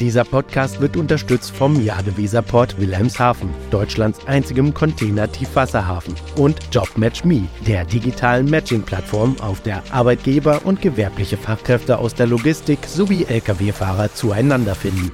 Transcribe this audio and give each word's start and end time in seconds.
Dieser 0.00 0.24
Podcast 0.24 0.80
wird 0.82 0.96
unterstützt 0.96 1.56
vom 1.56 1.82
Jadeweserport 1.82 2.78
Wilhelmshaven, 2.78 3.48
Deutschlands 3.70 4.26
einzigem 4.26 4.74
Container-Tiefwasserhafen, 4.74 6.14
und 6.36 6.58
JobMatchMe, 6.70 7.48
der 7.66 7.86
digitalen 7.86 8.50
Matching-Plattform, 8.50 9.36
auf 9.40 9.62
der 9.62 9.82
Arbeitgeber 9.90 10.60
und 10.64 10.82
gewerbliche 10.82 11.38
Fachkräfte 11.38 11.98
aus 11.98 12.14
der 12.14 12.26
Logistik 12.26 12.80
sowie 12.86 13.24
Lkw-Fahrer 13.24 14.12
zueinander 14.12 14.74
finden. 14.74 15.12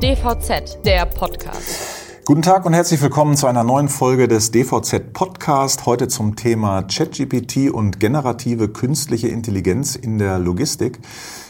DVZ, 0.00 0.84
der 0.84 1.06
Podcast. 1.06 1.93
Guten 2.26 2.40
Tag 2.40 2.64
und 2.64 2.72
herzlich 2.72 3.02
willkommen 3.02 3.36
zu 3.36 3.46
einer 3.46 3.64
neuen 3.64 3.90
Folge 3.90 4.28
des 4.28 4.50
DVZ 4.50 5.12
Podcast. 5.12 5.84
Heute 5.84 6.08
zum 6.08 6.36
Thema 6.36 6.80
ChatGPT 6.82 7.70
und 7.70 8.00
generative 8.00 8.68
künstliche 8.68 9.28
Intelligenz 9.28 9.94
in 9.94 10.16
der 10.16 10.38
Logistik. 10.38 11.00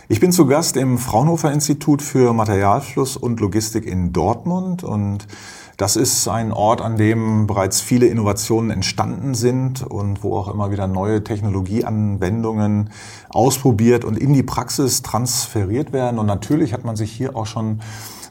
Ich 0.08 0.18
bin 0.18 0.32
zu 0.32 0.46
Gast 0.46 0.76
im 0.76 0.98
Fraunhofer 0.98 1.52
Institut 1.52 2.02
für 2.02 2.32
Materialfluss 2.32 3.16
und 3.16 3.38
Logistik 3.38 3.86
in 3.86 4.12
Dortmund 4.12 4.82
und 4.82 5.28
das 5.76 5.94
ist 5.94 6.26
ein 6.26 6.52
Ort, 6.52 6.80
an 6.80 6.96
dem 6.96 7.46
bereits 7.46 7.80
viele 7.80 8.06
Innovationen 8.06 8.70
entstanden 8.70 9.34
sind 9.34 9.82
und 9.84 10.24
wo 10.24 10.36
auch 10.36 10.52
immer 10.52 10.72
wieder 10.72 10.88
neue 10.88 11.22
Technologieanwendungen 11.22 12.90
ausprobiert 13.28 14.04
und 14.04 14.16
in 14.16 14.32
die 14.32 14.42
Praxis 14.42 15.02
transferiert 15.02 15.92
werden. 15.92 16.18
Und 16.18 16.26
natürlich 16.26 16.72
hat 16.72 16.84
man 16.84 16.96
sich 16.96 17.12
hier 17.12 17.36
auch 17.36 17.46
schon 17.46 17.80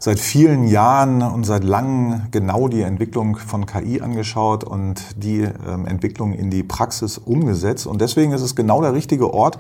seit 0.04 0.20
vielen 0.20 0.68
Jahren 0.68 1.22
und 1.22 1.46
seit 1.46 1.64
langem 1.64 2.24
genau 2.30 2.68
die 2.68 2.82
Entwicklung 2.82 3.38
von 3.38 3.66
KI 3.66 4.02
angeschaut 4.02 4.66
und 4.66 5.02
die 5.16 5.48
ähm, 5.66 5.88
Entwicklung 5.88 6.34
in 6.34 6.50
die 6.50 6.62
Praxis 6.62 7.18
umgesetzt. 7.18 7.88
Und 7.88 8.02
deswegen 8.02 8.34
ist 8.34 8.42
es 8.42 8.54
genau 8.54 8.82
der 8.82 8.94
richtige 8.94 9.34
Ort, 9.34 9.60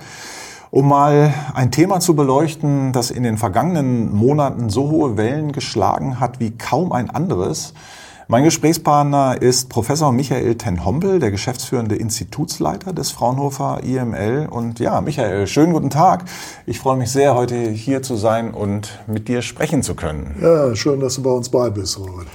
um 0.69 0.89
mal 0.89 1.33
ein 1.53 1.71
Thema 1.71 2.01
zu 2.01 2.13
beleuchten, 2.13 2.91
das 2.91 3.09
in 3.09 3.23
den 3.23 3.37
vergangenen 3.37 4.13
Monaten 4.13 4.69
so 4.69 4.91
hohe 4.91 5.15
Wellen 5.15 5.53
geschlagen 5.53 6.19
hat 6.19 6.41
wie 6.41 6.51
kaum 6.51 6.91
ein 6.91 7.09
anderes. 7.09 7.73
Mein 8.33 8.45
Gesprächspartner 8.45 9.39
ist 9.39 9.69
Professor 9.69 10.11
Michael 10.11 10.55
Ten 10.55 10.83
Hombel, 10.83 11.19
der 11.19 11.29
geschäftsführende 11.29 11.95
Institutsleiter 11.97 12.91
des 12.91 13.11
Fraunhofer 13.11 13.81
IML. 13.83 14.47
Und 14.49 14.79
ja, 14.79 15.01
Michael, 15.01 15.45
schönen 15.45 15.71
guten 15.71 15.91
Tag. 15.91 16.25
Ich 16.65 16.79
freue 16.79 16.97
mich 16.97 17.11
sehr, 17.11 17.35
heute 17.35 17.55
hier 17.69 18.01
zu 18.01 18.15
sein 18.15 18.51
und 18.51 18.97
mit 19.05 19.27
dir 19.27 19.43
sprechen 19.43 19.83
zu 19.83 19.93
können. 19.93 20.35
Ja, 20.41 20.75
schön, 20.75 20.99
dass 20.99 21.13
du 21.13 21.21
bei 21.21 21.29
uns 21.29 21.49
bei 21.49 21.69
bist, 21.69 21.99
Robert. 21.99 22.25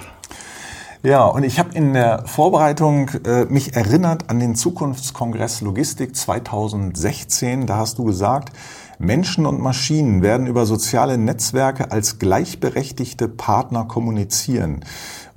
Ja, 1.03 1.25
und 1.25 1.43
ich 1.43 1.59
habe 1.59 1.75
in 1.75 1.95
der 1.95 2.25
Vorbereitung 2.27 3.11
äh, 3.25 3.47
mich 3.47 3.75
erinnert 3.75 4.31
an 4.31 4.39
den 4.39 4.55
Zukunftskongress 4.55 5.63
Logistik 5.63 6.15
2016. 6.15 7.67
Da 7.67 7.77
hast 7.77 7.99
du 7.99 8.05
gesagt, 8.05 8.53
Menschen 9.01 9.47
und 9.47 9.61
Maschinen 9.61 10.23
werden 10.23 10.49
über 10.49 10.67
soziale 10.67 11.19
Netzwerke 11.19 11.93
als 11.93 12.19
gleichberechtigte 12.19 13.29
Partner 13.29 13.85
kommunizieren. 13.85 14.85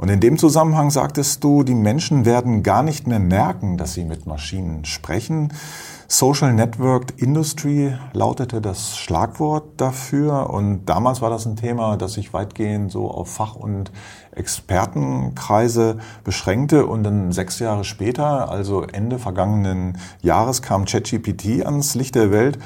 Und 0.02 0.09
in 0.09 0.19
dem 0.19 0.39
Zusammenhang 0.39 0.89
sagtest 0.89 1.44
du, 1.44 1.61
die 1.61 1.75
Menschen 1.75 2.25
werden 2.25 2.63
gar 2.63 2.81
nicht 2.81 3.05
mehr 3.05 3.19
merken, 3.19 3.77
dass 3.77 3.94
sie 3.94 4.03
mit 4.03 4.25
Maschinen 4.25 4.83
sprechen. 4.83 5.53
Social 6.07 6.53
Networked 6.53 7.21
Industry 7.21 7.95
lautete 8.11 8.61
das 8.61 8.97
Schlagwort 8.97 9.79
dafür. 9.79 10.49
Und 10.49 10.88
damals 10.88 11.22
war 11.22 11.29
das 11.29 11.45
ein 11.45 11.55
Thema, 11.55 11.97
das 11.97 12.13
sich 12.13 12.33
weitgehend 12.33 12.91
so 12.91 13.11
auf 13.11 13.31
Fach- 13.31 13.55
und 13.55 13.91
Expertenkreise 14.31 15.99
beschränkte. 16.23 16.88
Und 16.88 17.03
dann 17.03 17.31
sechs 17.31 17.59
Jahre 17.59 17.83
später, 17.83 18.49
also 18.49 18.81
Ende 18.81 19.19
vergangenen 19.19 19.99
Jahres, 20.23 20.63
kam 20.63 20.85
ChatGPT 20.85 21.63
ans 21.63 21.94
Licht 21.94 22.16
der 22.16 22.31
Welt. 22.31 22.57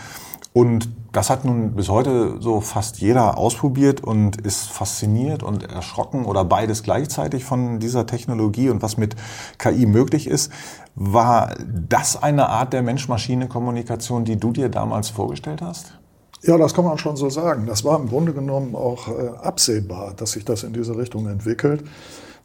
Und 0.54 0.90
das 1.16 1.30
hat 1.30 1.46
nun 1.46 1.76
bis 1.76 1.88
heute 1.88 2.36
so 2.42 2.60
fast 2.60 3.00
jeder 3.00 3.38
ausprobiert 3.38 4.04
und 4.04 4.42
ist 4.42 4.68
fasziniert 4.68 5.44
und 5.44 5.64
erschrocken 5.64 6.26
oder 6.26 6.44
beides 6.44 6.84
gleichzeitig 6.84 7.46
von 7.46 7.80
dieser 7.80 8.06
Technologie 8.06 8.70
und 8.70 8.82
was 8.82 8.98
mit 8.98 9.16
KI 9.58 9.86
möglich 9.86 10.28
ist. 10.28 10.52
War 10.96 11.56
das 11.66 12.22
eine 12.22 12.50
Art 12.50 12.74
der 12.74 12.82
Mensch-Maschine-Kommunikation, 12.82 14.26
die 14.26 14.38
du 14.38 14.52
dir 14.52 14.70
damals 14.70 15.10
vorgestellt 15.10 15.62
hast? 15.62 15.98
Ja, 16.44 16.58
das 16.58 16.74
kann 16.74 16.86
man 16.86 16.98
schon 16.98 17.16
so 17.16 17.30
sagen. 17.30 17.66
Das 17.66 17.84
war 17.86 17.98
im 18.00 18.08
Grunde 18.10 18.34
genommen 18.34 18.76
auch 18.76 19.08
äh, 19.08 19.30
absehbar, 19.42 20.14
dass 20.16 20.34
sich 20.34 20.46
das 20.46 20.64
in 20.64 20.74
diese 20.74 20.98
Richtung 20.98 21.28
entwickelt. 21.28 21.84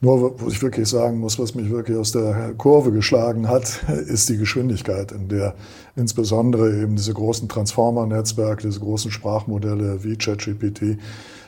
Nur, 0.02 0.40
wo 0.40 0.48
ich 0.48 0.62
wirklich 0.62 0.88
sagen 0.88 1.18
muss, 1.18 1.38
was 1.38 1.54
mich 1.54 1.68
wirklich 1.68 1.98
aus 1.98 2.12
der 2.12 2.54
Kurve 2.56 2.90
geschlagen 2.90 3.48
hat, 3.48 3.84
ist 4.06 4.30
die 4.30 4.38
Geschwindigkeit, 4.38 5.12
in 5.12 5.28
der 5.28 5.54
insbesondere 5.94 6.82
eben 6.82 6.96
diese 6.96 7.12
großen 7.12 7.48
Transformer-Netzwerke, 7.48 8.66
diese 8.66 8.80
großen 8.80 9.10
Sprachmodelle 9.10 10.02
wie 10.02 10.16
ChatGPT 10.16 10.98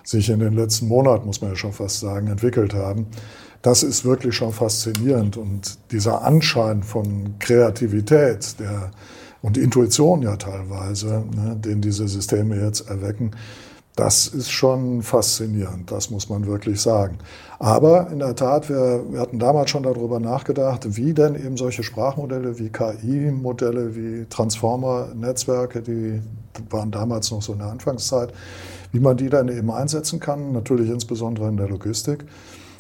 sich 0.04 0.28
in 0.28 0.40
den 0.40 0.52
letzten 0.52 0.88
Monaten, 0.88 1.26
muss 1.26 1.40
man 1.40 1.50
ja 1.50 1.56
schon 1.56 1.72
fast 1.72 2.00
sagen, 2.00 2.26
entwickelt 2.26 2.74
haben. 2.74 3.06
Das 3.62 3.82
ist 3.82 4.04
wirklich 4.04 4.34
schon 4.34 4.52
faszinierend 4.52 5.36
und 5.36 5.78
dieser 5.92 6.22
Anschein 6.22 6.82
von 6.82 7.38
Kreativität 7.38 8.58
der, 8.60 8.90
und 9.40 9.56
Intuition 9.56 10.20
ja 10.20 10.36
teilweise, 10.36 11.24
ne, 11.34 11.56
den 11.56 11.80
diese 11.80 12.06
Systeme 12.06 12.60
jetzt 12.60 12.88
erwecken, 12.88 13.30
das 13.96 14.26
ist 14.26 14.50
schon 14.50 15.02
faszinierend, 15.02 15.90
das 15.90 16.10
muss 16.10 16.28
man 16.28 16.46
wirklich 16.46 16.80
sagen. 16.80 17.18
Aber 17.62 18.08
in 18.10 18.18
der 18.18 18.34
Tat, 18.34 18.68
wir, 18.68 19.04
wir 19.08 19.20
hatten 19.20 19.38
damals 19.38 19.70
schon 19.70 19.84
darüber 19.84 20.18
nachgedacht, 20.18 20.96
wie 20.96 21.14
denn 21.14 21.36
eben 21.36 21.56
solche 21.56 21.84
Sprachmodelle 21.84 22.58
wie 22.58 22.70
KI-Modelle, 22.70 23.94
wie 23.94 24.26
Transformer-Netzwerke, 24.28 25.80
die 25.80 26.20
waren 26.70 26.90
damals 26.90 27.30
noch 27.30 27.40
so 27.40 27.52
in 27.52 27.60
der 27.60 27.68
Anfangszeit, 27.68 28.32
wie 28.90 28.98
man 28.98 29.16
die 29.16 29.28
dann 29.28 29.46
eben 29.46 29.70
einsetzen 29.70 30.18
kann, 30.18 30.50
natürlich 30.50 30.90
insbesondere 30.90 31.48
in 31.48 31.56
der 31.56 31.68
Logistik. 31.68 32.24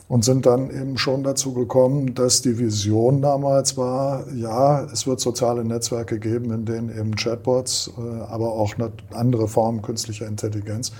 Und 0.08 0.24
sind 0.24 0.46
dann 0.46 0.68
eben 0.68 0.98
schon 0.98 1.22
dazu 1.22 1.54
gekommen, 1.54 2.14
dass 2.14 2.42
die 2.42 2.58
Vision 2.58 3.22
damals 3.22 3.76
war, 3.76 4.24
ja, 4.34 4.82
es 4.92 5.06
wird 5.06 5.20
soziale 5.20 5.64
Netzwerke 5.64 6.18
geben, 6.18 6.52
in 6.52 6.64
denen 6.64 6.90
eben 6.90 7.14
Chatbots, 7.14 7.92
äh, 7.96 8.22
aber 8.24 8.50
auch 8.52 8.74
andere 9.12 9.46
Formen 9.46 9.80
künstlicher 9.80 10.26
Intelligenz 10.26 10.90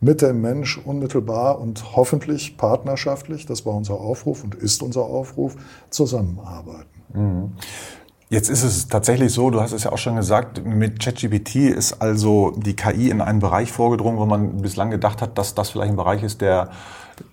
mit 0.00 0.22
dem 0.22 0.40
Mensch 0.40 0.78
unmittelbar 0.78 1.60
und 1.60 1.96
hoffentlich 1.96 2.56
partnerschaftlich, 2.56 3.46
das 3.46 3.66
war 3.66 3.74
unser 3.74 3.94
Aufruf 3.94 4.42
und 4.42 4.54
ist 4.54 4.82
unser 4.82 5.02
Aufruf, 5.02 5.56
zusammenarbeiten. 5.90 6.88
Mhm. 7.12 7.52
Jetzt 8.30 8.48
ist 8.48 8.62
es 8.62 8.86
tatsächlich 8.86 9.32
so, 9.32 9.50
du 9.50 9.60
hast 9.60 9.72
es 9.72 9.82
ja 9.82 9.90
auch 9.90 9.98
schon 9.98 10.14
gesagt, 10.14 10.64
mit 10.64 11.00
ChatGPT 11.00 11.56
ist 11.56 12.00
also 12.00 12.52
die 12.52 12.76
KI 12.76 13.10
in 13.10 13.20
einen 13.20 13.40
Bereich 13.40 13.72
vorgedrungen, 13.72 14.20
wo 14.20 14.24
man 14.24 14.62
bislang 14.62 14.90
gedacht 14.90 15.20
hat, 15.20 15.36
dass 15.36 15.56
das 15.56 15.70
vielleicht 15.70 15.90
ein 15.90 15.96
Bereich 15.96 16.22
ist, 16.22 16.40
der 16.40 16.70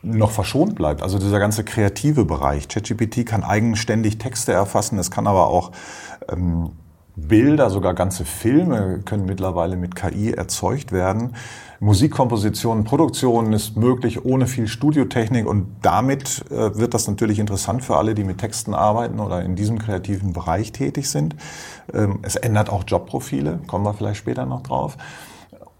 noch 0.01 0.31
verschont 0.31 0.73
bleibt. 0.73 1.03
Also 1.03 1.19
dieser 1.19 1.37
ganze 1.39 1.63
kreative 1.63 2.25
Bereich. 2.25 2.67
ChatGPT 2.67 3.27
kann 3.27 3.43
eigenständig 3.43 4.17
Texte 4.17 4.53
erfassen, 4.53 4.97
es 4.97 5.11
kann 5.11 5.27
aber 5.27 5.47
auch 5.47 5.71
ähm, 6.29 6.71
Bilder, 7.17 7.71
sogar 7.71 7.95
ganze 7.95 8.25
Filme 8.25 8.99
können 9.03 9.25
mittlerweile 9.25 9.75
mit 9.75 9.95
KI 9.95 10.33
erzeugt 10.33 10.91
werden. 10.91 11.33
Musikkomposition, 11.79 12.83
Produktion 12.83 13.53
ist 13.53 13.75
möglich 13.75 14.23
ohne 14.23 14.45
viel 14.45 14.67
Studiotechnik 14.67 15.47
und 15.47 15.67
damit 15.81 16.45
äh, 16.51 16.77
wird 16.77 16.93
das 16.93 17.07
natürlich 17.07 17.39
interessant 17.39 17.83
für 17.83 17.97
alle, 17.97 18.13
die 18.13 18.23
mit 18.23 18.37
Texten 18.37 18.75
arbeiten 18.75 19.19
oder 19.19 19.43
in 19.43 19.55
diesem 19.55 19.79
kreativen 19.79 20.33
Bereich 20.33 20.71
tätig 20.71 21.09
sind. 21.09 21.35
Ähm, 21.91 22.19
es 22.21 22.35
ändert 22.35 22.69
auch 22.69 22.83
Jobprofile, 22.85 23.59
kommen 23.65 23.83
wir 23.83 23.95
vielleicht 23.95 24.17
später 24.17 24.45
noch 24.45 24.61
drauf. 24.61 24.95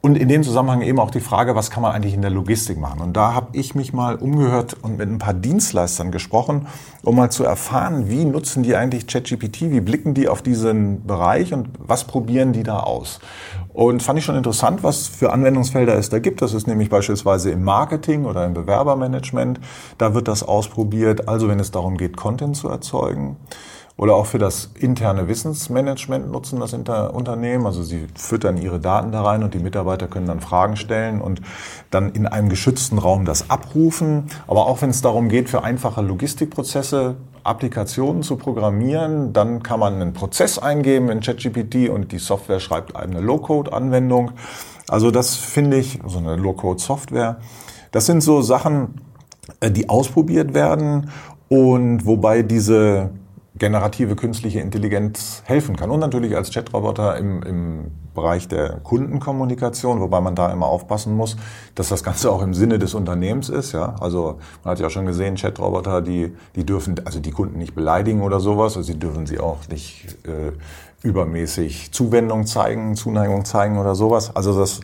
Und 0.07 0.18
in 0.18 0.29
dem 0.29 0.41
Zusammenhang 0.41 0.84
eben 0.84 1.01
auch 1.01 1.12
die 1.12 1.19
Frage, 1.19 1.53
was 1.53 1.69
kann 1.69 1.84
man 1.84 1.91
eigentlich 1.91 2.13
in 2.13 2.22
der 2.22 2.31
Logistik 2.31 2.79
machen? 2.79 3.01
Und 3.01 3.18
da 3.18 3.34
habe 3.34 3.47
ich 3.51 3.75
mich 3.75 3.91
mal 3.91 4.16
umgehört 4.16 4.78
und 4.81 4.97
mit 4.97 5.09
ein 5.09 5.18
paar 5.18 5.34
Dienstleistern 5.34 6.12
gesprochen, 6.12 6.68
um 7.03 7.18
mal 7.18 7.29
zu 7.29 7.44
erfahren, 7.44 8.09
wie 8.09 8.23
nutzen 8.23 8.63
die 8.63 8.78
eigentlich 8.78 9.06
ChatGPT, 9.06 9.63
wie 9.63 9.81
blicken 9.81 10.13
die 10.13 10.29
auf 10.29 10.41
diesen 10.41 11.06
Bereich 11.06 11.53
und 11.53 11.68
was 11.78 12.06
probieren 12.06 12.53
die 12.53 12.63
da 12.63 12.79
aus? 12.79 13.19
Und 13.73 14.01
fand 14.01 14.18
ich 14.18 14.23
schon 14.23 14.38
interessant, 14.38 14.81
was 14.81 15.09
für 15.09 15.33
Anwendungsfelder 15.33 15.95
es 15.95 16.07
da 16.07 16.19
gibt. 16.19 16.42
Das 16.42 16.54
ist 16.54 16.68
nämlich 16.68 16.89
beispielsweise 16.89 17.51
im 17.51 17.65
Marketing 17.65 18.24
oder 18.24 18.45
im 18.45 18.54
Bewerbermanagement. 18.54 19.59
Da 19.98 20.13
wird 20.13 20.30
das 20.30 20.42
ausprobiert. 20.42 21.27
Also 21.27 21.50
wenn 21.50 21.59
es 21.59 21.71
darum 21.71 21.98
geht, 21.98 22.15
Content 22.15 22.56
zu 22.56 22.69
erzeugen 22.69 23.36
oder 23.97 24.15
auch 24.15 24.27
für 24.27 24.38
das 24.38 24.69
interne 24.79 25.27
Wissensmanagement 25.27 26.31
nutzen 26.31 26.59
das 26.59 26.73
Unternehmen. 26.73 27.65
Also 27.65 27.81
sie 27.81 28.07
füttern 28.15 28.57
ihre 28.57 28.79
Daten 28.79 29.11
da 29.11 29.23
rein 29.23 29.44
und 29.44 29.55
die 29.55 29.59
Mitarbeiter 29.59 30.07
können 30.07 30.27
dann 30.27 30.39
Fragen 30.39 30.77
stellen 30.77 31.19
und 31.19 31.41
dann 31.89 32.11
in 32.11 32.27
einem 32.27 32.49
geschützten 32.49 32.99
Raum 32.99 33.25
das 33.25 33.49
abrufen. 33.49 34.27
Aber 34.45 34.67
auch 34.67 34.83
wenn 34.83 34.91
es 34.91 35.01
darum 35.01 35.29
geht, 35.29 35.49
für 35.49 35.63
einfache 35.63 36.01
Logistikprozesse 36.01 37.15
Applikationen 37.44 38.21
zu 38.21 38.35
programmieren, 38.35 39.33
dann 39.33 39.63
kann 39.63 39.79
man 39.79 39.95
einen 39.95 40.13
Prozess 40.13 40.59
eingeben 40.59 41.09
in 41.09 41.21
ChatGPT 41.21 41.89
und 41.89 42.11
die 42.11 42.19
Software 42.19 42.59
schreibt 42.59 42.95
eine 42.95 43.19
Low-Code-Anwendung. 43.19 44.31
Also 44.88 45.09
das 45.09 45.35
finde 45.35 45.77
ich, 45.77 45.99
so 46.05 46.19
eine 46.19 46.35
Low-Code-Software. 46.35 47.38
Das 47.91 48.05
sind 48.05 48.21
so 48.21 48.41
Sachen, 48.41 49.01
äh, 49.59 49.71
die 49.71 49.89
ausprobiert 49.89 50.53
werden 50.53 51.09
und 51.49 52.05
wobei 52.05 52.44
diese 52.44 53.09
generative 53.57 54.15
künstliche 54.15 54.59
Intelligenz 54.59 55.44
helfen 55.45 55.75
kann. 55.75 55.89
Und 55.89 56.00
natürlich 56.00 56.36
als 56.36 56.51
Chatroboter 56.51 57.18
im, 57.18 57.42
im 57.44 57.92
Bereich 58.13 58.48
der 58.48 58.80
Kundenkommunikation, 58.83 60.00
wobei 60.00 60.21
man 60.21 60.36
da 60.36 60.51
immer 60.51 60.65
aufpassen 60.65 61.15
muss, 61.15 61.38
dass 61.75 61.89
das 61.89 62.04
Ganze 62.04 62.31
auch 62.31 62.42
im 62.42 62.54
Sinne 62.54 62.80
des 62.80 62.94
Unternehmens 62.94 63.50
ist. 63.50 63.74
Ja? 63.74 63.95
Also 64.00 64.39
man 64.63 64.71
hat 64.71 64.80
ja 64.80 64.89
schon 64.89 65.06
gesehen, 65.06 65.36
Chatroboter, 65.36 66.01
die, 66.01 66.36
die 66.56 66.65
dürfen 66.65 66.95
also 67.06 67.19
die 67.19 67.31
Kunden 67.31 67.57
nicht 67.57 67.75
beleidigen 67.75 68.21
oder 68.21 68.39
sowas, 68.39 68.75
also 68.77 68.92
sie 68.92 69.00
dürfen 69.00 69.25
sie 69.25 69.39
auch 69.39 69.59
nicht 69.69 70.18
äh, 70.25 70.51
übermäßig 71.04 71.92
Zuwendung 71.92 72.45
zeigen, 72.45 72.95
Zuneigung 72.95 73.45
zeigen 73.45 73.77
oder 73.77 73.95
sowas. 73.95 74.36
Also 74.36 74.57
das 74.57 74.81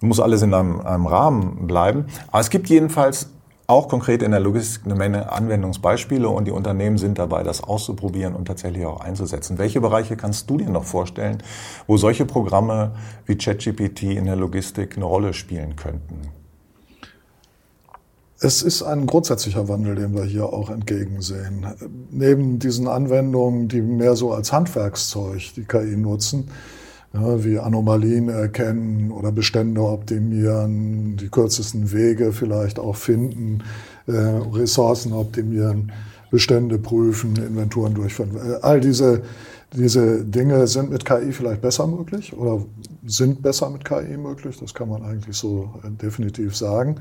muss 0.00 0.20
alles 0.20 0.42
in 0.42 0.52
einem, 0.52 0.80
einem 0.80 1.06
Rahmen 1.06 1.66
bleiben. 1.66 2.06
Aber 2.30 2.40
es 2.40 2.50
gibt 2.50 2.68
jedenfalls 2.68 3.30
auch 3.66 3.88
konkret 3.88 4.22
in 4.22 4.32
der 4.32 4.40
Logistik 4.40 4.84
eine 4.84 4.94
Menge 4.94 5.30
Anwendungsbeispiele 5.32 6.28
und 6.28 6.46
die 6.46 6.50
Unternehmen 6.50 6.98
sind 6.98 7.18
dabei, 7.18 7.42
das 7.42 7.62
auszuprobieren 7.62 8.34
und 8.34 8.46
tatsächlich 8.46 8.84
auch 8.84 9.00
einzusetzen. 9.00 9.58
Welche 9.58 9.80
Bereiche 9.80 10.16
kannst 10.16 10.50
du 10.50 10.58
dir 10.58 10.68
noch 10.68 10.84
vorstellen, 10.84 11.42
wo 11.86 11.96
solche 11.96 12.26
Programme 12.26 12.92
wie 13.26 13.36
ChatGPT 13.36 14.02
in 14.02 14.26
der 14.26 14.36
Logistik 14.36 14.96
eine 14.96 15.04
Rolle 15.04 15.32
spielen 15.32 15.76
könnten? 15.76 16.20
Es 18.44 18.60
ist 18.62 18.82
ein 18.82 19.06
grundsätzlicher 19.06 19.68
Wandel, 19.68 19.94
den 19.94 20.14
wir 20.16 20.24
hier 20.24 20.52
auch 20.52 20.68
entgegensehen. 20.68 21.64
Neben 22.10 22.58
diesen 22.58 22.88
Anwendungen, 22.88 23.68
die 23.68 23.80
mehr 23.80 24.16
so 24.16 24.32
als 24.32 24.52
Handwerkszeug 24.52 25.54
die 25.54 25.62
KI 25.62 25.96
nutzen, 25.96 26.50
ja, 27.12 27.44
wie 27.44 27.58
Anomalien 27.58 28.28
erkennen 28.28 29.10
oder 29.10 29.32
Bestände 29.32 29.82
optimieren, 29.82 31.16
die 31.16 31.28
kürzesten 31.28 31.92
Wege 31.92 32.32
vielleicht 32.32 32.78
auch 32.78 32.96
finden, 32.96 33.62
äh, 34.06 34.12
Ressourcen 34.12 35.12
optimieren, 35.12 35.92
Bestände 36.30 36.78
prüfen, 36.78 37.36
Inventuren 37.36 37.94
durchführen. 37.94 38.36
Äh, 38.36 38.58
all 38.62 38.80
diese, 38.80 39.22
diese 39.74 40.24
Dinge 40.24 40.66
sind 40.66 40.90
mit 40.90 41.04
KI 41.04 41.32
vielleicht 41.32 41.60
besser 41.60 41.86
möglich 41.86 42.36
oder 42.36 42.64
sind 43.04 43.42
besser 43.42 43.68
mit 43.68 43.84
KI 43.84 44.16
möglich, 44.16 44.58
das 44.58 44.72
kann 44.72 44.88
man 44.88 45.02
eigentlich 45.02 45.36
so 45.36 45.70
äh, 45.84 45.90
definitiv 45.90 46.56
sagen. 46.56 46.96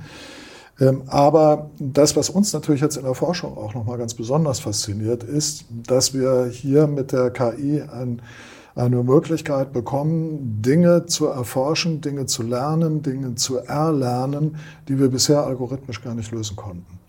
Ähm, 0.80 1.04
aber 1.08 1.70
das, 1.80 2.16
was 2.16 2.30
uns 2.30 2.52
natürlich 2.54 2.82
jetzt 2.82 2.98
in 2.98 3.04
der 3.04 3.14
Forschung 3.14 3.58
auch 3.58 3.74
nochmal 3.74 3.98
ganz 3.98 4.14
besonders 4.14 4.60
fasziniert, 4.60 5.24
ist, 5.24 5.66
dass 5.88 6.14
wir 6.14 6.48
hier 6.52 6.88
mit 6.88 7.12
der 7.14 7.30
KI 7.30 7.82
ein 7.82 8.22
eine 8.76 9.04
Möglichkeit 9.04 9.74
bekommen, 9.74 10.62
Dinge 10.62 11.06
zu 11.06 11.28
erforschen, 11.28 12.02
Dinge 12.02 12.26
zu 12.26 12.44
lernen, 12.44 13.02
Dinge 13.02 13.36
zu 13.36 13.58
erlernen, 13.58 14.58
die 14.88 15.00
wir 15.00 15.10
bisher 15.10 15.46
algorithmisch 15.46 16.02
gar 16.02 16.16
nicht 16.16 16.32
lösen 16.32 16.56
konnten. 16.56 17.01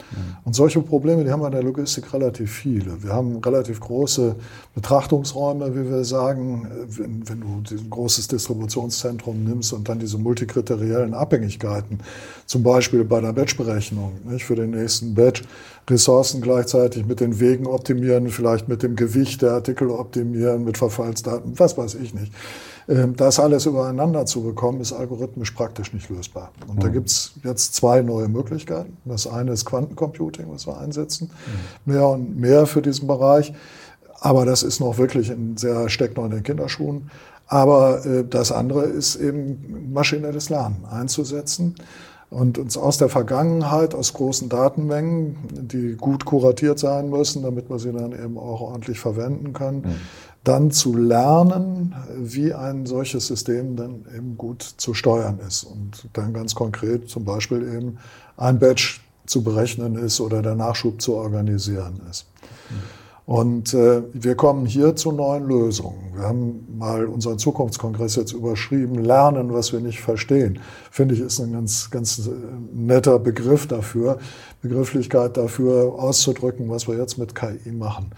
Und 0.44 0.54
solche 0.54 0.81
Probleme, 0.81 1.25
die 1.25 1.31
haben 1.31 1.40
wir 1.40 1.46
in 1.46 1.52
der 1.52 1.62
Logistik 1.62 2.12
relativ 2.12 2.50
viele. 2.50 3.02
Wir 3.02 3.12
haben 3.12 3.37
relativ 3.38 3.81
große 3.81 4.34
Betrachtungsräume, 4.75 5.75
wie 5.75 5.90
wir 5.90 6.04
sagen, 6.04 6.69
wenn, 6.88 7.28
wenn 7.28 7.40
du 7.40 7.75
ein 7.75 7.90
großes 7.90 8.28
Distributionszentrum 8.28 9.44
nimmst 9.44 9.72
und 9.72 9.88
dann 9.88 9.99
diese 9.99 10.19
multikriteriellen 10.19 11.14
Abhängigkeiten, 11.14 12.00
zum 12.46 12.62
Beispiel 12.62 13.04
bei 13.04 13.20
der 13.20 13.32
Batchberechnung, 13.32 14.12
nicht, 14.25 14.44
für 14.44 14.56
den 14.56 14.70
nächsten 14.70 15.14
Batch, 15.14 15.43
Ressourcen 15.88 16.40
gleichzeitig 16.40 17.06
mit 17.06 17.20
den 17.20 17.40
Wegen 17.40 17.66
optimieren, 17.66 18.28
vielleicht 18.28 18.69
mit 18.69 18.82
dem 18.82 18.96
Gewicht 18.96 19.43
der 19.43 19.52
Artikel 19.52 19.90
optimieren, 19.90 20.64
mit 20.64 20.78
Verfallsdaten, 20.78 21.58
was 21.58 21.76
weiß 21.76 21.96
ich 21.96 22.14
nicht. 22.14 22.32
Ähm, 22.88 23.17
das 23.17 23.38
alles 23.38 23.67
übereinander 23.67 24.26
zu 24.26 24.43
bekommen, 24.43 24.81
ist 24.81 24.93
algorithmisch 24.93 25.52
praktisch 25.52 25.93
nicht 25.93 26.08
lösbar. 26.11 26.50
Und 26.67 26.76
mhm. 26.76 26.81
da 26.81 26.88
gibt's 26.88 27.32
jetzt 27.44 27.75
zwei 27.75 28.02
neue 28.02 28.29
Möglichkeiten. 28.29 28.96
Das 29.05 29.26
eine 29.26 29.52
ist 29.52 29.64
Quantencomputing, 29.64 30.46
was 30.49 30.67
wir 30.67 30.79
einsetzen. 30.79 31.31
Mhm. 31.87 31.93
Mehr 31.93 32.08
und 32.08 32.38
mehr 32.38 32.67
für 32.67 32.82
diesen 32.82 33.06
Bereich. 33.06 33.52
Aber 34.20 34.44
das 34.44 34.62
ist 34.62 34.81
noch 34.81 34.99
wirklich 34.99 35.31
in 35.31 35.56
sehr, 35.56 35.88
steckt 35.88 36.17
noch 36.17 36.25
in 36.25 36.31
den 36.31 36.43
Kinderschuhen. 36.43 37.11
Aber 37.46 38.05
äh, 38.06 38.25
das 38.25 38.52
andere 38.52 38.85
ist 38.85 39.17
eben 39.17 39.90
maschinelles 39.93 40.49
Lernen 40.49 40.85
einzusetzen 40.90 41.75
und 42.31 42.56
uns 42.56 42.78
aus 42.78 42.96
der 42.96 43.08
Vergangenheit, 43.08 43.94
aus 43.94 44.14
großen 44.14 44.49
Datenmengen, 44.49 45.37
die 45.50 45.96
gut 45.96 46.25
kuratiert 46.25 46.78
sein 46.78 47.11
müssen, 47.11 47.43
damit 47.43 47.69
wir 47.69 47.78
sie 47.78 47.93
dann 47.93 48.12
eben 48.12 48.38
auch 48.38 48.62
ordentlich 48.62 48.99
verwenden 48.99 49.52
können, 49.52 49.82
mhm. 49.82 49.94
Dann 50.44 50.71
zu 50.71 50.97
lernen, 50.97 51.94
wie 52.19 52.53
ein 52.53 52.87
solches 52.87 53.27
System 53.29 53.77
dann 53.77 54.06
eben 54.17 54.37
gut 54.37 54.62
zu 54.62 54.93
steuern 54.93 55.39
ist 55.47 55.65
und 55.65 56.09
dann 56.12 56.33
ganz 56.33 56.55
konkret 56.55 57.09
zum 57.09 57.25
Beispiel 57.25 57.62
eben 57.62 57.99
ein 58.37 58.59
Batch 58.59 59.00
zu 59.27 59.43
berechnen 59.44 59.94
ist 59.94 60.21
oder 60.21 60.43
der 60.43 60.56
Nachschub 60.56 61.00
zu 61.00 61.15
organisieren 61.15 62.00
ist. 62.11 62.27
Und 63.25 63.73
äh, 63.73 64.03
wir 64.12 64.35
kommen 64.35 64.67
hier 64.67 64.97
zu 64.97 65.12
neuen 65.12 65.47
Lösungen. 65.47 66.12
Wir 66.17 66.25
haben 66.25 66.67
mal 66.77 67.06
unseren 67.06 67.38
Zukunftskongress 67.38 68.17
jetzt 68.17 68.33
überschrieben, 68.33 68.97
lernen, 68.97 69.55
was 69.55 69.73
wir 69.73 69.79
nicht 69.79 70.00
verstehen. 70.00 70.59
Finde 70.91 71.15
ich, 71.15 71.21
ist 71.21 71.38
ein 71.38 71.53
ganz, 71.53 71.88
ganz 71.93 72.19
äh, 72.19 72.31
netter 72.75 73.21
Begriff 73.21 73.69
dafür, 73.69 74.19
Begrifflichkeit 74.61 75.37
dafür 75.37 75.95
auszudrücken, 75.95 76.69
was 76.69 76.88
wir 76.88 76.97
jetzt 76.97 77.17
mit 77.17 77.37
KI 77.37 77.71
machen. 77.71 78.11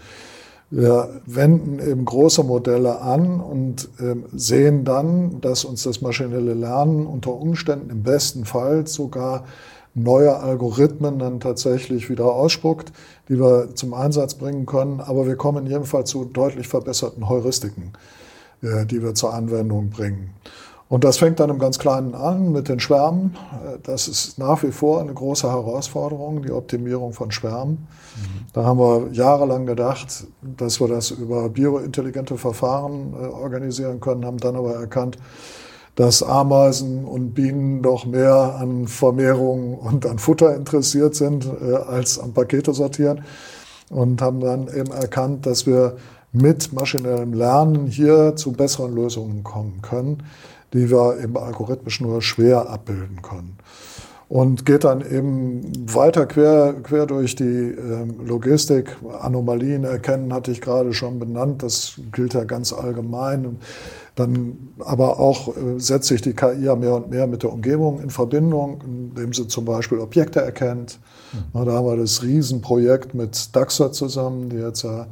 Wir 0.71 1.21
wenden 1.25 1.79
eben 1.79 2.05
große 2.05 2.43
Modelle 2.43 2.99
an 2.99 3.39
und 3.39 3.87
äh, 3.99 4.15
sehen 4.33 4.83
dann, 4.83 5.39
dass 5.41 5.63
uns 5.63 5.83
das 5.83 6.01
maschinelle 6.01 6.53
Lernen 6.53 7.05
unter 7.05 7.33
Umständen 7.33 7.89
im 7.91 8.03
besten 8.03 8.45
Fall 8.45 8.87
sogar 8.87 9.45
neue 9.93 10.35
Algorithmen 10.35 11.19
dann 11.19 11.39
tatsächlich 11.39 12.09
wieder 12.09 12.25
ausspuckt, 12.25 12.91
die 13.29 13.39
wir 13.39 13.75
zum 13.75 13.93
Einsatz 13.93 14.33
bringen 14.33 14.65
können. 14.65 14.99
Aber 14.99 15.25
wir 15.25 15.35
kommen 15.35 15.67
jedenfalls 15.67 16.09
zu 16.09 16.25
deutlich 16.25 16.67
verbesserten 16.67 17.29
Heuristiken, 17.29 17.93
äh, 18.61 18.85
die 18.85 19.01
wir 19.01 19.13
zur 19.13 19.33
Anwendung 19.33 19.89
bringen. 19.89 20.31
Und 20.87 21.03
das 21.03 21.17
fängt 21.17 21.39
dann 21.39 21.49
im 21.49 21.57
ganz 21.57 21.79
Kleinen 21.79 22.13
an 22.13 22.51
mit 22.51 22.69
den 22.69 22.79
Schwärmen. 22.79 23.35
Das 23.83 24.07
ist 24.07 24.37
nach 24.37 24.61
wie 24.61 24.71
vor 24.71 25.01
eine 25.01 25.13
große 25.13 25.49
Herausforderung, 25.49 26.43
die 26.43 26.51
Optimierung 26.51 27.11
von 27.13 27.31
Schwärmen. 27.31 27.87
Mhm. 28.15 28.45
Da 28.53 28.63
haben 28.65 28.79
wir 28.79 29.11
jahrelang 29.11 29.65
gedacht, 29.65 30.27
dass 30.41 30.79
wir 30.79 30.87
das 30.87 31.09
über 31.09 31.49
biointelligente 31.49 32.37
Verfahren 32.37 33.13
äh, 33.13 33.25
organisieren 33.25 33.99
können, 33.99 34.25
haben 34.25 34.37
dann 34.37 34.55
aber 34.55 34.75
erkannt, 34.75 35.17
dass 35.95 36.21
Ameisen 36.21 37.05
und 37.05 37.33
Bienen 37.33 37.81
doch 37.81 38.05
mehr 38.05 38.55
an 38.59 38.87
Vermehrung 38.87 39.75
und 39.75 40.05
an 40.05 40.19
Futter 40.19 40.55
interessiert 40.55 41.15
sind 41.15 41.45
äh, 41.45 41.75
als 41.75 42.19
am 42.19 42.33
Pakete 42.33 42.73
sortieren 42.73 43.23
und 43.89 44.21
haben 44.21 44.39
dann 44.39 44.67
eben 44.67 44.91
erkannt, 44.91 45.45
dass 45.45 45.65
wir 45.65 45.95
mit 46.31 46.73
maschinellem 46.73 47.33
Lernen 47.33 47.87
hier 47.87 48.35
zu 48.35 48.51
besseren 48.51 48.93
Lösungen 48.93 49.43
kommen 49.43 49.81
können, 49.81 50.23
die 50.73 50.89
wir 50.89 51.17
im 51.17 51.37
algorithmisch 51.37 52.01
nur 52.01 52.21
schwer 52.21 52.69
abbilden 52.69 53.21
können. 53.21 53.57
Und 54.27 54.65
geht 54.65 54.83
dann 54.83 55.01
eben 55.01 55.71
weiter 55.93 56.25
quer, 56.25 56.73
quer 56.81 57.05
durch 57.05 57.35
die 57.35 57.43
äh, 57.43 58.05
Logistik. 58.25 58.97
Anomalien 59.21 59.83
erkennen 59.83 60.33
hatte 60.33 60.49
ich 60.51 60.61
gerade 60.61 60.93
schon 60.93 61.19
benannt. 61.19 61.61
Das 61.61 62.01
gilt 62.11 62.33
ja 62.33 62.43
ganz 62.43 62.73
allgemein. 62.73 63.59
Dann 64.15 64.57
aber 64.79 65.19
auch 65.19 65.49
äh, 65.49 65.77
setzt 65.79 66.07
sich 66.07 66.23
die 66.23 66.33
KI 66.33 66.63
ja 66.63 66.75
mehr 66.75 66.95
und 66.95 67.11
mehr 67.11 67.27
mit 67.27 67.43
der 67.43 67.53
Umgebung 67.53 67.99
in 67.99 68.09
Verbindung, 68.09 68.81
indem 68.83 69.31
sie 69.31 69.47
zum 69.47 69.65
Beispiel 69.65 69.99
Objekte 69.99 70.41
erkennt. 70.41 70.99
Mhm. 71.53 71.65
Da 71.65 71.73
haben 71.73 71.85
wir 71.85 71.97
das 71.97 72.23
Riesenprojekt 72.23 73.13
mit 73.13 73.55
Daxa 73.55 73.91
zusammen, 73.91 74.49
die 74.49 74.57
jetzt 74.57 74.83
ja 74.83 75.05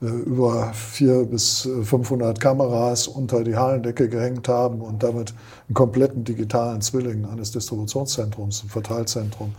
über 0.00 0.72
vier 0.74 1.24
bis 1.24 1.68
500 1.82 2.38
Kameras 2.38 3.08
unter 3.08 3.42
die 3.42 3.56
Hallendecke 3.56 4.08
gehängt 4.08 4.46
haben 4.46 4.82
und 4.82 5.02
damit 5.02 5.32
einen 5.68 5.74
kompletten 5.74 6.22
digitalen 6.24 6.82
Zwilling 6.82 7.24
eines 7.24 7.50
Distributionszentrums, 7.52 8.64
ein 8.64 8.68
Verteilzentrum, 8.68 9.54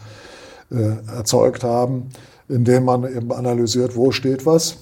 äh, 0.70 1.16
erzeugt 1.16 1.64
haben, 1.64 2.10
indem 2.50 2.86
man 2.86 3.04
eben 3.04 3.32
analysiert, 3.32 3.96
wo 3.96 4.12
steht 4.12 4.46
was 4.46 4.78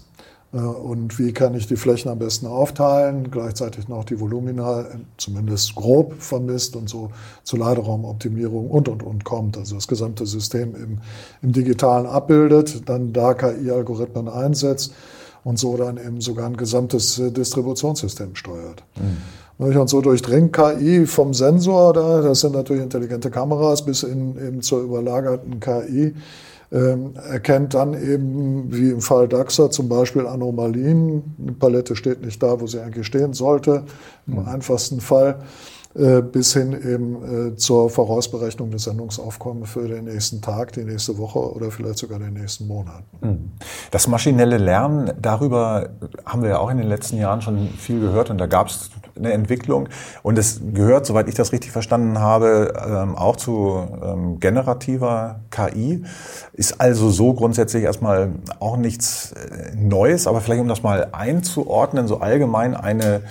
äh, 0.52 0.58
und 0.58 1.20
wie 1.20 1.32
kann 1.32 1.56
ich 1.56 1.68
die 1.68 1.78
Flächen 1.78 2.10
am 2.10 2.20
besten 2.20 2.48
aufteilen, 2.48 3.32
gleichzeitig 3.32 3.88
noch 3.88 4.04
die 4.04 4.20
Volumina 4.20 4.82
äh, 4.82 4.86
zumindest 5.16 5.76
grob 5.76 6.16
vermisst 6.20 6.76
und 6.76 6.90
so 6.90 7.12
zur 7.44 7.60
Laderaumoptimierung 7.60 8.70
und, 8.70 8.90
und, 8.90 9.04
und 9.04 9.24
kommt. 9.24 9.58
Also 9.58 9.76
das 9.76 9.88
gesamte 9.88 10.26
System 10.26 10.76
im, 10.76 10.98
im 11.42 11.54
Digitalen 11.54 12.08
abbildet, 12.08 12.90
dann 12.90 13.14
da 13.14 13.34
KI-Algorithmen 13.34 14.28
einsetzt 14.28 14.92
und 15.46 15.60
so 15.60 15.78
dann 15.78 15.98
eben 15.98 16.20
sogar 16.20 16.48
ein 16.48 16.58
gesamtes 16.58 17.18
äh, 17.20 17.32
Distributionssystem 17.32 18.36
steuert. 18.36 18.84
Mhm. 18.98 19.76
Und 19.78 19.90
so 19.90 20.02
durchdringt 20.02 20.52
KI 20.52 21.06
vom 21.06 21.34
Sensor, 21.34 21.94
da, 21.94 22.22
das 22.22 22.42
sind 22.42 22.54
natürlich 22.54 22.84
intelligente 22.84 23.32
Kameras, 23.32 23.86
bis 23.86 24.04
in, 24.04 24.36
eben 24.36 24.62
zur 24.62 24.82
überlagerten 24.82 25.62
KI, 25.62 26.14
ähm, 26.74 27.14
erkennt 27.30 27.74
dann 27.74 27.94
eben, 27.94 28.74
wie 28.74 28.90
im 28.90 29.00
Fall 29.00 29.30
DAXA 29.30 29.70
zum 29.70 29.88
Beispiel 29.88 30.28
Anomalien. 30.28 31.36
Eine 31.40 31.54
Palette 31.54 31.96
steht 31.96 32.22
nicht 32.26 32.44
da, 32.44 32.60
wo 32.60 32.68
sie 32.68 32.82
eigentlich 32.82 33.06
stehen 33.06 33.34
sollte, 33.34 33.84
im 34.28 34.42
mhm. 34.42 34.48
einfachsten 34.48 35.00
Fall. 35.00 35.38
Äh, 35.96 36.22
bis 36.22 36.52
hin 36.52 36.74
eben 36.74 37.54
äh, 37.54 37.56
zur 37.56 37.90
Vorausberechnung 37.90 38.70
des 38.70 38.84
Sendungsaufkommens 38.84 39.70
für 39.70 39.88
den 39.88 40.06
nächsten 40.06 40.42
Tag, 40.42 40.74
die 40.74 40.84
nächste 40.84 41.18
Woche 41.18 41.40
oder 41.40 41.72
vielleicht 41.72 42.00
sogar 42.00 42.20
den 42.20 42.34
nächsten 42.34 42.68
Monat. 42.68 43.04
Mhm. 43.22 43.52
Das 43.92 44.08
maschinelle 44.08 44.58
Lernen, 44.58 45.14
darüber 45.22 45.90
haben 46.26 46.42
wir 46.42 46.50
ja 46.50 46.60
auch 46.60 46.70
in 46.70 46.80
den 46.80 46.88
letzten 46.88 47.16
Jahren 47.16 47.42
schon 47.42 47.70
viel 47.70 48.02
gehört 48.02 48.30
und 48.30 48.40
da 48.40 48.46
gab 48.46 48.68
es 48.68 48.90
eine 49.16 49.32
Entwicklung 49.32 49.88
und 50.22 50.38
es 50.38 50.60
gehört, 50.74 51.06
soweit 51.06 51.30
ich 51.30 51.36
das 51.36 51.54
richtig 51.54 51.72
verstanden 51.72 52.20
habe, 52.20 52.74
ähm, 52.86 53.16
auch 53.16 53.38
zu 53.38 53.88
ähm, 54.04 54.40
generativer 54.42 55.40
KI. 55.50 56.04
Ist 56.52 56.82
also 56.82 57.10
so 57.10 57.34
grundsätzlich 57.34 57.84
erstmal 57.84 58.34
auch 58.60 58.76
nichts 58.76 59.32
äh, 59.32 59.74
Neues, 59.76 60.28
aber 60.28 60.42
vielleicht 60.42 60.62
um 60.62 60.68
das 60.68 60.84
mal 60.84 61.08
einzuordnen, 61.14 62.08
so 62.08 62.18
allgemein 62.18 62.76
eine 62.76 63.22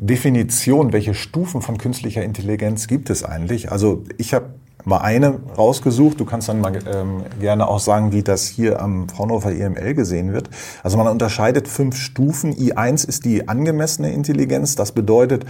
Definition, 0.00 0.92
welche 0.92 1.14
Stufen 1.14 1.60
von 1.60 1.76
künstlicher 1.76 2.22
Intelligenz 2.22 2.86
gibt 2.86 3.10
es 3.10 3.24
eigentlich? 3.24 3.72
Also 3.72 4.04
ich 4.16 4.32
habe 4.32 4.50
mal 4.84 4.98
eine 4.98 5.40
rausgesucht. 5.56 6.20
Du 6.20 6.24
kannst 6.24 6.48
dann 6.48 6.60
mal 6.60 6.78
ähm, 6.86 7.24
gerne 7.40 7.66
auch 7.66 7.80
sagen, 7.80 8.12
wie 8.12 8.22
das 8.22 8.46
hier 8.46 8.80
am 8.80 9.08
Fraunhofer 9.08 9.52
EML 9.52 9.94
gesehen 9.94 10.32
wird. 10.32 10.50
Also 10.82 10.96
man 10.96 11.08
unterscheidet 11.08 11.68
fünf 11.68 11.96
Stufen. 11.96 12.54
I1 12.54 13.06
ist 13.06 13.24
die 13.24 13.48
angemessene 13.48 14.12
Intelligenz. 14.12 14.76
Das 14.76 14.92
bedeutet 14.92 15.44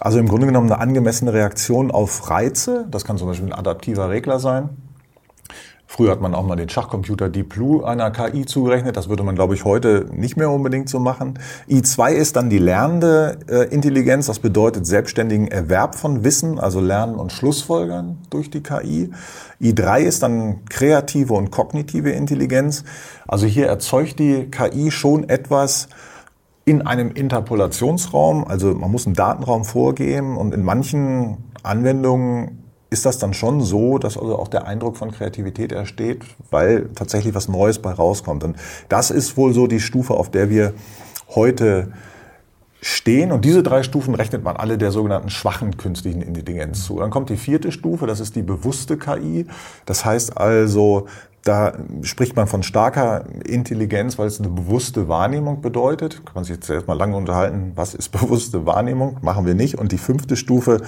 also 0.00 0.18
im 0.18 0.28
Grunde 0.28 0.46
genommen 0.46 0.70
eine 0.70 0.80
angemessene 0.80 1.32
Reaktion 1.32 1.90
auf 1.90 2.30
Reize. 2.30 2.86
Das 2.90 3.04
kann 3.04 3.18
zum 3.18 3.28
Beispiel 3.28 3.48
ein 3.48 3.58
adaptiver 3.58 4.10
Regler 4.10 4.38
sein. 4.38 4.68
Früher 5.90 6.10
hat 6.10 6.20
man 6.20 6.34
auch 6.34 6.44
mal 6.44 6.54
den 6.54 6.68
Schachcomputer 6.68 7.30
Deep 7.30 7.48
Blue 7.48 7.84
einer 7.84 8.10
KI 8.10 8.44
zugerechnet. 8.44 8.98
Das 8.98 9.08
würde 9.08 9.22
man, 9.22 9.34
glaube 9.34 9.54
ich, 9.54 9.64
heute 9.64 10.06
nicht 10.12 10.36
mehr 10.36 10.50
unbedingt 10.50 10.90
so 10.90 11.00
machen. 11.00 11.38
I2 11.66 12.12
ist 12.12 12.36
dann 12.36 12.50
die 12.50 12.58
lernende 12.58 13.38
äh, 13.48 13.74
Intelligenz. 13.74 14.26
Das 14.26 14.38
bedeutet 14.38 14.86
selbstständigen 14.86 15.48
Erwerb 15.48 15.94
von 15.94 16.24
Wissen, 16.24 16.60
also 16.60 16.80
Lernen 16.80 17.14
und 17.14 17.32
Schlussfolgern 17.32 18.18
durch 18.28 18.50
die 18.50 18.62
KI. 18.62 19.10
I3 19.62 20.00
ist 20.00 20.22
dann 20.22 20.66
kreative 20.66 21.32
und 21.32 21.50
kognitive 21.50 22.10
Intelligenz. 22.10 22.84
Also 23.26 23.46
hier 23.46 23.66
erzeugt 23.66 24.18
die 24.18 24.50
KI 24.50 24.90
schon 24.90 25.26
etwas, 25.26 25.88
in 26.66 26.82
einem 26.82 27.12
Interpolationsraum, 27.12 28.46
also 28.46 28.74
man 28.74 28.90
muss 28.90 29.06
einen 29.06 29.14
Datenraum 29.14 29.64
vorgeben 29.64 30.36
und 30.36 30.52
in 30.52 30.62
manchen 30.62 31.38
Anwendungen 31.62 32.67
ist 32.90 33.04
das 33.04 33.18
dann 33.18 33.34
schon 33.34 33.60
so, 33.60 33.98
dass 33.98 34.16
also 34.16 34.38
auch 34.38 34.48
der 34.48 34.66
Eindruck 34.66 34.96
von 34.96 35.10
Kreativität 35.10 35.72
entsteht, 35.72 36.22
weil 36.50 36.88
tatsächlich 36.94 37.34
was 37.34 37.48
Neues 37.48 37.78
bei 37.80 37.92
rauskommt. 37.92 38.44
Und 38.44 38.56
das 38.88 39.10
ist 39.10 39.36
wohl 39.36 39.52
so 39.52 39.66
die 39.66 39.80
Stufe, 39.80 40.14
auf 40.14 40.30
der 40.30 40.48
wir 40.48 40.72
heute 41.34 41.92
stehen. 42.80 43.32
Und 43.32 43.44
diese 43.44 43.62
drei 43.62 43.82
Stufen 43.82 44.14
rechnet 44.14 44.42
man 44.42 44.56
alle 44.56 44.78
der 44.78 44.90
sogenannten 44.90 45.30
schwachen 45.30 45.76
künstlichen 45.76 46.22
Intelligenz 46.22 46.84
zu. 46.84 46.98
Dann 46.98 47.10
kommt 47.10 47.28
die 47.28 47.36
vierte 47.36 47.72
Stufe, 47.72 48.06
das 48.06 48.20
ist 48.20 48.36
die 48.36 48.42
bewusste 48.42 48.96
KI. 48.96 49.46
Das 49.84 50.04
heißt 50.04 50.36
also, 50.36 51.06
da 51.44 51.72
spricht 52.02 52.36
man 52.36 52.46
von 52.46 52.62
starker 52.62 53.24
Intelligenz, 53.44 54.18
weil 54.18 54.26
es 54.26 54.38
eine 54.38 54.48
bewusste 54.48 55.08
Wahrnehmung 55.08 55.62
bedeutet. 55.62 56.24
Kann 56.24 56.34
man 56.34 56.44
sich 56.44 56.56
jetzt 56.56 56.68
erstmal 56.68 56.96
lange 56.96 57.16
unterhalten, 57.16 57.72
was 57.74 57.94
ist 57.94 58.08
bewusste 58.12 58.66
Wahrnehmung? 58.66 59.18
Machen 59.22 59.46
wir 59.46 59.54
nicht. 59.54 59.78
Und 59.78 59.92
die 59.92 59.98
fünfte 59.98 60.36
Stufe 60.36 60.82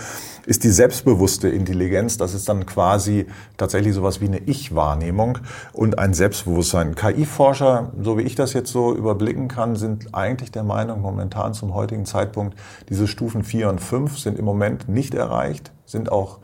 ist 0.46 0.64
die 0.64 0.70
selbstbewusste 0.70 1.48
Intelligenz. 1.48 2.18
Das 2.18 2.34
ist 2.34 2.48
dann 2.48 2.66
quasi 2.66 3.26
tatsächlich 3.56 3.94
sowas 3.94 4.20
wie 4.20 4.26
eine 4.26 4.38
Ich-Wahrnehmung 4.38 5.38
und 5.72 5.98
ein 5.98 6.14
Selbstbewusstsein. 6.14 6.94
KI-Forscher, 6.94 7.92
so 8.02 8.18
wie 8.18 8.22
ich 8.22 8.34
das 8.34 8.52
jetzt 8.52 8.70
so 8.70 8.94
überblicken 8.94 9.48
kann, 9.48 9.76
sind 9.76 10.14
eigentlich 10.14 10.50
der 10.50 10.64
Meinung, 10.64 11.00
momentan 11.00 11.54
zum 11.54 11.74
heutigen 11.74 12.04
Zeitpunkt, 12.04 12.58
diese 12.88 13.06
Stufen 13.06 13.44
vier 13.44 13.68
und 13.68 13.80
fünf 13.80 14.18
sind 14.18 14.38
im 14.38 14.44
Moment 14.44 14.88
nicht 14.88 15.14
erreicht, 15.14 15.72
sind 15.86 16.12
auch 16.12 16.38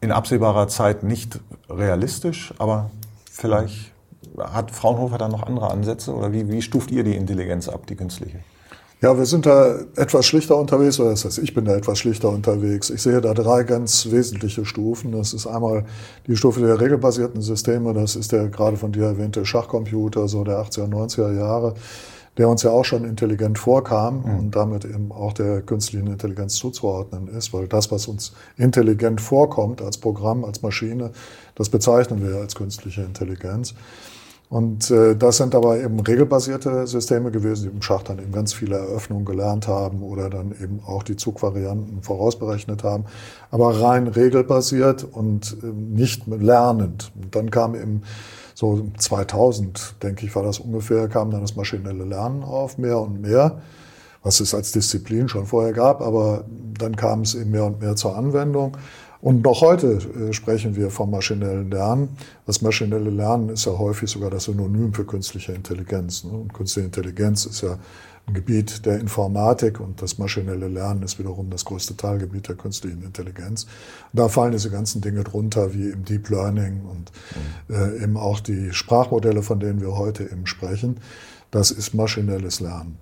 in 0.00 0.12
absehbarer 0.12 0.68
Zeit 0.68 1.02
nicht 1.02 1.40
realistisch, 1.68 2.54
aber 2.58 2.90
vielleicht 3.38 3.92
hat 4.38 4.70
Fraunhofer 4.70 5.18
da 5.18 5.28
noch 5.28 5.44
andere 5.44 5.70
Ansätze 5.70 6.12
oder 6.12 6.32
wie, 6.32 6.50
wie 6.50 6.60
stuft 6.60 6.90
ihr 6.90 7.04
die 7.04 7.16
Intelligenz 7.16 7.68
ab, 7.68 7.86
die 7.86 7.96
künstliche? 7.96 8.40
Ja, 9.00 9.16
wir 9.16 9.26
sind 9.26 9.46
da 9.46 9.78
etwas 9.94 10.26
schlichter 10.26 10.56
unterwegs, 10.56 10.98
oder 10.98 11.10
das 11.10 11.24
heißt, 11.24 11.38
ich 11.38 11.54
bin 11.54 11.64
da 11.64 11.76
etwas 11.76 12.00
schlichter 12.00 12.30
unterwegs. 12.30 12.90
Ich 12.90 13.00
sehe 13.00 13.20
da 13.20 13.32
drei 13.32 13.62
ganz 13.62 14.10
wesentliche 14.10 14.64
Stufen. 14.64 15.12
Das 15.12 15.34
ist 15.34 15.46
einmal 15.46 15.84
die 16.26 16.36
Stufe 16.36 16.60
der 16.60 16.80
regelbasierten 16.80 17.40
Systeme, 17.40 17.94
das 17.94 18.16
ist 18.16 18.32
der 18.32 18.48
gerade 18.48 18.76
von 18.76 18.90
dir 18.90 19.04
erwähnte 19.04 19.46
Schachcomputer, 19.46 20.26
so 20.26 20.42
der 20.42 20.58
80er, 20.58 20.88
90er 20.88 21.32
Jahre, 21.32 21.74
der 22.38 22.48
uns 22.48 22.64
ja 22.64 22.70
auch 22.70 22.84
schon 22.84 23.04
intelligent 23.04 23.56
vorkam 23.56 24.24
mhm. 24.24 24.38
und 24.38 24.56
damit 24.56 24.84
eben 24.84 25.12
auch 25.12 25.32
der 25.32 25.62
künstlichen 25.62 26.08
Intelligenz 26.08 26.54
zuzuordnen 26.54 27.28
ist, 27.28 27.52
weil 27.52 27.68
das, 27.68 27.92
was 27.92 28.08
uns 28.08 28.32
intelligent 28.56 29.20
vorkommt 29.20 29.80
als 29.80 29.98
Programm, 29.98 30.44
als 30.44 30.62
Maschine, 30.62 31.12
das 31.58 31.68
bezeichnen 31.68 32.26
wir 32.26 32.36
als 32.36 32.54
künstliche 32.54 33.02
Intelligenz. 33.02 33.74
Und 34.50 34.90
äh, 34.90 35.14
das 35.14 35.36
sind 35.36 35.54
aber 35.54 35.78
eben 35.78 36.00
regelbasierte 36.00 36.86
Systeme 36.86 37.30
gewesen, 37.30 37.64
die 37.64 37.76
im 37.76 37.82
Schach 37.82 38.02
dann 38.02 38.18
eben 38.18 38.32
ganz 38.32 38.54
viele 38.54 38.76
Eröffnungen 38.76 39.26
gelernt 39.26 39.68
haben 39.68 40.02
oder 40.02 40.30
dann 40.30 40.52
eben 40.52 40.80
auch 40.86 41.02
die 41.02 41.16
Zugvarianten 41.16 42.02
vorausberechnet 42.02 42.82
haben, 42.82 43.04
aber 43.50 43.78
rein 43.82 44.06
regelbasiert 44.06 45.04
und 45.04 45.58
äh, 45.62 45.66
nicht 45.66 46.26
lernend. 46.26 47.12
Und 47.20 47.34
dann 47.34 47.50
kam 47.50 47.74
eben 47.74 48.02
so 48.54 48.88
2000, 48.96 49.96
denke 50.02 50.24
ich, 50.24 50.34
war 50.34 50.44
das 50.44 50.58
ungefähr, 50.60 51.08
kam 51.08 51.30
dann 51.30 51.42
das 51.42 51.54
maschinelle 51.54 52.04
Lernen 52.04 52.42
auf, 52.42 52.78
mehr 52.78 52.98
und 52.98 53.20
mehr, 53.20 53.60
was 54.22 54.40
es 54.40 54.54
als 54.54 54.72
Disziplin 54.72 55.28
schon 55.28 55.44
vorher 55.44 55.74
gab, 55.74 56.00
aber 56.00 56.44
dann 56.78 56.96
kam 56.96 57.20
es 57.20 57.34
eben 57.34 57.50
mehr 57.50 57.66
und 57.66 57.80
mehr 57.80 57.96
zur 57.96 58.16
Anwendung. 58.16 58.78
Und 59.20 59.42
noch 59.42 59.60
heute 59.62 59.98
äh, 59.98 60.32
sprechen 60.32 60.76
wir 60.76 60.90
vom 60.90 61.10
maschinellen 61.10 61.70
Lernen. 61.70 62.16
Das 62.46 62.62
maschinelle 62.62 63.10
Lernen 63.10 63.48
ist 63.48 63.64
ja 63.64 63.76
häufig 63.76 64.10
sogar 64.10 64.30
das 64.30 64.44
Synonym 64.44 64.94
für 64.94 65.04
künstliche 65.04 65.52
Intelligenz. 65.52 66.24
Ne? 66.24 66.30
Und 66.30 66.54
künstliche 66.54 66.86
Intelligenz 66.86 67.44
ist 67.44 67.62
ja 67.62 67.78
ein 68.28 68.34
Gebiet 68.34 68.84
der 68.84 69.00
Informatik 69.00 69.80
und 69.80 70.02
das 70.02 70.18
maschinelle 70.18 70.68
Lernen 70.68 71.02
ist 71.02 71.18
wiederum 71.18 71.50
das 71.50 71.64
größte 71.64 71.96
Teilgebiet 71.96 72.48
der 72.48 72.56
künstlichen 72.56 73.02
Intelligenz. 73.02 73.64
Und 74.12 74.20
da 74.20 74.28
fallen 74.28 74.52
diese 74.52 74.70
ganzen 74.70 75.00
Dinge 75.00 75.24
drunter, 75.24 75.74
wie 75.74 75.88
im 75.88 76.04
Deep 76.04 76.28
Learning 76.28 76.82
und 76.84 77.10
äh, 77.74 78.02
eben 78.02 78.16
auch 78.16 78.40
die 78.40 78.72
Sprachmodelle, 78.72 79.42
von 79.42 79.60
denen 79.60 79.80
wir 79.80 79.96
heute 79.96 80.24
eben 80.24 80.46
sprechen. 80.46 80.98
Das 81.50 81.70
ist 81.70 81.94
maschinelles 81.94 82.60
Lernen. 82.60 82.98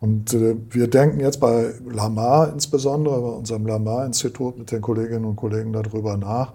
Und 0.00 0.32
äh, 0.32 0.56
wir 0.70 0.88
denken 0.88 1.20
jetzt 1.20 1.40
bei 1.40 1.74
Lamar 1.86 2.52
insbesondere, 2.52 3.20
bei 3.20 3.28
unserem 3.28 3.66
Lamar-Institut 3.66 4.58
mit 4.58 4.72
den 4.72 4.80
Kolleginnen 4.80 5.26
und 5.26 5.36
Kollegen 5.36 5.72
darüber 5.72 6.16
nach, 6.16 6.52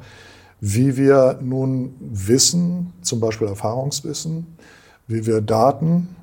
wie 0.60 0.98
wir 0.98 1.40
nun 1.42 1.94
Wissen, 2.00 2.94
zum 3.02 3.20
Beispiel 3.20 3.48
Erfahrungswissen, 3.48 4.58
wie 5.08 5.26
wir 5.28 5.42
Daten, 5.42 6.16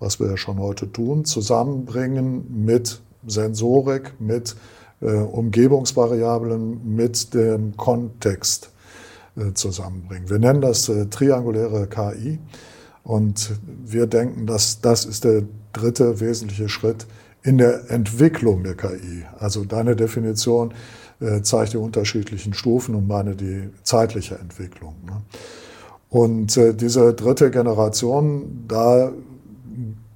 was 0.00 0.18
wir 0.18 0.28
ja 0.28 0.36
schon 0.36 0.58
heute 0.58 0.90
tun, 0.90 1.24
zusammenbringen 1.24 2.64
mit 2.64 3.00
Sensorik, 3.26 4.14
mit 4.18 4.56
äh, 5.00 5.12
Umgebungsvariablen, 5.12 6.96
mit 6.96 7.34
dem 7.34 7.76
Kontext 7.76 8.70
äh, 9.36 9.52
zusammenbringen. 9.52 10.30
Wir 10.30 10.38
nennen 10.38 10.62
das 10.62 10.88
äh, 10.88 11.06
trianguläre 11.06 11.86
KI 11.86 12.38
und 13.04 13.52
wir 13.84 14.06
denken, 14.06 14.46
dass 14.46 14.80
das 14.80 15.04
ist 15.04 15.24
der 15.24 15.42
dritte 15.72 16.20
wesentliche 16.20 16.68
Schritt 16.68 17.06
in 17.42 17.58
der 17.58 17.90
Entwicklung 17.90 18.62
der 18.62 18.76
KI. 18.76 19.24
Also 19.38 19.64
deine 19.64 19.96
Definition 19.96 20.72
äh, 21.20 21.42
zeigt 21.42 21.72
die 21.72 21.78
unterschiedlichen 21.78 22.54
Stufen 22.54 22.94
und 22.94 23.08
meine 23.08 23.34
die 23.34 23.70
zeitliche 23.82 24.36
Entwicklung. 24.36 24.94
Ne? 25.06 25.22
Und 26.08 26.56
äh, 26.56 26.74
diese 26.74 27.14
dritte 27.14 27.50
Generation, 27.50 28.64
da 28.68 29.12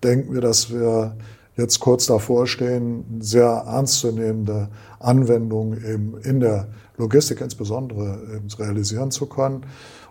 denken 0.04 0.34
wir, 0.34 0.40
dass 0.40 0.70
wir 0.70 1.16
jetzt 1.56 1.80
kurz 1.80 2.06
davor 2.06 2.46
stehen, 2.46 3.04
sehr 3.20 3.64
ernstzunehmende 3.66 4.68
Anwendungen 5.00 5.82
eben 5.84 6.18
in 6.22 6.40
der 6.40 6.68
Logistik 6.98 7.40
insbesondere 7.40 8.40
realisieren 8.58 9.10
zu 9.10 9.26
können. 9.26 9.62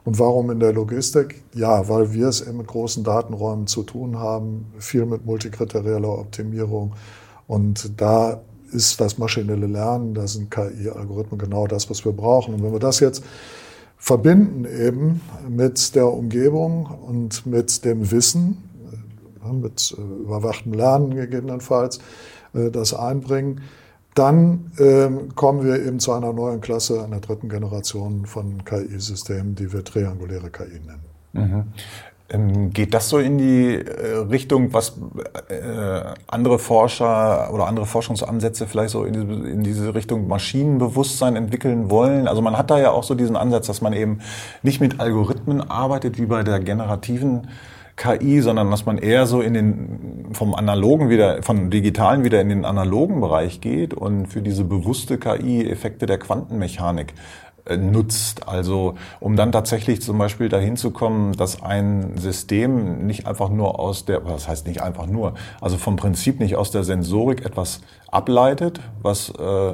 Und 0.05 0.19
warum 0.19 0.51
in 0.51 0.59
der 0.59 0.71
Logistik? 0.71 1.43
Ja, 1.55 1.89
weil 1.89 2.13
wir 2.13 2.27
es 2.27 2.41
eben 2.41 2.57
mit 2.57 2.67
großen 2.67 3.03
Datenräumen 3.03 3.65
zu 3.65 3.81
tun 3.83 4.19
haben, 4.19 4.67
viel 4.77 5.05
mit 5.05 5.25
multikriterieller 5.25 6.19
Optimierung. 6.19 6.93
Und 7.47 7.99
da 7.99 8.41
ist 8.71 9.01
das 9.01 9.17
maschinelle 9.17 9.65
Lernen, 9.65 10.13
da 10.13 10.27
sind 10.27 10.51
KI-Algorithmen 10.51 11.39
genau 11.39 11.65
das, 11.65 11.89
was 11.89 12.05
wir 12.05 12.11
brauchen. 12.11 12.53
Und 12.53 12.63
wenn 12.63 12.71
wir 12.71 12.79
das 12.79 12.99
jetzt 12.99 13.23
verbinden 13.97 14.65
eben 14.65 15.21
mit 15.49 15.95
der 15.95 16.11
Umgebung 16.11 16.85
und 16.85 17.45
mit 17.47 17.83
dem 17.83 18.11
Wissen, 18.11 18.57
äh, 19.43 19.53
mit 19.53 19.95
äh, 19.97 20.01
überwachtem 20.01 20.73
Lernen 20.73 21.15
gegebenenfalls, 21.15 21.99
äh, 22.53 22.69
das 22.69 22.93
einbringen, 22.93 23.61
dann 24.15 24.71
ähm, 24.79 25.35
kommen 25.35 25.63
wir 25.65 25.85
eben 25.85 25.99
zu 25.99 26.13
einer 26.13 26.33
neuen 26.33 26.61
Klasse, 26.61 27.03
einer 27.03 27.19
dritten 27.19 27.49
Generation 27.49 28.25
von 28.25 28.63
KI-Systemen, 28.63 29.55
die 29.55 29.71
wir 29.71 29.83
trianguläre 29.83 30.49
KI 30.49 30.79
nennen. 30.79 31.03
Mhm. 31.33 31.63
Ähm, 32.27 32.71
geht 32.71 32.95
das 32.95 33.09
so 33.09 33.19
in 33.19 33.37
die 33.37 33.75
äh, 33.75 34.15
Richtung, 34.29 34.73
was 34.73 34.97
äh, 35.49 36.15
andere 36.25 36.57
Forscher 36.57 37.53
oder 37.53 37.67
andere 37.67 37.85
Forschungsansätze 37.85 38.65
vielleicht 38.65 38.91
so 38.91 39.03
in 39.03 39.13
diese, 39.13 39.49
in 39.49 39.63
diese, 39.63 39.93
Richtung 39.93 40.27
Maschinenbewusstsein 40.27 41.35
entwickeln 41.35 41.91
wollen? 41.91 42.27
Also 42.27 42.41
man 42.41 42.57
hat 42.57 42.71
da 42.71 42.79
ja 42.79 42.91
auch 42.91 43.03
so 43.03 43.13
diesen 43.13 43.35
Ansatz, 43.35 43.67
dass 43.67 43.81
man 43.81 43.93
eben 43.93 44.21
nicht 44.63 44.81
mit 44.81 44.99
Algorithmen 44.99 45.61
arbeitet 45.69 46.17
wie 46.17 46.25
bei 46.25 46.41
der 46.41 46.59
generativen 46.61 47.49
KI, 47.95 48.41
sondern 48.41 48.69
dass 48.71 48.85
man 48.85 48.97
eher 48.97 49.25
so 49.25 49.41
in 49.41 49.53
den 49.53 50.27
vom 50.33 50.53
analogen 50.53 51.09
wieder, 51.09 51.41
vom 51.43 51.69
digitalen 51.69 52.23
wieder 52.23 52.41
in 52.41 52.49
den 52.49 52.65
analogen 52.65 53.21
Bereich 53.21 53.61
geht 53.61 53.93
und 53.93 54.27
für 54.27 54.41
diese 54.41 54.65
bewusste 54.65 55.17
KI 55.17 55.69
Effekte 55.69 56.05
der 56.05 56.17
Quantenmechanik 56.17 57.13
äh, 57.65 57.77
nutzt. 57.77 58.47
Also 58.47 58.95
um 59.19 59.35
dann 59.35 59.51
tatsächlich 59.51 60.01
zum 60.01 60.17
Beispiel 60.17 60.49
dahin 60.49 60.75
zu 60.75 60.91
kommen, 60.91 61.33
dass 61.33 61.63
ein 61.63 62.17
System 62.17 63.07
nicht 63.07 63.27
einfach 63.27 63.49
nur 63.49 63.79
aus 63.79 64.03
der, 64.05 64.25
was 64.25 64.47
heißt 64.47 64.67
nicht 64.67 64.81
einfach 64.81 65.07
nur, 65.07 65.33
also 65.61 65.77
vom 65.77 65.95
Prinzip 65.95 66.39
nicht 66.39 66.57
aus 66.57 66.71
der 66.71 66.83
Sensorik 66.83 67.45
etwas 67.45 67.79
ableitet, 68.11 68.81
was 69.01 69.29
äh, 69.29 69.73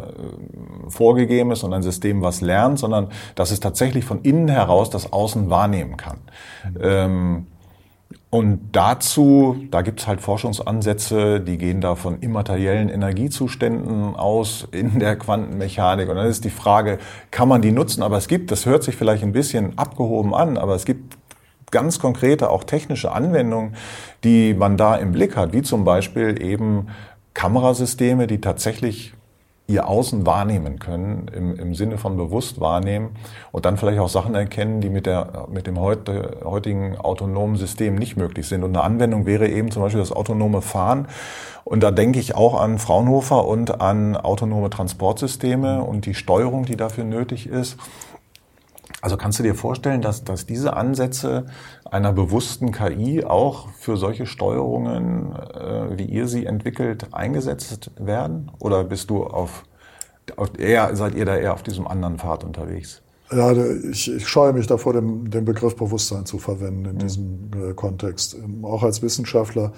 vorgegeben 0.88 1.52
ist 1.52 1.64
und 1.64 1.74
ein 1.74 1.84
System 1.84 2.22
was 2.22 2.42
lernt, 2.42 2.80
sondern 2.80 3.10
dass 3.36 3.52
es 3.52 3.60
tatsächlich 3.60 4.06
von 4.06 4.22
innen 4.22 4.48
heraus 4.48 4.90
das 4.90 5.12
Außen 5.12 5.50
wahrnehmen 5.50 5.98
kann. 5.98 6.20
Mhm. 6.64 6.80
Ähm, 6.82 7.48
und 8.32 8.70
dazu, 8.72 9.58
da 9.72 9.82
gibt's 9.82 10.08
halt 10.08 10.22
Forschungsansätze, 10.22 11.42
die 11.42 11.58
gehen 11.58 11.82
da 11.82 11.96
von 11.96 12.22
immateriellen 12.22 12.88
Energiezuständen 12.88 14.16
aus 14.16 14.66
in 14.72 15.00
der 15.00 15.18
Quantenmechanik. 15.18 16.08
Und 16.08 16.16
dann 16.16 16.28
ist 16.28 16.46
die 16.46 16.50
Frage, 16.50 16.98
kann 17.30 17.50
man 17.50 17.62
die 17.62 17.74
nutzen? 17.74 18.02
Aber 18.02 18.16
es 18.16 18.30
gibt, 18.30 18.50
das 18.50 18.66
hört 18.66 18.84
sich 18.84 18.96
vielleicht 18.96 19.24
ein 19.24 19.34
bisschen 19.34 19.78
abgehoben 19.78 20.34
an, 20.34 20.58
aber 20.58 20.76
es 20.76 20.86
gibt 20.86 21.18
ganz 21.72 22.00
konkrete, 22.00 22.50
auch 22.50 22.64
technische 22.64 23.12
Anwendungen, 23.12 23.76
die 24.24 24.54
man 24.54 24.78
da 24.78 24.96
im 24.96 25.12
Blick 25.12 25.36
hat, 25.36 25.52
wie 25.52 25.62
zum 25.62 25.84
Beispiel 25.84 26.42
eben 26.42 26.88
Kamerasysteme, 27.34 28.28
die 28.28 28.40
tatsächlich 28.40 29.14
ihr 29.72 29.88
Außen 29.88 30.26
wahrnehmen 30.26 30.80
können, 30.80 31.28
im, 31.36 31.56
im 31.56 31.74
Sinne 31.76 31.98
von 31.98 32.18
bewusst 32.18 32.60
wahrnehmen 32.60 33.12
und 33.52 33.66
dann 33.66 33.78
vielleicht 33.78 34.00
auch 34.00 34.10
Sachen 34.10 34.36
erkennen, 34.36 34.82
die 34.82 34.90
mit, 34.90 35.06
der, 35.06 35.48
mit 35.52 35.68
dem 35.68 35.80
heute, 35.80 36.40
heutigen 36.44 36.98
autonomen 36.98 37.56
System 37.56 37.96
nicht 37.96 38.18
möglich 38.18 38.48
sind. 38.48 38.64
Und 38.64 38.76
eine 38.76 38.84
Anwendung 38.84 39.26
wäre 39.26 39.48
eben 39.48 39.72
zum 39.72 39.82
Beispiel 39.82 40.00
das 40.00 40.12
autonome 40.12 40.62
Fahren. 40.62 41.08
Und 41.64 41.84
da 41.84 41.92
denke 41.92 42.20
ich 42.20 42.36
auch 42.36 42.60
an 42.60 42.80
Fraunhofer 42.80 43.48
und 43.48 43.82
an 43.82 44.18
autonome 44.18 44.70
Transportsysteme 44.70 45.84
und 45.84 46.06
die 46.06 46.16
Steuerung, 46.16 46.66
die 46.66 46.76
dafür 46.76 47.04
nötig 47.04 47.48
ist. 47.48 47.78
Also 49.02 49.18
kannst 49.18 49.40
du 49.40 49.44
dir 49.44 49.56
vorstellen, 49.56 50.02
dass, 50.02 50.24
dass 50.24 50.46
diese 50.46 50.78
Ansätze 50.78 51.48
einer 51.90 52.14
bewussten 52.14 52.72
KI 52.72 53.24
auch 53.26 53.70
für 53.70 53.98
solche 53.98 54.28
Steuerungen, 54.28 55.36
äh, 55.36 55.98
wie 55.98 56.06
ihr 56.06 56.28
sie 56.28 56.46
entwickelt, 56.46 57.08
eingesetzt 57.12 57.92
werden? 57.98 58.52
Oder 58.60 58.84
bist 58.84 59.10
du 59.10 59.24
auf, 59.24 59.64
auf 60.38 60.58
eher, 60.60 60.96
seid 60.96 61.16
ihr 61.16 61.26
da 61.26 61.36
eher 61.36 61.54
auf 61.54 61.64
diesem 61.64 61.88
anderen 61.88 62.20
Pfad 62.20 62.44
unterwegs? 62.44 63.02
Ja, 63.32 63.54
ich, 63.54 64.12
ich 64.12 64.28
scheue 64.28 64.52
mich 64.52 64.68
davor, 64.68 64.94
den, 64.94 65.32
den 65.32 65.46
Begriff 65.46 65.76
Bewusstsein 65.76 66.26
zu 66.26 66.38
verwenden 66.38 66.86
in 66.86 66.96
mhm. 66.96 67.00
diesem 67.00 67.50
äh, 67.56 67.74
Kontext. 67.74 68.36
Ähm, 68.36 68.66
auch 68.66 68.84
als 68.84 69.02
Wissenschaftler 69.02 69.72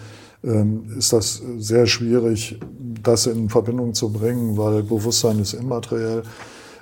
ähm, 0.44 0.86
ist 0.98 1.14
das 1.14 1.42
sehr 1.58 1.86
schwierig, 1.86 2.60
das 3.02 3.28
in 3.28 3.50
Verbindung 3.50 3.94
zu 3.94 4.12
bringen, 4.12 4.58
weil 4.58 4.82
Bewusstsein 4.84 5.40
ist 5.40 5.54
immateriell. 5.54 6.24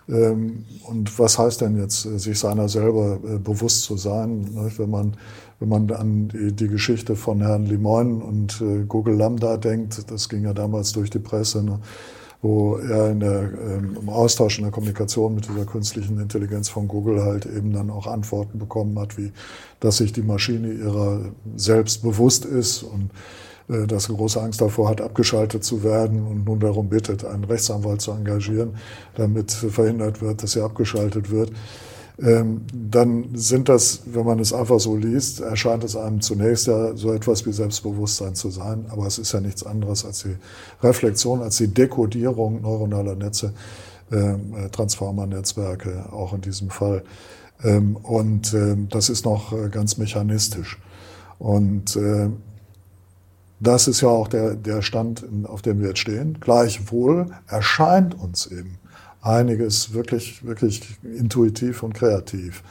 Ähm, 0.09 0.65
und 0.87 1.17
was 1.19 1.37
heißt 1.37 1.61
denn 1.61 1.77
jetzt, 1.77 2.05
äh, 2.05 2.17
sich 2.17 2.39
seiner 2.39 2.69
selber 2.69 3.19
äh, 3.23 3.37
bewusst 3.37 3.83
zu 3.83 3.97
sein, 3.97 4.41
ne? 4.53 4.71
wenn 4.77 4.89
man, 4.89 5.17
wenn 5.59 5.69
man 5.69 5.91
an 5.91 6.29
die 6.33 6.67
Geschichte 6.67 7.15
von 7.15 7.41
Herrn 7.41 7.65
Limoin 7.65 8.21
und 8.21 8.61
äh, 8.61 8.83
Google 8.87 9.15
Lambda 9.15 9.57
denkt, 9.57 10.09
das 10.11 10.27
ging 10.27 10.43
ja 10.43 10.53
damals 10.53 10.91
durch 10.91 11.09
die 11.09 11.19
Presse, 11.19 11.63
ne? 11.63 11.79
wo 12.41 12.77
er 12.77 13.11
in 13.11 13.19
der, 13.19 13.41
ähm, 13.41 13.97
im 14.01 14.09
Austausch, 14.09 14.57
in 14.57 14.63
der 14.63 14.71
Kommunikation 14.71 15.35
mit 15.35 15.47
dieser 15.47 15.65
künstlichen 15.65 16.19
Intelligenz 16.19 16.69
von 16.69 16.87
Google 16.87 17.23
halt 17.23 17.45
eben 17.45 17.71
dann 17.71 17.91
auch 17.91 18.07
Antworten 18.07 18.57
bekommen 18.57 18.97
hat, 18.99 19.17
wie 19.17 19.31
dass 19.79 19.97
sich 19.97 20.11
die 20.11 20.23
Maschine 20.23 20.71
ihrer 20.71 21.21
selbst 21.55 22.01
bewusst 22.01 22.45
ist 22.45 22.81
und 22.83 23.11
äh, 23.71 23.87
dass 23.87 24.09
er 24.09 24.15
große 24.15 24.41
Angst 24.41 24.59
davor 24.61 24.89
hat, 24.89 25.01
abgeschaltet 25.01 25.63
zu 25.63 25.83
werden 25.83 26.27
und 26.27 26.45
nun 26.45 26.59
darum 26.59 26.89
bittet, 26.89 27.23
einen 27.23 27.43
Rechtsanwalt 27.45 28.01
zu 28.01 28.11
engagieren, 28.11 28.75
damit 29.15 29.51
verhindert 29.51 30.21
wird, 30.21 30.43
dass 30.43 30.55
er 30.55 30.65
abgeschaltet 30.65 31.31
wird. 31.31 31.51
Ähm, 32.19 32.61
dann 32.73 33.29
sind 33.33 33.69
das, 33.69 34.01
wenn 34.05 34.25
man 34.25 34.39
es 34.39 34.51
einfach 34.51 34.79
so 34.79 34.95
liest, 34.95 35.39
erscheint 35.39 35.83
es 35.83 35.95
einem 35.95 36.21
zunächst 36.21 36.67
ja 36.67 36.95
so 36.95 37.13
etwas 37.13 37.45
wie 37.45 37.53
Selbstbewusstsein 37.53 38.35
zu 38.35 38.49
sein, 38.49 38.85
aber 38.89 39.07
es 39.07 39.17
ist 39.17 39.31
ja 39.31 39.39
nichts 39.39 39.65
anderes 39.65 40.05
als 40.05 40.23
die 40.23 40.35
Reflexion, 40.83 41.41
als 41.41 41.57
die 41.57 41.69
Dekodierung 41.69 42.61
neuronaler 42.61 43.15
Netze, 43.15 43.53
ähm, 44.11 44.53
äh, 44.55 44.69
Transformer-Netzwerke 44.69 46.11
auch 46.11 46.33
in 46.33 46.41
diesem 46.41 46.69
Fall. 46.69 47.03
Ähm, 47.63 47.95
und 47.95 48.55
das 48.89 49.09
ist 49.09 49.23
noch 49.23 49.53
äh, 49.53 49.69
ganz 49.69 49.97
mechanistisch. 49.97 50.77
Und 51.39 51.97
das 53.61 53.87
ist 53.87 54.01
ja 54.01 54.09
auch 54.09 54.27
der, 54.27 54.55
der 54.55 54.81
Stand, 54.81 55.23
auf 55.43 55.61
dem 55.61 55.79
wir 55.79 55.89
jetzt 55.89 55.99
stehen. 55.99 56.39
Gleichwohl 56.39 57.27
erscheint 57.47 58.19
uns 58.19 58.47
eben 58.47 58.79
einiges 59.21 59.93
wirklich, 59.93 60.43
wirklich 60.43 60.97
intuitiv 61.03 61.83
und 61.83 61.93
kreativ, 61.93 62.63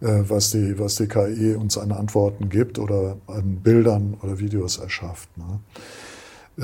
äh, 0.00 0.22
was, 0.28 0.50
die, 0.50 0.78
was 0.78 0.94
die 0.94 1.08
KI 1.08 1.54
uns 1.54 1.76
an 1.76 1.90
Antworten 1.90 2.48
gibt 2.48 2.78
oder 2.78 3.16
an 3.26 3.56
Bildern 3.62 4.16
oder 4.22 4.38
Videos 4.38 4.78
erschafft. 4.78 5.28
Ne? 5.36 5.60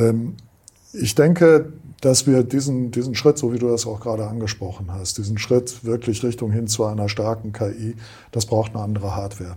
Ähm, 0.01 0.37
ich 0.93 1.17
denke, 1.17 1.73
dass 2.01 2.29
wir 2.29 2.45
diesen, 2.45 2.93
diesen 2.93 3.17
Schritt, 3.17 3.39
so 3.39 3.53
wie 3.53 3.59
du 3.59 3.69
das 3.69 3.87
auch 3.87 3.99
gerade 3.99 4.29
angesprochen 4.29 4.93
hast, 4.93 5.19
diesen 5.19 5.39
Schritt 5.39 5.85
wirklich 5.85 6.23
Richtung 6.23 6.53
hin 6.53 6.69
zu 6.69 6.85
einer 6.85 7.09
starken 7.09 7.53
KI, 7.53 7.97
das 8.31 8.47
braucht 8.47 8.75
eine 8.75 8.85
andere 8.85 9.17
Hardware. 9.17 9.57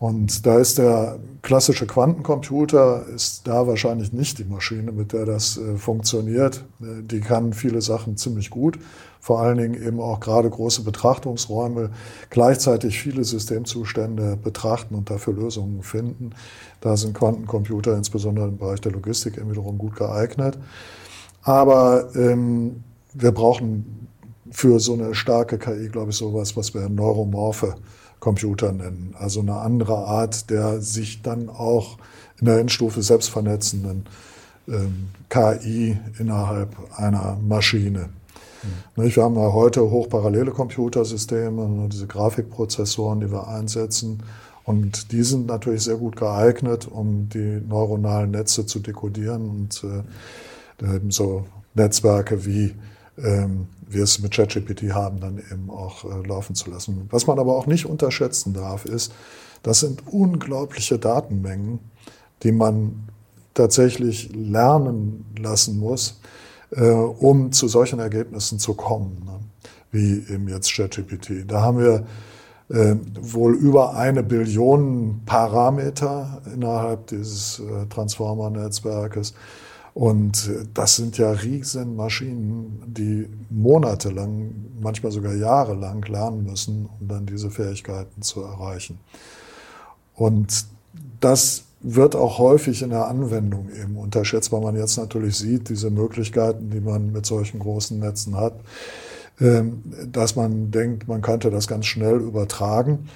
Und 0.00 0.46
da 0.46 0.58
ist 0.58 0.78
der 0.78 1.18
klassische 1.42 1.86
Quantencomputer, 1.86 3.06
ist 3.14 3.46
da 3.46 3.66
wahrscheinlich 3.66 4.14
nicht 4.14 4.38
die 4.38 4.44
Maschine, 4.44 4.92
mit 4.92 5.12
der 5.12 5.26
das 5.26 5.58
äh, 5.58 5.76
funktioniert. 5.76 6.64
Äh, 6.80 7.02
die 7.02 7.20
kann 7.20 7.52
viele 7.52 7.82
Sachen 7.82 8.16
ziemlich 8.16 8.48
gut, 8.48 8.78
vor 9.20 9.42
allen 9.42 9.58
Dingen 9.58 9.74
eben 9.74 10.00
auch 10.00 10.18
gerade 10.20 10.48
große 10.48 10.84
Betrachtungsräume, 10.84 11.90
gleichzeitig 12.30 12.98
viele 12.98 13.24
Systemzustände 13.24 14.38
betrachten 14.42 14.94
und 14.94 15.10
dafür 15.10 15.34
Lösungen 15.34 15.82
finden. 15.82 16.30
Da 16.80 16.96
sind 16.96 17.12
Quantencomputer 17.12 17.94
insbesondere 17.94 18.48
im 18.48 18.56
Bereich 18.56 18.80
der 18.80 18.92
Logistik 18.92 19.36
eben 19.36 19.50
wiederum 19.50 19.76
gut 19.76 19.96
geeignet. 19.96 20.56
Aber 21.42 22.08
ähm, 22.14 22.84
wir 23.12 23.32
brauchen 23.32 24.08
für 24.50 24.80
so 24.80 24.94
eine 24.94 25.14
starke 25.14 25.58
KI, 25.58 25.88
glaube 25.88 26.10
ich, 26.10 26.16
sowas, 26.16 26.56
was 26.56 26.72
wir 26.72 26.88
neuromorphe 26.88 27.74
Computer 28.20 28.72
nennen. 28.72 29.14
Also 29.18 29.40
eine 29.40 29.56
andere 29.56 29.96
Art 29.96 30.50
der 30.50 30.80
sich 30.80 31.22
dann 31.22 31.48
auch 31.48 31.98
in 32.38 32.46
der 32.46 32.58
Endstufe 32.58 33.02
selbst 33.02 33.30
vernetzenden 33.30 34.06
ähm, 34.68 35.08
KI 35.28 35.98
innerhalb 36.18 36.76
einer 36.96 37.38
Maschine. 37.46 38.10
Mhm. 38.96 39.02
Wir 39.02 39.22
haben 39.22 39.36
ja 39.36 39.52
heute 39.52 39.90
hochparallele 39.90 40.50
Computersysteme, 40.50 41.68
ne, 41.68 41.88
diese 41.88 42.06
Grafikprozessoren, 42.06 43.20
die 43.20 43.32
wir 43.32 43.48
einsetzen. 43.48 44.22
Und 44.64 45.12
die 45.12 45.22
sind 45.22 45.46
natürlich 45.46 45.82
sehr 45.82 45.96
gut 45.96 46.16
geeignet, 46.16 46.86
um 46.88 47.28
die 47.28 47.60
neuronalen 47.66 48.30
Netze 48.30 48.66
zu 48.66 48.78
dekodieren 48.78 49.48
und 49.48 49.84
äh, 49.84 51.00
so 51.08 51.46
Netzwerke 51.74 52.44
wie 52.44 52.74
ähm, 53.18 53.68
wir 53.92 54.04
es 54.04 54.20
mit 54.20 54.32
ChatGPT 54.32 54.92
haben, 54.92 55.20
dann 55.20 55.38
eben 55.38 55.70
auch 55.70 56.04
äh, 56.04 56.26
laufen 56.26 56.54
zu 56.54 56.70
lassen. 56.70 57.08
Was 57.10 57.26
man 57.26 57.38
aber 57.38 57.56
auch 57.56 57.66
nicht 57.66 57.86
unterschätzen 57.86 58.54
darf, 58.54 58.84
ist, 58.84 59.12
das 59.62 59.80
sind 59.80 60.06
unglaubliche 60.06 60.98
Datenmengen, 60.98 61.80
die 62.42 62.52
man 62.52 63.08
tatsächlich 63.54 64.30
lernen 64.34 65.26
lassen 65.38 65.78
muss, 65.78 66.20
äh, 66.70 66.82
um 66.82 67.52
zu 67.52 67.68
solchen 67.68 67.98
Ergebnissen 67.98 68.58
zu 68.58 68.74
kommen, 68.74 69.22
ne? 69.24 69.40
wie 69.90 70.32
eben 70.32 70.48
jetzt 70.48 70.72
ChatGPT. 70.72 71.44
Da 71.50 71.60
haben 71.60 71.78
wir 71.78 72.06
äh, 72.70 72.94
wohl 73.20 73.54
über 73.56 73.96
eine 73.96 74.22
Billion 74.22 75.22
Parameter 75.26 76.40
innerhalb 76.54 77.08
dieses 77.08 77.58
äh, 77.58 77.86
Transformer-Netzwerkes. 77.86 79.34
Und 79.94 80.48
äh, 80.48 80.66
das 80.72 80.96
sind 80.96 81.18
ja 81.18 81.30
riesen 81.30 81.96
Maschinen, 81.96 82.82
die 82.86 83.28
monatelang, 83.50 84.52
manchmal 84.80 85.12
sogar 85.12 85.34
jahrelang 85.34 86.02
lernen 86.02 86.44
müssen, 86.44 86.88
um 87.00 87.08
dann 87.08 87.26
diese 87.26 87.50
Fähigkeiten 87.50 88.22
zu 88.22 88.42
erreichen. 88.42 88.98
Und 90.14 90.66
das 91.20 91.64
wird 91.80 92.14
auch 92.14 92.38
häufig 92.38 92.82
in 92.82 92.90
der 92.90 93.06
Anwendung 93.06 93.70
eben 93.70 93.96
unterschätzt, 93.96 94.52
weil 94.52 94.60
man 94.60 94.76
jetzt 94.76 94.98
natürlich 94.98 95.36
sieht, 95.36 95.68
diese 95.70 95.90
Möglichkeiten, 95.90 96.70
die 96.70 96.80
man 96.80 97.12
mit 97.12 97.24
solchen 97.24 97.58
großen 97.58 97.98
Netzen 97.98 98.36
hat, 98.36 98.54
ähm, 99.40 99.82
dass 100.12 100.36
man 100.36 100.70
denkt, 100.70 101.08
man 101.08 101.22
könnte 101.22 101.50
das 101.50 101.66
ganz 101.66 101.86
schnell 101.86 102.16
übertragen. 102.16 103.08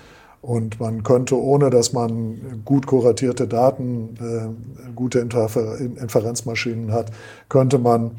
Und 0.44 0.78
man 0.78 1.02
könnte, 1.04 1.40
ohne 1.40 1.70
dass 1.70 1.94
man 1.94 2.60
gut 2.66 2.86
kuratierte 2.86 3.48
Daten, 3.48 4.18
äh, 4.20 4.90
gute 4.94 5.20
Interfer 5.20 5.78
Inferenzmaschinen 5.78 6.92
hat, 6.92 7.10
könnte 7.48 7.78
man 7.78 8.16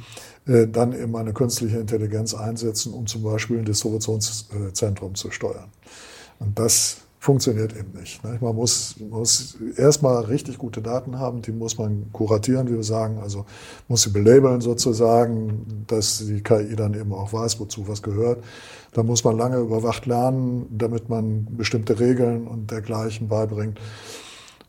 äh, 0.47 0.65
dann 0.65 0.93
eben 0.93 1.15
eine 1.15 1.33
künstliche 1.33 1.77
Intelligenz 1.77 2.33
einsetzen, 2.33 2.95
um 2.95 3.05
zum 3.05 3.21
Beispiel 3.21 3.59
ein 3.59 3.65
Distributionszentrum 3.65 5.13
zu 5.13 5.29
steuern. 5.29 5.69
Und 6.39 6.57
das 6.57 6.97
funktioniert 7.25 7.75
eben 7.75 7.99
nicht. 7.99 8.23
Ne? 8.23 8.37
Man 8.39 8.55
muss, 8.55 8.95
muss 8.99 9.57
erstmal 9.77 10.25
richtig 10.25 10.59
gute 10.59 10.79
Daten 10.79 11.17
haben, 11.17 11.41
die 11.41 11.51
muss 11.51 11.75
man 11.75 12.05
kuratieren, 12.13 12.67
wie 12.67 12.75
wir 12.75 12.83
sagen, 12.83 13.17
also 13.17 13.45
muss 13.87 14.03
sie 14.03 14.11
belabeln 14.11 14.61
sozusagen, 14.61 15.85
dass 15.87 16.19
die 16.19 16.43
KI 16.43 16.75
dann 16.75 16.93
eben 16.93 17.11
auch 17.13 17.33
weiß, 17.33 17.59
wozu 17.59 17.87
was 17.87 18.03
gehört. 18.03 18.43
Da 18.93 19.01
muss 19.01 19.23
man 19.23 19.37
lange 19.37 19.57
überwacht 19.57 20.05
lernen, 20.05 20.67
damit 20.69 21.09
man 21.09 21.47
bestimmte 21.49 21.99
Regeln 21.99 22.45
und 22.45 22.69
dergleichen 22.69 23.27
beibringt. 23.27 23.79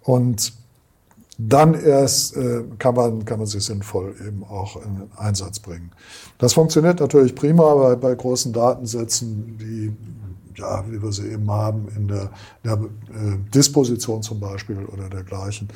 Und 0.02 0.54
dann 1.36 1.74
erst 1.74 2.38
äh, 2.38 2.62
kann, 2.78 2.94
man, 2.94 3.26
kann 3.26 3.38
man 3.38 3.46
sie 3.46 3.60
sinnvoll 3.60 4.14
eben 4.26 4.42
auch 4.44 4.76
in 4.76 5.10
Einsatz 5.18 5.58
bringen. 5.58 5.90
Das 6.38 6.54
funktioniert 6.54 7.00
natürlich 7.00 7.34
prima 7.34 7.74
bei, 7.74 7.96
bei 7.96 8.14
großen 8.14 8.54
Datensätzen, 8.54 9.56
wie 9.58 9.92
ja, 10.56 10.84
wie 10.90 11.02
wir 11.02 11.12
sie 11.12 11.28
eben 11.28 11.50
haben 11.50 11.88
in 11.96 12.08
der, 12.08 12.30
der 12.64 12.74
äh, 12.74 13.38
Disposition 13.54 14.22
zum 14.22 14.40
Beispiel 14.40 14.84
oder 14.86 15.08
dergleichen 15.08 15.68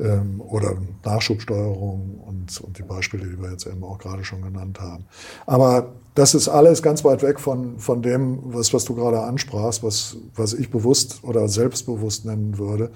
ähm, 0.00 0.40
oder 0.40 0.76
Nachschubsteuerung 1.04 2.20
und, 2.26 2.60
und 2.60 2.78
die 2.78 2.82
Beispiele, 2.82 3.26
die 3.26 3.40
wir 3.40 3.50
jetzt 3.50 3.66
eben 3.66 3.84
auch 3.84 3.98
gerade 3.98 4.24
schon 4.24 4.42
genannt 4.42 4.80
haben. 4.80 5.04
Aber 5.46 5.92
das 6.14 6.34
ist 6.34 6.48
alles 6.48 6.82
ganz 6.82 7.04
weit 7.04 7.22
weg 7.22 7.40
von, 7.40 7.78
von 7.78 8.02
dem, 8.02 8.40
was, 8.54 8.72
was 8.74 8.84
du 8.84 8.94
gerade 8.94 9.20
ansprachst, 9.22 9.82
was, 9.82 10.16
was 10.34 10.52
ich 10.54 10.70
bewusst 10.70 11.20
oder 11.22 11.48
selbstbewusst 11.48 12.24
nennen 12.24 12.58
würde. 12.58 12.90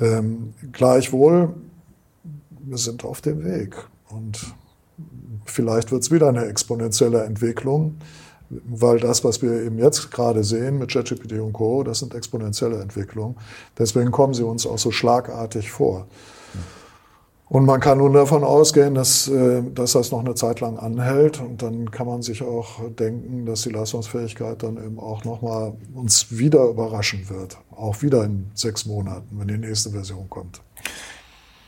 Ähm, 0.00 0.54
gleichwohl, 0.72 1.54
wir 2.50 2.78
sind 2.78 3.04
auf 3.04 3.20
dem 3.20 3.44
Weg 3.44 3.76
und 4.08 4.54
vielleicht 5.44 5.92
wird 5.92 6.02
es 6.02 6.10
wieder 6.10 6.28
eine 6.28 6.46
exponentielle 6.46 7.24
Entwicklung 7.24 7.96
weil 8.64 9.00
das, 9.00 9.24
was 9.24 9.42
wir 9.42 9.62
eben 9.62 9.78
jetzt 9.78 10.10
gerade 10.10 10.44
sehen 10.44 10.78
mit 10.78 10.90
ChatGPT 10.90 11.32
und 11.40 11.52
Co., 11.52 11.82
das 11.82 12.00
sind 12.00 12.14
exponentielle 12.14 12.80
Entwicklungen. 12.80 13.36
Deswegen 13.78 14.10
kommen 14.10 14.34
sie 14.34 14.44
uns 14.44 14.66
auch 14.66 14.78
so 14.78 14.90
schlagartig 14.90 15.70
vor. 15.70 16.06
Und 17.46 17.66
man 17.66 17.78
kann 17.78 17.98
nun 17.98 18.14
davon 18.14 18.42
ausgehen, 18.42 18.94
dass, 18.94 19.28
äh, 19.28 19.62
dass 19.62 19.92
das 19.92 20.10
noch 20.10 20.20
eine 20.20 20.34
Zeit 20.34 20.60
lang 20.60 20.78
anhält. 20.78 21.40
Und 21.40 21.62
dann 21.62 21.90
kann 21.90 22.06
man 22.06 22.22
sich 22.22 22.42
auch 22.42 22.80
denken, 22.98 23.44
dass 23.46 23.62
die 23.62 23.70
Leistungsfähigkeit 23.70 24.62
dann 24.62 24.76
eben 24.78 24.98
auch 24.98 25.24
nochmal 25.24 25.74
uns 25.94 26.36
wieder 26.36 26.64
überraschen 26.64 27.28
wird. 27.28 27.58
Auch 27.70 28.02
wieder 28.02 28.24
in 28.24 28.50
sechs 28.54 28.86
Monaten, 28.86 29.38
wenn 29.38 29.48
die 29.48 29.58
nächste 29.58 29.90
Version 29.90 30.28
kommt. 30.30 30.62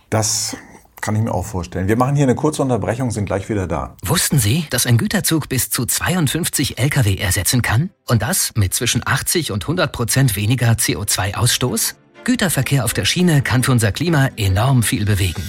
Das 0.09 0.57
kann 1.01 1.17
ich 1.17 1.23
mir 1.23 1.33
auch 1.33 1.45
vorstellen. 1.45 1.89
Wir 1.89 1.97
machen 1.97 2.17
hier 2.17 2.25
eine 2.25 2.35
kurze 2.35 2.63
Unterbrechung, 2.63 3.11
sind 3.11 3.27
gleich 3.27 3.49
wieder 3.49 3.67
da. 3.67 3.97
Wussten 4.05 4.39
Sie, 4.39 4.67
dass 4.71 4.87
ein 4.87 4.99
Güterzug 4.99 5.49
bis 5.49 5.71
zu 5.71 5.87
52 5.87 6.79
Lkw 6.79 7.17
ersetzen 7.17 7.63
kann? 7.63 7.91
Und 8.07 8.23
das 8.23 8.53
mit 8.57 8.75
zwischen 8.75 9.03
80 9.05 9.53
und 9.53 9.65
100 9.65 9.93
Prozent 9.93 10.37
weniger 10.37 10.73
CO2-Ausstoß? 10.73 11.95
Güterverkehr 12.25 12.85
auf 12.85 12.93
der 12.93 13.05
Schiene 13.05 13.41
kann 13.41 13.63
für 13.63 13.71
unser 13.71 13.93
Klima 13.93 14.31
enorm 14.37 14.83
viel 14.83 15.05
bewegen. 15.05 15.43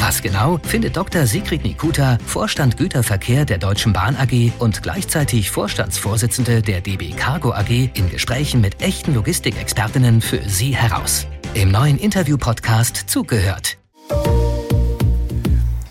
Was 0.00 0.22
genau, 0.22 0.58
findet 0.64 0.96
Dr. 0.96 1.26
Sigrid 1.26 1.62
Nikuta, 1.62 2.18
Vorstand 2.26 2.76
Güterverkehr 2.78 3.44
der 3.44 3.58
Deutschen 3.58 3.92
Bahn 3.92 4.16
AG 4.16 4.52
und 4.58 4.82
gleichzeitig 4.82 5.50
Vorstandsvorsitzende 5.50 6.62
der 6.62 6.80
DB 6.80 7.10
Cargo 7.12 7.52
AG 7.52 7.90
in 7.94 8.08
Gesprächen 8.10 8.60
mit 8.60 8.82
echten 8.82 9.14
Logistikexpertinnen 9.14 10.20
für 10.20 10.40
Sie 10.48 10.74
heraus. 10.74 11.26
Im 11.54 11.70
neuen 11.70 11.98
Interview-Podcast 11.98 13.04
Zugehört. 13.08 13.78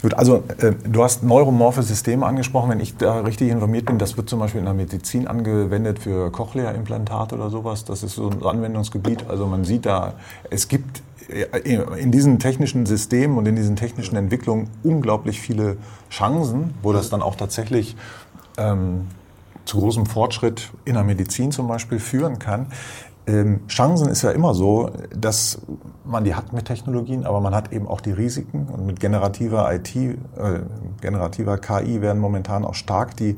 Gut, 0.01 0.13
also 0.13 0.43
äh, 0.59 0.71
du 0.87 1.03
hast 1.03 1.23
neuromorphe 1.23 1.83
Systeme 1.83 2.25
angesprochen. 2.25 2.69
Wenn 2.69 2.79
ich 2.79 2.95
da 2.95 3.19
richtig 3.19 3.49
informiert 3.49 3.85
bin, 3.85 3.97
das 3.97 4.15
wird 4.15 4.29
zum 4.29 4.39
Beispiel 4.39 4.59
in 4.59 4.65
der 4.65 4.73
Medizin 4.73 5.27
angewendet 5.27 5.99
für 5.99 6.31
Cochlea-Implantate 6.31 7.35
oder 7.35 7.49
sowas. 7.49 7.83
Das 7.83 8.03
ist 8.03 8.15
so 8.15 8.29
ein 8.29 8.41
Anwendungsgebiet. 8.41 9.25
Also 9.27 9.45
man 9.45 9.65
sieht 9.65 9.85
da, 9.85 10.13
es 10.49 10.69
gibt 10.69 11.01
äh, 11.27 11.43
in 11.99 12.11
diesen 12.13 12.39
technischen 12.39 12.85
Systemen 12.85 13.37
und 13.37 13.45
in 13.45 13.57
diesen 13.57 13.75
technischen 13.75 14.15
Entwicklungen 14.15 14.69
unglaublich 14.83 15.41
viele 15.41 15.75
Chancen, 16.09 16.73
wo 16.81 16.93
das 16.93 17.09
dann 17.09 17.21
auch 17.21 17.35
tatsächlich 17.35 17.97
ähm, 18.57 19.07
zu 19.65 19.79
großem 19.79 20.05
Fortschritt 20.05 20.71
in 20.85 20.95
der 20.95 21.03
Medizin 21.03 21.51
zum 21.51 21.67
Beispiel 21.67 21.99
führen 21.99 22.39
kann. 22.39 22.67
Ähm, 23.29 23.67
Chancen 23.67 24.09
ist 24.09 24.23
ja 24.23 24.31
immer 24.31 24.55
so, 24.55 24.89
dass 25.15 25.61
man 26.03 26.23
die 26.23 26.33
hat 26.33 26.51
mit 26.51 26.65
Technologien, 26.65 27.25
aber 27.25 27.41
man 27.41 27.53
hat 27.53 27.71
eben 27.71 27.87
auch 27.87 28.01
die 28.01 28.11
Risiken. 28.11 28.67
Und 28.67 28.87
mit 28.87 28.99
generativer 28.99 29.71
IT, 29.71 29.95
äh, 29.95 30.15
generativer 31.01 31.57
KI 31.59 32.01
werden 32.01 32.19
momentan 32.19 32.65
auch 32.65 32.73
stark 32.73 33.15
die 33.15 33.37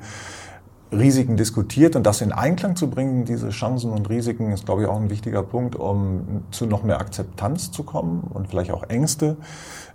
Risiken 0.93 1.37
diskutiert 1.37 1.95
und 1.95 2.05
das 2.05 2.21
in 2.21 2.31
Einklang 2.31 2.75
zu 2.75 2.89
bringen, 2.89 3.23
diese 3.23 3.49
Chancen 3.49 3.91
und 3.91 4.09
Risiken, 4.09 4.51
ist, 4.51 4.65
glaube 4.65 4.83
ich, 4.83 4.87
auch 4.87 4.99
ein 4.99 5.09
wichtiger 5.09 5.43
Punkt, 5.43 5.75
um 5.75 6.43
zu 6.51 6.65
noch 6.65 6.83
mehr 6.83 6.99
Akzeptanz 6.99 7.71
zu 7.71 7.83
kommen 7.83 8.29
und 8.33 8.49
vielleicht 8.49 8.71
auch 8.71 8.83
Ängste 8.83 9.37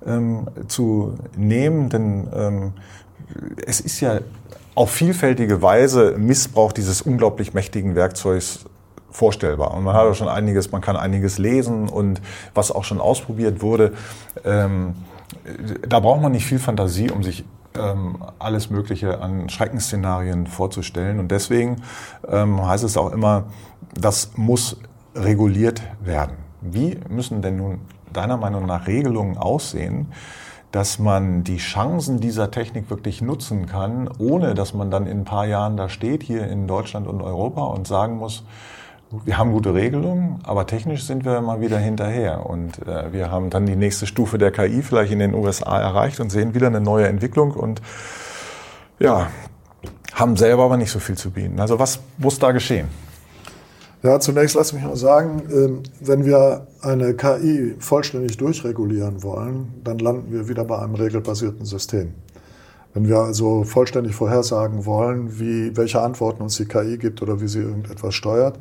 ähm, 0.07 0.47
zu 0.69 1.15
nehmen. 1.37 1.89
Denn 1.91 2.29
ähm, 2.35 2.73
es 3.67 3.81
ist 3.81 4.01
ja 4.01 4.21
auf 4.75 4.91
vielfältige 4.91 5.61
Weise 5.63 6.17
Missbrauch 6.19 6.73
dieses 6.73 7.03
unglaublich 7.03 7.55
mächtigen 7.55 7.95
Werkzeugs 7.95 8.67
vorstellbar. 9.17 9.73
Und 9.75 9.85
man 9.85 9.95
hat 9.95 10.07
auch 10.07 10.15
schon 10.15 10.29
einiges, 10.29 10.73
man 10.73 10.83
kann 10.83 10.95
einiges 10.95 11.39
lesen 11.39 11.89
und 11.89 12.21
was 12.55 12.71
auch 12.71 12.85
schon 12.85 13.01
ausprobiert 13.01 13.63
wurde. 13.63 13.95
Ähm, 14.45 14.95
da 15.89 16.01
braucht 16.01 16.21
man 16.21 16.33
nicht 16.33 16.45
viel 16.45 16.59
Fantasie, 16.59 17.11
um 17.11 17.23
sich 17.23 17.45
ähm, 17.79 18.19
alles 18.39 18.69
Mögliche 18.69 19.21
an 19.21 19.49
Schreckensszenarien 19.49 20.47
vorzustellen. 20.47 21.19
Und 21.19 21.31
deswegen 21.31 21.83
ähm, 22.29 22.67
heißt 22.67 22.85
es 22.85 22.99
auch 22.99 23.11
immer, 23.11 23.45
das 23.95 24.33
muss 24.37 24.77
reguliert 25.15 25.83
werden. 26.05 26.37
Wie 26.61 26.99
müssen 27.09 27.41
denn 27.41 27.57
nun 27.57 27.81
deiner 28.13 28.37
Meinung 28.37 28.67
nach 28.67 28.87
Regelungen 28.87 29.39
aussehen, 29.39 30.13
dass 30.73 30.99
man 30.99 31.43
die 31.43 31.57
Chancen 31.57 32.21
dieser 32.21 32.51
Technik 32.51 32.91
wirklich 32.91 33.23
nutzen 33.23 33.65
kann, 33.65 34.11
ohne 34.19 34.53
dass 34.55 34.75
man 34.75 34.91
dann 34.91 35.07
in 35.07 35.21
ein 35.21 35.25
paar 35.25 35.47
Jahren 35.47 35.79
da 35.79 35.89
steht, 35.89 36.23
hier 36.23 36.47
in 36.49 36.67
Deutschland 36.67 37.07
und 37.07 37.23
Europa 37.23 37.63
und 37.63 37.87
sagen 37.87 38.19
muss, 38.19 38.45
wir 39.25 39.39
haben 39.39 39.53
gute 39.53 39.75
Regelungen, 39.75 40.41
aber 40.45 40.67
technisch 40.67 41.05
sind 41.05 41.25
wir 41.25 41.41
mal 41.41 41.61
wieder 41.61 41.79
hinterher. 41.79 42.47
Und 42.47 42.87
äh, 42.87 43.13
wir 43.13 43.31
haben 43.31 43.51
dann 43.51 43.67
die 43.67 43.77
nächste 43.77 44.07
Stufe 44.07 44.39
der 44.39 44.51
KI 44.51 44.83
vielleicht 44.83 45.13
in 45.13 45.19
den 45.19 45.35
USA 45.35 45.81
erreicht 45.81 46.21
und 46.21 46.31
sehen 46.31 46.55
wieder 46.55 46.67
eine 46.67 46.81
neue 46.81 47.07
Entwicklung 47.07 47.53
und 47.53 47.81
ja, 48.99 49.29
haben 50.13 50.37
selber 50.37 50.65
aber 50.65 50.77
nicht 50.77 50.91
so 50.91 50.99
viel 50.99 51.17
zu 51.17 51.31
bieten. 51.31 51.61
Also 51.61 51.79
was 51.79 52.01
muss 52.19 52.39
da 52.39 52.53
geschehen? 52.53 52.89
Ja, 54.03 54.21
zunächst 54.21 54.55
lass 54.55 54.73
mich 54.73 54.85
mal 54.85 54.97
sagen, 54.97 55.43
ähm, 55.51 55.83
wenn 56.01 56.25
wir 56.25 56.67
eine 56.81 57.15
KI 57.15 57.75
vollständig 57.79 58.37
durchregulieren 58.37 59.23
wollen, 59.23 59.75
dann 59.83 59.99
landen 59.99 60.33
wir 60.33 60.49
wieder 60.49 60.65
bei 60.65 60.79
einem 60.79 60.95
regelbasierten 60.95 61.65
System. 61.65 62.15
Wenn 62.95 63.09
wir 63.09 63.19
also 63.19 63.65
vollständig 63.65 64.15
vorhersagen 64.15 64.87
wollen, 64.87 65.39
wie, 65.39 65.77
welche 65.77 66.01
Antworten 66.01 66.43
uns 66.43 66.57
die 66.57 66.67
KI 66.67 66.99
gibt 66.99 67.21
oder 67.21 67.41
wie 67.41 67.49
sie 67.49 67.61
irgendetwas 67.61 68.15
steuert, 68.15 68.59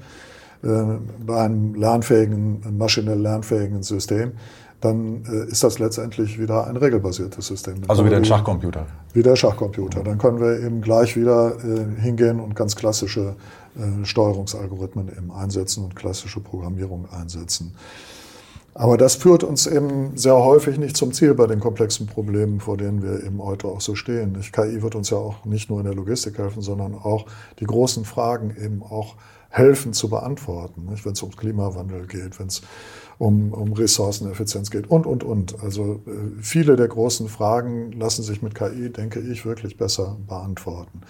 bei 0.65 1.41
einem 1.41 1.75
lernfähigen, 1.75 2.77
maschinell 2.77 3.19
lernfähigen 3.19 3.83
System, 3.83 4.33
dann 4.81 5.23
äh, 5.25 5.49
ist 5.51 5.63
das 5.63 5.79
letztendlich 5.79 6.39
wieder 6.39 6.67
ein 6.67 6.77
regelbasiertes 6.77 7.47
System. 7.47 7.81
Dann 7.81 7.89
also 7.89 8.05
wieder 8.05 8.17
ein 8.17 8.25
Schachcomputer. 8.25 8.85
Wieder 9.13 9.31
ein 9.31 9.37
Schachcomputer. 9.37 10.03
Dann 10.03 10.17
können 10.17 10.39
wir 10.39 10.59
eben 10.59 10.81
gleich 10.81 11.15
wieder 11.15 11.55
äh, 11.63 12.01
hingehen 12.01 12.39
und 12.39 12.55
ganz 12.55 12.75
klassische 12.75 13.35
Steuerungsalgorithmen 14.03 15.09
eben 15.09 15.33
einsetzen 15.33 15.83
und 15.83 15.97
klassische 15.97 16.39
Programmierung 16.39 17.09
einsetzen. 17.11 17.75
Aber 18.77 18.97
das 18.97 19.15
führt 19.15 19.45
uns 19.45 19.67
eben 19.67 20.17
sehr 20.17 20.35
häufig 20.35 20.77
nicht 20.77 20.97
zum 20.97 21.13
Ziel 21.13 21.33
bei 21.33 21.47
den 21.47 21.61
komplexen 21.61 22.07
Problemen, 22.07 22.59
vor 22.59 22.75
denen 22.75 23.01
wir 23.01 23.23
eben 23.23 23.41
heute 23.41 23.69
auch 23.69 23.79
so 23.79 23.95
stehen. 23.95 24.37
KI 24.51 24.81
wird 24.81 24.95
uns 24.95 25.09
ja 25.11 25.17
auch 25.17 25.45
nicht 25.45 25.69
nur 25.69 25.79
in 25.79 25.85
der 25.85 25.95
Logistik 25.95 26.37
helfen, 26.37 26.61
sondern 26.61 26.93
auch 26.93 27.25
die 27.59 27.63
großen 27.63 28.03
Fragen 28.03 28.53
eben 28.61 28.83
auch 28.83 29.15
helfen 29.55 29.93
zu 29.93 30.09
beantworten. 30.09 30.89
Wenn 31.03 31.13
es 31.13 31.23
um 31.23 31.33
Klimawandel 31.33 32.07
geht, 32.07 32.37
wenn 32.39 32.47
es 32.47 32.61
um, 33.17 33.53
um 33.53 33.71
Ressourceneffizienz 33.71 34.69
geht 34.69 34.87
und, 34.87 35.05
und, 35.05 35.23
und. 35.23 35.63
Also 35.63 36.01
äh, 36.05 36.41
viele 36.41 36.75
der 36.75 36.89
großen 36.89 37.29
Fragen 37.29 37.93
lassen 37.93 38.21
sich 38.21 38.41
mit 38.41 38.53
KI, 38.53 38.91
denke 38.91 39.21
ich, 39.21 39.45
wirklich 39.45 39.77
besser 39.77 40.17
beantworten. 40.27 41.01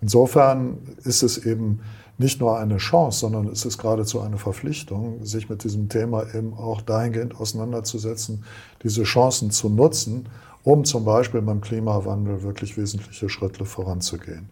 Insofern 0.00 0.78
ist 1.02 1.24
es 1.24 1.38
eben 1.38 1.80
nicht 2.18 2.40
nur 2.40 2.58
eine 2.58 2.76
Chance, 2.76 3.18
sondern 3.18 3.48
es 3.48 3.64
ist 3.64 3.78
geradezu 3.78 4.20
eine 4.20 4.38
Verpflichtung, 4.38 5.24
sich 5.24 5.48
mit 5.48 5.64
diesem 5.64 5.88
Thema 5.88 6.22
eben 6.34 6.54
auch 6.54 6.80
dahingehend 6.80 7.40
auseinanderzusetzen, 7.40 8.44
diese 8.84 9.02
Chancen 9.02 9.50
zu 9.50 9.68
nutzen, 9.68 10.28
um 10.62 10.84
zum 10.84 11.04
Beispiel 11.04 11.42
beim 11.42 11.60
Klimawandel 11.60 12.42
wirklich 12.42 12.76
wesentliche 12.76 13.28
Schritte 13.28 13.64
voranzugehen. 13.64 14.50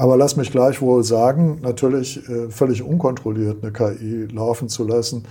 Aber 0.00 0.16
lass 0.16 0.34
mich 0.34 0.50
gleichwohl 0.50 1.04
sagen, 1.04 1.58
natürlich 1.60 2.26
äh, 2.26 2.48
völlig 2.48 2.82
unkontrolliert 2.82 3.62
eine 3.62 3.70
KI 3.70 4.28
laufen 4.32 4.70
zu 4.70 4.84
lassen, 4.84 5.24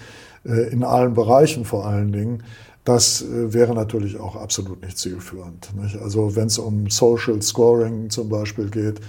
äh, 0.46 0.72
in 0.72 0.84
allen 0.84 1.16
Bereichen 1.16 1.66
vor 1.66 1.88
allen 1.88 2.12
Dingen, 2.12 2.44
das 2.84 3.24
äh, 3.24 3.52
wäre 3.52 3.74
natürlich 3.74 4.20
auch 4.20 4.36
absolut 4.36 4.84
nicht 4.84 5.00
zielführend. 5.00 5.72
Nicht? 5.82 6.00
Also 6.00 6.36
wenn 6.36 6.46
es 6.46 6.60
um 6.60 6.88
Social 6.88 7.42
Scoring 7.42 8.12
zum 8.12 8.30
Beispiel 8.30 8.70
geht, 8.70 9.02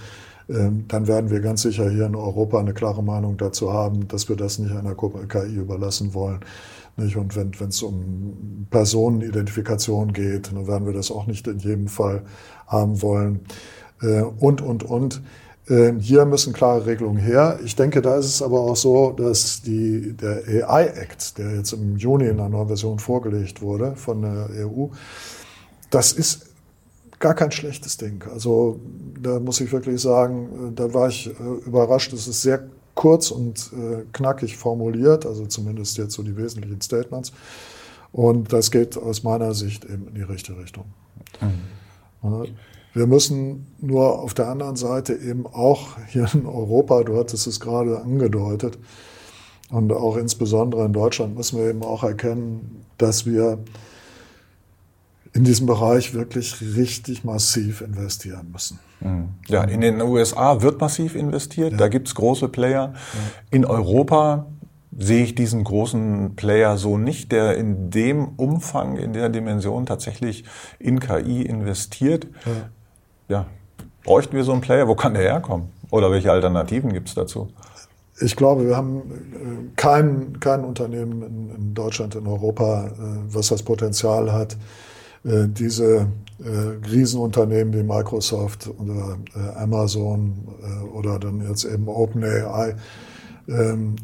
ähm, 0.49 0.85
dann 0.87 1.05
werden 1.07 1.29
wir 1.29 1.41
ganz 1.41 1.61
sicher 1.61 1.87
hier 1.91 2.07
in 2.07 2.15
Europa 2.15 2.59
eine 2.59 2.73
klare 2.73 3.03
Meinung 3.03 3.37
dazu 3.37 3.71
haben, 3.71 4.07
dass 4.07 4.29
wir 4.29 4.35
das 4.35 4.57
nicht 4.57 4.75
einer 4.75 4.95
KI 4.95 5.53
überlassen 5.53 6.15
wollen. 6.15 6.39
Nicht? 6.97 7.17
Und 7.17 7.35
wenn 7.35 7.69
es 7.69 7.83
um 7.83 8.65
Personenidentifikation 8.71 10.11
geht, 10.11 10.51
dann 10.51 10.65
werden 10.65 10.87
wir 10.87 10.93
das 10.93 11.11
auch 11.11 11.27
nicht 11.27 11.45
in 11.45 11.59
jedem 11.59 11.87
Fall 11.87 12.23
haben 12.65 13.03
wollen. 13.03 13.41
Und, 14.39 14.63
und, 14.63 14.81
und. 14.81 15.21
Ähm, 15.69 15.99
hier 15.99 16.25
müssen 16.25 16.53
klare 16.53 16.85
Regelungen 16.85 17.17
her. 17.17 17.59
Ich 17.63 17.75
denke, 17.75 18.01
da 18.01 18.17
ist 18.17 18.25
es 18.25 18.41
aber 18.41 18.61
auch 18.61 18.75
so, 18.75 19.11
dass 19.11 19.61
die, 19.61 20.13
der 20.13 20.67
AI 20.67 20.87
Act, 20.87 21.37
der 21.37 21.55
jetzt 21.55 21.73
im 21.73 21.97
Juni 21.97 22.25
in 22.25 22.39
einer 22.39 22.49
neuen 22.49 22.67
Version 22.67 22.99
vorgelegt 22.99 23.61
wurde 23.61 23.95
von 23.95 24.21
der 24.21 24.49
EU, 24.65 24.87
das 25.91 26.13
ist 26.13 26.47
gar 27.19 27.35
kein 27.35 27.51
schlechtes 27.51 27.97
Ding. 27.97 28.23
Also 28.33 28.79
da 29.21 29.39
muss 29.39 29.61
ich 29.61 29.71
wirklich 29.71 30.01
sagen, 30.01 30.69
äh, 30.69 30.75
da 30.75 30.93
war 30.93 31.07
ich 31.07 31.27
äh, 31.27 31.31
überrascht. 31.65 32.11
Es 32.13 32.27
ist 32.27 32.41
sehr 32.41 32.63
kurz 32.95 33.31
und 33.31 33.71
äh, 33.73 34.03
knackig 34.11 34.57
formuliert, 34.57 35.25
also 35.25 35.45
zumindest 35.45 35.97
jetzt 35.97 36.13
so 36.13 36.23
die 36.23 36.35
wesentlichen 36.35 36.81
Statements. 36.81 37.31
Und 38.11 38.51
das 38.51 38.71
geht 38.71 38.97
aus 38.97 39.23
meiner 39.23 39.53
Sicht 39.53 39.85
eben 39.85 40.07
in 40.09 40.15
die 40.15 40.23
richtige 40.23 40.59
Richtung. 40.59 40.85
Mhm. 41.39 42.47
Wir 42.93 43.07
müssen 43.07 43.67
nur 43.79 44.19
auf 44.19 44.33
der 44.33 44.49
anderen 44.49 44.75
Seite 44.75 45.13
eben 45.13 45.47
auch 45.47 45.97
hier 46.07 46.27
in 46.33 46.45
Europa, 46.45 47.03
du 47.03 47.17
hattest 47.17 47.47
es 47.47 47.59
gerade 47.59 48.01
angedeutet, 48.01 48.77
und 49.69 49.93
auch 49.93 50.17
insbesondere 50.17 50.85
in 50.85 50.91
Deutschland 50.91 51.35
müssen 51.35 51.57
wir 51.57 51.69
eben 51.69 51.83
auch 51.83 52.03
erkennen, 52.03 52.83
dass 52.97 53.25
wir 53.25 53.59
in 55.33 55.45
diesem 55.45 55.65
Bereich 55.65 56.13
wirklich 56.13 56.61
richtig 56.75 57.23
massiv 57.23 57.79
investieren 57.79 58.49
müssen. 58.51 58.79
Mhm. 58.99 59.29
Ja, 59.47 59.63
in 59.63 59.79
den 59.79 60.01
USA 60.01 60.61
wird 60.61 60.81
massiv 60.81 61.15
investiert, 61.15 61.71
ja. 61.71 61.77
da 61.77 61.87
gibt's 61.87 62.15
große 62.15 62.49
Player. 62.49 62.93
Ja. 62.93 63.19
In 63.49 63.63
Europa 63.63 64.47
sehe 64.97 65.23
ich 65.23 65.35
diesen 65.35 65.63
großen 65.63 66.35
Player 66.35 66.77
so 66.77 66.97
nicht, 66.97 67.31
der 67.31 67.55
in 67.55 67.89
dem 67.91 68.27
Umfang, 68.35 68.97
in 68.97 69.13
der 69.13 69.29
Dimension 69.29 69.85
tatsächlich 69.85 70.43
in 70.79 70.99
KI 70.99 71.43
investiert. 71.43 72.27
Ja, 72.45 72.69
ja. 73.31 73.45
bräuchten 74.03 74.35
wir 74.35 74.43
so 74.43 74.51
einen 74.51 74.61
Player? 74.61 74.87
Wo 74.87 74.95
kann 74.95 75.13
der 75.13 75.23
herkommen? 75.23 75.69
Oder 75.89 76.11
welche 76.11 76.31
Alternativen 76.31 76.93
gibt's 76.93 77.15
dazu? 77.15 77.49
Ich 78.19 78.35
glaube, 78.35 78.67
wir 78.67 78.77
haben 78.77 78.97
äh, 78.99 79.75
kein, 79.75 80.39
kein 80.39 80.63
Unternehmen 80.63 81.23
in, 81.23 81.55
in 81.55 81.73
Deutschland, 81.73 82.15
in 82.15 82.27
Europa, 82.27 82.87
äh, 82.87 82.91
was 83.27 83.47
das 83.47 83.63
Potenzial 83.63 84.31
hat, 84.31 84.57
äh, 85.23 85.47
diese 85.47 86.07
Riesenunternehmen 86.91 87.71
wie 87.75 87.83
Microsoft 87.83 88.67
oder 88.79 89.19
Amazon 89.57 90.47
oder 90.91 91.19
dann 91.19 91.47
jetzt 91.47 91.65
eben 91.65 91.87
OpenAI 91.87 92.75
ähm, 93.47 93.95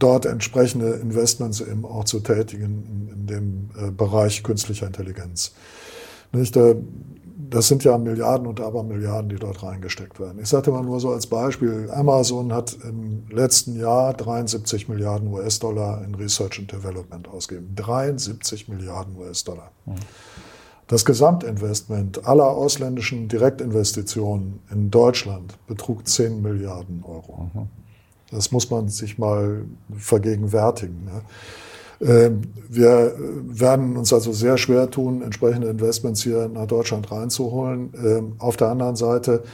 dort 0.00 0.26
entsprechende 0.26 0.94
Investments 0.94 1.60
eben 1.60 1.84
auch 1.84 2.02
zu 2.02 2.18
tätigen 2.18 3.08
in, 3.14 3.26
dem 3.28 3.96
Bereich 3.96 4.42
künstlicher 4.42 4.88
Intelligenz. 4.88 5.52
Nicht? 6.32 6.58
Das 7.52 7.68
sind 7.68 7.84
ja 7.84 7.98
Milliarden 7.98 8.46
und 8.46 8.60
Abermilliarden, 8.60 9.28
die 9.28 9.36
dort 9.36 9.62
reingesteckt 9.62 10.18
werden. 10.18 10.40
Ich 10.40 10.48
sagte 10.48 10.70
mal 10.70 10.82
nur 10.82 11.00
so 11.00 11.10
als 11.10 11.26
Beispiel, 11.26 11.90
Amazon 11.92 12.52
hat 12.52 12.74
im 12.82 13.28
letzten 13.30 13.78
Jahr 13.78 14.14
73 14.14 14.88
Milliarden 14.88 15.28
US-Dollar 15.28 16.02
in 16.02 16.14
Research 16.14 16.58
and 16.58 16.72
Development 16.72 17.28
ausgegeben. 17.28 17.74
73 17.76 18.68
Milliarden 18.68 19.16
US-Dollar. 19.18 19.70
Mhm. 19.84 19.96
Das 20.86 21.04
Gesamtinvestment 21.04 22.26
aller 22.26 22.48
ausländischen 22.48 23.28
Direktinvestitionen 23.28 24.60
in 24.70 24.90
Deutschland 24.90 25.58
betrug 25.66 26.08
10 26.08 26.40
Milliarden 26.40 27.04
Euro. 27.04 27.50
Mhm. 27.52 27.68
Das 28.30 28.50
muss 28.50 28.70
man 28.70 28.88
sich 28.88 29.18
mal 29.18 29.66
vergegenwärtigen. 29.94 31.04
Ne? 31.04 31.20
Ähm, 32.02 32.42
wir 32.68 33.14
werden 33.18 33.96
uns 33.96 34.12
also 34.12 34.32
sehr 34.32 34.58
schwer 34.58 34.90
tun, 34.90 35.22
entsprechende 35.22 35.68
Investments 35.68 36.22
hier 36.22 36.48
nach 36.48 36.66
Deutschland 36.66 37.10
reinzuholen. 37.12 37.92
Ähm, 38.02 38.32
auf 38.38 38.56
der 38.56 38.68
anderen 38.68 38.96
Seite 38.96 39.44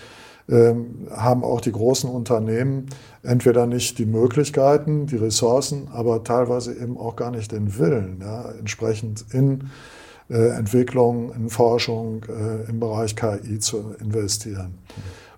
ähm, 0.49 1.09
haben 1.15 1.45
auch 1.45 1.61
die 1.61 1.73
großen 1.73 2.09
Unternehmen 2.09 2.87
entweder 3.23 3.67
nicht 3.67 3.99
die 3.99 4.07
Möglichkeiten, 4.07 5.07
die 5.07 5.17
Ressourcen, 5.17 5.89
aber 5.93 6.25
teilweise 6.25 6.73
eben 6.73 6.97
auch 6.97 7.17
gar 7.17 7.31
nicht 7.31 7.53
den 7.53 7.79
Willen, 7.79 8.19
ja, 8.23 8.51
entsprechend 8.59 9.27
in 9.33 9.69
äh, 10.31 10.57
Entwicklung, 10.57 11.33
in 11.35 11.51
Forschung 11.51 12.25
äh, 12.29 12.71
im 12.71 12.81
Bereich 12.81 13.15
KI 13.15 13.59
zu 13.59 13.95
investieren, 14.01 14.79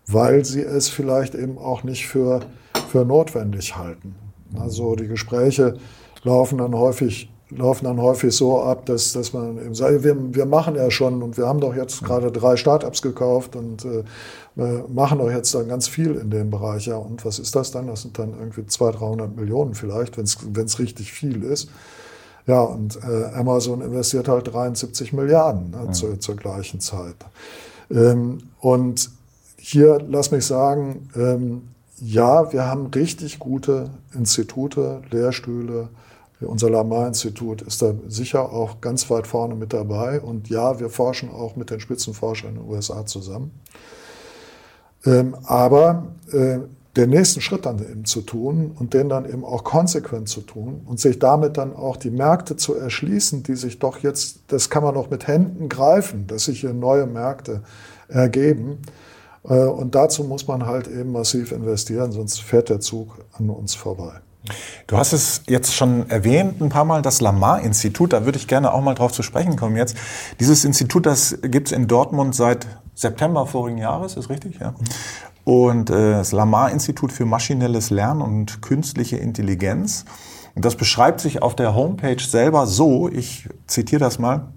weil 0.07 0.45
sie 0.45 0.63
es 0.63 0.89
vielleicht 0.89 1.35
eben 1.35 1.59
auch 1.59 1.83
nicht 1.83 2.07
für, 2.07 2.41
für 2.89 3.05
notwendig 3.05 3.77
halten. 3.77 4.15
Also 4.59 4.95
die 4.95 5.09
Gespräche 5.09 5.79
laufen 6.23 6.59
dann 6.59 6.75
häufig 6.75 7.31
laufen 7.51 7.85
dann 7.85 8.01
häufig 8.01 8.35
so 8.35 8.63
ab, 8.63 8.87
dass, 8.87 9.13
dass 9.13 9.33
man 9.33 9.59
eben 9.59 9.75
sagt, 9.75 10.05
wir, 10.05 10.17
wir 10.35 10.47
machen 10.47 10.77
ja 10.77 10.91
schon 10.91 11.23
und 11.23 11.37
wir 11.37 11.47
haben 11.47 11.61
doch 11.61 11.75
jetzt 11.75 12.03
gerade 12.05 12.31
drei 12.31 12.57
Startups 12.57 13.03
gekauft 13.03 13.57
und 13.57 13.85
äh, 13.85 14.05
machen 14.89 15.19
doch 15.19 15.31
jetzt 15.31 15.55
dann 15.55 15.69
ganz 15.69 15.89
viel 15.89 16.15
in 16.15 16.31
dem 16.31 16.51
Bereich. 16.51 16.87
Ja, 16.87 16.97
und 16.97 17.25
was 17.25 17.39
ist 17.39 17.57
das 17.57 17.71
dann? 17.71 17.87
Das 17.87 18.03
sind 18.03 18.19
dann 18.19 18.35
irgendwie 18.39 18.67
200, 18.67 19.01
300 19.01 19.37
Millionen 19.37 19.75
vielleicht, 19.75 20.17
wenn 20.17 20.25
es 20.65 20.79
richtig 20.79 21.13
viel 21.13 21.43
ist. 21.43 21.71
Ja, 22.47 22.63
und 22.63 22.99
äh, 23.05 23.27
Amazon 23.35 23.81
investiert 23.81 24.29
halt 24.29 24.53
73 24.53 25.13
Milliarden 25.13 25.71
ne, 25.71 25.85
ja. 25.87 25.93
zur, 25.93 26.19
zur, 26.21 26.37
gleichen 26.37 26.81
Zeit. 26.81 27.17
Ähm, 27.91 28.39
und 28.61 29.11
hier 29.57 29.99
lass 30.09 30.31
mich 30.31 30.47
sagen, 30.47 31.09
ähm, 31.15 31.63
ja, 32.01 32.51
wir 32.53 32.67
haben 32.67 32.87
richtig 32.87 33.39
gute 33.39 33.91
Institute, 34.15 35.03
Lehrstühle. 35.11 35.89
Unser 36.41 36.71
Lamar-Institut 36.71 37.63
ist 37.63 37.83
da 37.83 37.95
sicher 38.09 38.51
auch 38.51 38.81
ganz 38.81 39.11
weit 39.11 39.27
vorne 39.27 39.55
mit 39.55 39.73
dabei. 39.73 40.21
Und 40.21 40.49
ja, 40.49 40.81
wir 40.81 40.89
forschen 40.89 41.31
auch 41.31 41.57
mit 41.57 41.71
den 41.71 41.81
Spitzenforschern 41.81 42.51
in 42.51 42.63
den 42.63 42.71
USA 42.71 43.05
zusammen. 43.05 43.51
Ähm, 45.05 45.37
aber 45.45 46.07
äh, 46.33 46.61
den 46.97 47.11
nächsten 47.11 47.41
Schritt 47.41 47.67
dann 47.67 47.79
eben 47.79 48.05
zu 48.05 48.23
tun 48.23 48.73
und 48.79 48.95
den 48.95 49.09
dann 49.09 49.25
eben 49.25 49.45
auch 49.45 49.65
konsequent 49.65 50.29
zu 50.29 50.41
tun 50.41 50.83
und 50.87 50.99
sich 50.99 51.19
damit 51.19 51.57
dann 51.57 51.75
auch 51.75 51.97
die 51.97 52.11
Märkte 52.11 52.57
zu 52.57 52.75
erschließen, 52.75 53.43
die 53.43 53.55
sich 53.55 53.79
doch 53.79 53.99
jetzt, 53.99 54.41
das 54.49 54.71
kann 54.71 54.83
man 54.83 54.97
auch 54.97 55.09
mit 55.09 55.27
Händen 55.27 55.69
greifen, 55.69 56.27
dass 56.27 56.47
sich 56.47 56.61
hier 56.61 56.73
neue 56.73 57.07
Märkte 57.07 57.63
ergeben. 58.09 58.79
Äh, 59.45 59.65
und 59.65 59.95
dazu 59.95 60.25
muss 60.25 60.49
man 60.49 60.67
halt 60.67 60.89
eben 60.89 61.13
massiv 61.13 61.53
investieren, 61.53 62.13
sonst 62.13 62.41
fährt 62.41 62.69
der 62.71 62.81
Zug 62.81 63.19
an 63.33 63.51
uns 63.51 63.75
vorbei. 63.75 64.21
Du 64.87 64.97
hast 64.97 65.13
es 65.13 65.43
jetzt 65.47 65.75
schon 65.75 66.09
erwähnt, 66.11 66.61
ein 66.61 66.69
paar 66.69 66.85
Mal, 66.85 67.03
das 67.03 67.21
Lamar-Institut. 67.21 68.13
Da 68.13 68.25
würde 68.25 68.39
ich 68.39 68.49
gerne 68.49 68.73
auch 68.73 68.81
mal 68.81 68.95
drauf 68.95 69.13
zu 69.13 69.23
sprechen 69.23 69.57
kommen 69.57 69.77
jetzt. 69.77 69.97
Dieses 70.41 70.65
Institut, 70.65 71.07
das 71.07 71.39
gibt 71.43 71.69
es 71.69 71.73
in 71.73 71.87
Dortmund 71.87 72.35
seit 72.35 72.67
September 72.95 73.47
vorigen 73.47 73.79
Jahres, 73.79 74.17
ist 74.17 74.31
richtig? 74.31 74.59
Ja. 74.59 74.75
Und 75.45 75.91
äh, 75.91 76.13
das 76.13 76.33
Lamar-Institut 76.33 77.13
für 77.13 77.25
maschinelles 77.25 77.91
Lernen 77.91 78.23
und 78.23 78.63
künstliche 78.63 79.17
Intelligenz. 79.17 80.05
Und 80.55 80.65
das 80.65 80.77
beschreibt 80.77 81.21
sich 81.21 81.43
auf 81.43 81.55
der 81.55 81.75
Homepage 81.75 82.23
selber 82.23 82.67
so, 82.67 83.09
ich 83.09 83.49
zitiere 83.67 84.01
das 84.01 84.19
mal, 84.19 84.49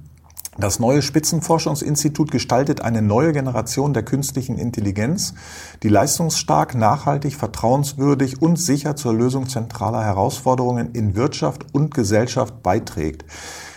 das 0.57 0.79
neue 0.79 1.01
Spitzenforschungsinstitut 1.01 2.29
gestaltet 2.29 2.81
eine 2.81 3.01
neue 3.01 3.33
Generation 3.33 3.93
der 3.93 4.03
künstlichen 4.03 4.57
Intelligenz, 4.57 5.33
die 5.81 5.89
leistungsstark, 5.89 6.75
nachhaltig, 6.75 7.35
vertrauenswürdig 7.35 8.41
und 8.41 8.57
sicher 8.57 8.95
zur 8.95 9.13
Lösung 9.13 9.49
zentraler 9.49 10.03
Herausforderungen 10.03 10.91
in 10.93 11.15
Wirtschaft 11.15 11.65
und 11.73 11.93
Gesellschaft 11.93 12.61
beiträgt. 12.61 13.25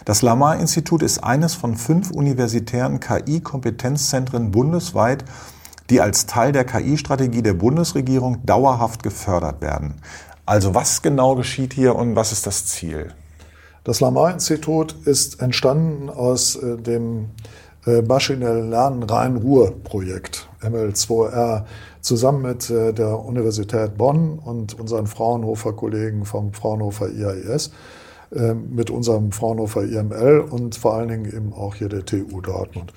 Das 0.04 0.20
Lamar-Institut 0.20 1.02
ist 1.02 1.24
eines 1.24 1.54
von 1.54 1.76
fünf 1.76 2.10
universitären 2.10 3.00
KI-Kompetenzzentren 3.00 4.50
bundesweit, 4.50 5.24
die 5.88 6.00
als 6.00 6.26
Teil 6.26 6.52
der 6.52 6.64
KI-Strategie 6.64 7.42
der 7.42 7.54
Bundesregierung 7.54 8.44
dauerhaft 8.44 9.02
gefördert 9.02 9.62
werden. 9.62 9.94
Also 10.44 10.74
was 10.74 11.02
genau 11.02 11.36
geschieht 11.36 11.72
hier 11.72 11.96
und 11.96 12.16
was 12.16 12.32
ist 12.32 12.46
das 12.46 12.66
Ziel? 12.66 13.14
Das 13.86 14.00
Lamar-Institut 14.00 14.96
ist 15.04 15.40
entstanden 15.40 16.10
aus 16.10 16.56
äh, 16.56 16.76
dem 16.76 17.26
äh, 17.86 18.02
maschinellen 18.02 18.68
Lernen 18.68 19.04
Rhein-Ruhr-Projekt, 19.04 20.48
ML2R, 20.60 21.62
zusammen 22.00 22.42
mit 22.42 22.68
äh, 22.68 22.92
der 22.92 23.24
Universität 23.24 23.96
Bonn 23.96 24.40
und 24.40 24.76
unseren 24.76 25.06
Fraunhofer-Kollegen 25.06 26.24
vom 26.24 26.52
Fraunhofer 26.52 27.10
IAIS, 27.10 27.70
mit 28.68 28.90
unserem 28.90 29.30
Fraunhofer 29.30 29.84
IML 29.84 30.40
und 30.40 30.74
vor 30.74 30.94
allen 30.94 31.08
Dingen 31.08 31.26
eben 31.26 31.52
auch 31.52 31.76
hier 31.76 31.88
der 31.88 32.04
TU 32.04 32.40
Dortmund. 32.40 32.92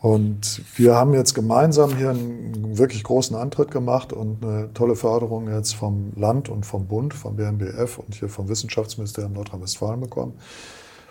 Und 0.00 0.62
wir 0.76 0.94
haben 0.94 1.12
jetzt 1.12 1.34
gemeinsam 1.34 1.96
hier 1.96 2.10
einen 2.10 2.78
wirklich 2.78 3.02
großen 3.02 3.34
Antritt 3.34 3.72
gemacht 3.72 4.12
und 4.12 4.44
eine 4.44 4.72
tolle 4.72 4.94
Förderung 4.94 5.52
jetzt 5.52 5.74
vom 5.74 6.12
Land 6.14 6.48
und 6.48 6.64
vom 6.64 6.86
Bund, 6.86 7.14
vom 7.14 7.34
BMBF 7.34 7.98
und 7.98 8.14
hier 8.14 8.28
vom 8.28 8.48
Wissenschaftsministerium 8.48 9.32
Nordrhein-Westfalen 9.32 10.00
bekommen, 10.00 10.34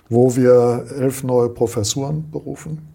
wo 0.07 0.37
wir 0.37 0.85
elf 0.97 1.23
neue 1.23 1.49
Professuren 1.49 2.31
berufen. 2.31 2.93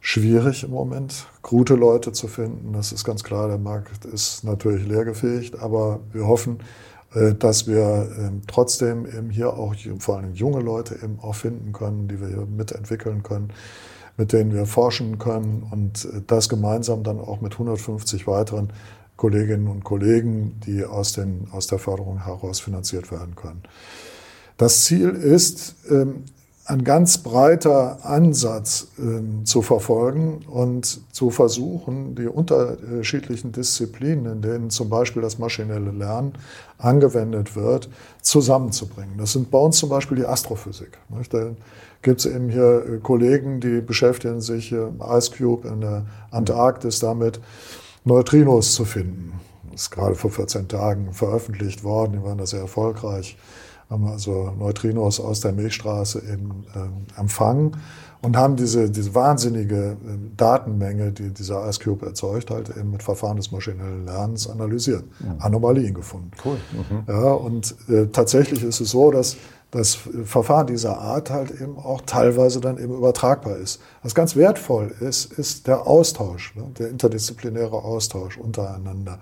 Schwierig 0.00 0.64
im 0.64 0.70
Moment, 0.70 1.26
gute 1.42 1.74
Leute 1.74 2.12
zu 2.12 2.26
finden. 2.26 2.72
Das 2.72 2.92
ist 2.92 3.04
ganz 3.04 3.22
klar, 3.22 3.48
der 3.48 3.58
Markt 3.58 4.06
ist 4.06 4.42
natürlich 4.42 4.86
leergefegt, 4.86 5.60
aber 5.60 6.00
wir 6.12 6.26
hoffen, 6.26 6.60
äh, 7.12 7.34
dass 7.34 7.66
wir 7.66 8.10
ähm, 8.18 8.40
trotzdem 8.46 9.04
eben 9.04 9.28
hier 9.28 9.52
auch 9.52 9.74
vor 9.98 10.16
allem 10.16 10.32
junge 10.32 10.60
Leute 10.60 10.94
eben 10.94 11.18
auch 11.20 11.34
finden 11.34 11.74
können, 11.74 12.08
die 12.08 12.22
wir 12.22 12.28
hier 12.28 12.46
mitentwickeln 12.46 13.22
können 13.22 13.52
mit 14.18 14.32
denen 14.32 14.52
wir 14.52 14.66
forschen 14.66 15.18
können 15.18 15.66
und 15.70 16.06
das 16.26 16.50
gemeinsam 16.50 17.04
dann 17.04 17.18
auch 17.18 17.40
mit 17.40 17.54
150 17.54 18.26
weiteren 18.26 18.72
Kolleginnen 19.16 19.68
und 19.68 19.84
Kollegen, 19.84 20.60
die 20.66 20.84
aus, 20.84 21.12
den, 21.12 21.48
aus 21.52 21.68
der 21.68 21.78
Förderung 21.78 22.24
heraus 22.24 22.60
finanziert 22.60 23.10
werden 23.10 23.34
können. 23.36 23.62
Das 24.56 24.84
Ziel 24.84 25.10
ist, 25.10 25.76
ähm, 25.88 26.24
ein 26.68 26.84
ganz 26.84 27.16
breiter 27.18 28.04
Ansatz 28.04 28.88
ähm, 28.98 29.46
zu 29.46 29.62
verfolgen 29.62 30.40
und 30.46 31.00
zu 31.14 31.30
versuchen, 31.30 32.14
die 32.14 32.26
unterschiedlichen 32.26 33.52
Disziplinen, 33.52 34.26
in 34.26 34.42
denen 34.42 34.70
zum 34.70 34.90
Beispiel 34.90 35.22
das 35.22 35.38
maschinelle 35.38 35.90
Lernen 35.90 36.34
angewendet 36.76 37.56
wird, 37.56 37.88
zusammenzubringen. 38.20 39.16
Das 39.16 39.32
sind 39.32 39.50
bei 39.50 39.58
uns 39.58 39.78
zum 39.78 39.88
Beispiel 39.88 40.18
die 40.18 40.26
Astrophysik. 40.26 40.98
Da 41.30 41.52
gibt 42.02 42.20
es 42.20 42.26
eben 42.26 42.50
hier 42.50 42.84
äh, 42.84 42.98
Kollegen, 42.98 43.60
die 43.60 43.80
beschäftigen 43.80 44.42
sich 44.42 44.70
im 44.70 45.00
Ice 45.00 45.30
Cube 45.34 45.66
in 45.66 45.80
der 45.80 46.04
Antarktis 46.30 46.98
damit, 46.98 47.40
Neutrinos 48.04 48.74
zu 48.74 48.84
finden. 48.84 49.32
Das 49.72 49.82
ist 49.82 49.90
gerade 49.90 50.14
vor 50.14 50.30
14 50.30 50.68
Tagen 50.68 51.14
veröffentlicht 51.14 51.82
worden, 51.82 52.12
die 52.12 52.22
waren 52.22 52.36
da 52.36 52.44
sehr 52.44 52.60
erfolgreich, 52.60 53.38
haben 53.90 54.06
also 54.06 54.52
Neutrinos 54.58 55.18
aus 55.20 55.40
der 55.40 55.52
Milchstraße 55.52 56.22
eben 56.30 56.64
äh, 56.74 57.20
empfangen 57.20 57.76
und 58.20 58.36
haben 58.36 58.56
diese, 58.56 58.90
diese 58.90 59.14
wahnsinnige 59.14 59.92
äh, 59.92 59.96
Datenmenge, 60.36 61.12
die 61.12 61.30
dieser 61.30 61.68
Ice 61.68 61.80
Cube 61.82 62.04
erzeugt, 62.04 62.50
halt 62.50 62.70
eben 62.76 62.90
mit 62.90 63.02
Verfahren 63.02 63.36
des 63.36 63.50
maschinellen 63.50 64.04
Lernens 64.04 64.48
analysiert, 64.48 65.04
ja. 65.20 65.36
Anomalien 65.38 65.94
gefunden. 65.94 66.30
Cool. 66.44 66.56
Mhm. 66.72 67.04
Ja, 67.06 67.32
und 67.32 67.74
äh, 67.88 68.06
tatsächlich 68.08 68.62
ist 68.62 68.80
es 68.80 68.90
so, 68.90 69.10
dass 69.10 69.36
das 69.70 69.98
Verfahren 70.24 70.66
dieser 70.66 70.98
Art 70.98 71.30
halt 71.30 71.50
eben 71.50 71.76
auch 71.76 72.00
teilweise 72.06 72.60
dann 72.60 72.78
eben 72.78 72.94
übertragbar 72.94 73.56
ist. 73.56 73.80
Was 74.02 74.14
ganz 74.14 74.34
wertvoll 74.34 74.94
ist, 75.00 75.30
ist 75.32 75.66
der 75.66 75.86
Austausch, 75.86 76.54
ne, 76.56 76.64
der 76.78 76.88
interdisziplinäre 76.88 77.76
Austausch 77.76 78.38
untereinander. 78.38 79.18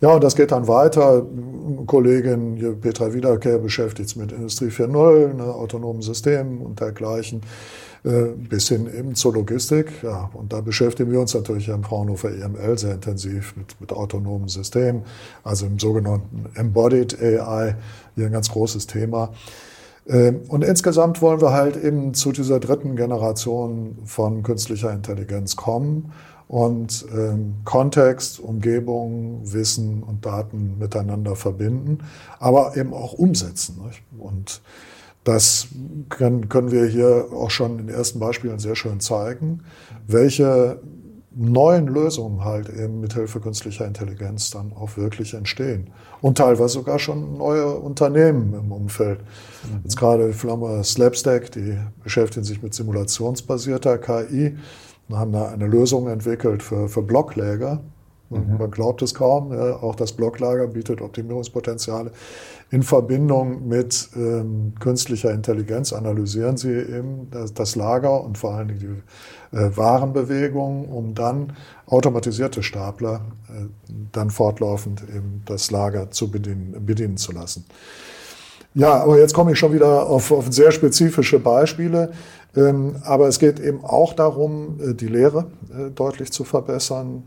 Ja, 0.00 0.14
und 0.14 0.24
das 0.24 0.34
geht 0.34 0.50
dann 0.50 0.66
weiter. 0.66 1.26
Kollegin 1.86 2.80
Petra 2.80 3.12
Wiederkehr 3.12 3.58
beschäftigt 3.58 4.08
sich 4.08 4.16
mit 4.16 4.32
Industrie 4.32 4.68
4.0, 4.68 5.34
ne, 5.34 5.44
autonomen 5.44 6.00
Systemen 6.00 6.62
und 6.62 6.80
dergleichen, 6.80 7.42
äh, 8.04 8.28
bis 8.48 8.68
hin 8.68 8.88
eben 8.92 9.14
zur 9.14 9.34
Logistik. 9.34 9.92
Ja, 10.02 10.30
und 10.32 10.54
da 10.54 10.62
beschäftigen 10.62 11.12
wir 11.12 11.20
uns 11.20 11.34
natürlich 11.34 11.68
im 11.68 11.84
Fraunhofer 11.84 12.30
EML 12.30 12.78
sehr 12.78 12.94
intensiv 12.94 13.54
mit, 13.56 13.78
mit 13.78 13.92
autonomen 13.92 14.48
Systemen, 14.48 15.02
also 15.44 15.66
im 15.66 15.78
sogenannten 15.78 16.46
Embodied 16.54 17.20
AI, 17.20 17.76
hier 18.16 18.26
ein 18.26 18.32
ganz 18.32 18.50
großes 18.50 18.86
Thema. 18.86 19.32
Ähm, 20.08 20.40
und 20.48 20.64
insgesamt 20.64 21.20
wollen 21.20 21.42
wir 21.42 21.52
halt 21.52 21.76
eben 21.76 22.14
zu 22.14 22.32
dieser 22.32 22.58
dritten 22.58 22.96
Generation 22.96 23.98
von 24.06 24.42
künstlicher 24.42 24.92
Intelligenz 24.92 25.56
kommen 25.56 26.12
und 26.50 27.06
ähm, 27.16 27.54
Kontext, 27.64 28.40
Umgebung, 28.40 29.40
Wissen 29.44 30.02
und 30.02 30.26
Daten 30.26 30.78
miteinander 30.80 31.36
verbinden, 31.36 31.98
aber 32.40 32.76
eben 32.76 32.92
auch 32.92 33.12
umsetzen. 33.12 33.80
Nicht? 33.86 34.02
Und 34.18 34.60
das 35.22 35.68
können, 36.08 36.48
können 36.48 36.72
wir 36.72 36.86
hier 36.86 37.28
auch 37.32 37.52
schon 37.52 37.78
in 37.78 37.86
den 37.86 37.94
ersten 37.94 38.18
Beispielen 38.18 38.58
sehr 38.58 38.74
schön 38.74 38.98
zeigen, 38.98 39.60
welche 40.08 40.80
neuen 41.32 41.86
Lösungen 41.86 42.44
halt 42.44 42.68
eben 42.68 43.00
mit 43.00 43.14
Hilfe 43.14 43.38
künstlicher 43.38 43.86
Intelligenz 43.86 44.50
dann 44.50 44.72
auch 44.72 44.96
wirklich 44.96 45.34
entstehen. 45.34 45.90
Und 46.20 46.38
teilweise 46.38 46.74
sogar 46.74 46.98
schon 46.98 47.38
neue 47.38 47.76
Unternehmen 47.76 48.54
im 48.54 48.72
Umfeld. 48.72 49.20
Mhm. 49.20 49.82
Jetzt 49.84 49.96
gerade 49.96 50.26
die 50.26 50.32
Firma 50.32 50.82
Slapstack, 50.82 51.52
die 51.52 51.78
beschäftigen 52.02 52.44
sich 52.44 52.60
mit 52.60 52.74
simulationsbasierter 52.74 53.98
KI 53.98 54.56
und 55.10 55.18
haben 55.18 55.32
da 55.32 55.48
eine 55.48 55.66
Lösung 55.66 56.08
entwickelt 56.08 56.62
für, 56.62 56.88
für 56.88 57.02
Blockläger. 57.02 57.80
Mhm. 58.30 58.58
Man 58.58 58.70
glaubt 58.70 59.02
es 59.02 59.12
kaum, 59.12 59.52
ja, 59.52 59.76
auch 59.82 59.96
das 59.96 60.12
Blocklager 60.12 60.68
bietet 60.68 61.00
Optimierungspotenziale. 61.00 62.12
In 62.70 62.84
Verbindung 62.84 63.66
mit 63.66 64.08
ähm, 64.14 64.74
künstlicher 64.78 65.32
Intelligenz 65.32 65.92
analysieren 65.92 66.56
sie 66.56 66.72
eben 66.72 67.28
das, 67.32 67.52
das 67.52 67.74
Lager 67.74 68.22
und 68.22 68.38
vor 68.38 68.54
allen 68.54 68.68
Dingen 68.68 69.02
die 69.52 69.56
äh, 69.56 69.76
Warenbewegung, 69.76 70.88
um 70.88 71.14
dann 71.14 71.54
automatisierte 71.86 72.62
Stapler 72.62 73.22
äh, 73.48 73.66
dann 74.12 74.30
fortlaufend 74.30 75.02
eben 75.08 75.42
das 75.46 75.72
Lager 75.72 76.12
zu 76.12 76.30
bedienen, 76.30 76.86
bedienen 76.86 77.16
zu 77.16 77.32
lassen. 77.32 77.64
Ja, 78.74 79.02
aber 79.02 79.18
jetzt 79.18 79.34
komme 79.34 79.52
ich 79.52 79.58
schon 79.58 79.72
wieder 79.72 80.06
auf, 80.06 80.30
auf 80.30 80.46
sehr 80.50 80.70
spezifische 80.70 81.38
Beispiele. 81.38 82.12
Ähm, 82.56 82.96
aber 83.04 83.28
es 83.28 83.38
geht 83.38 83.60
eben 83.60 83.84
auch 83.84 84.12
darum, 84.12 84.80
äh, 84.80 84.94
die 84.94 85.06
Lehre 85.06 85.46
äh, 85.72 85.90
deutlich 85.90 86.32
zu 86.32 86.44
verbessern, 86.44 87.22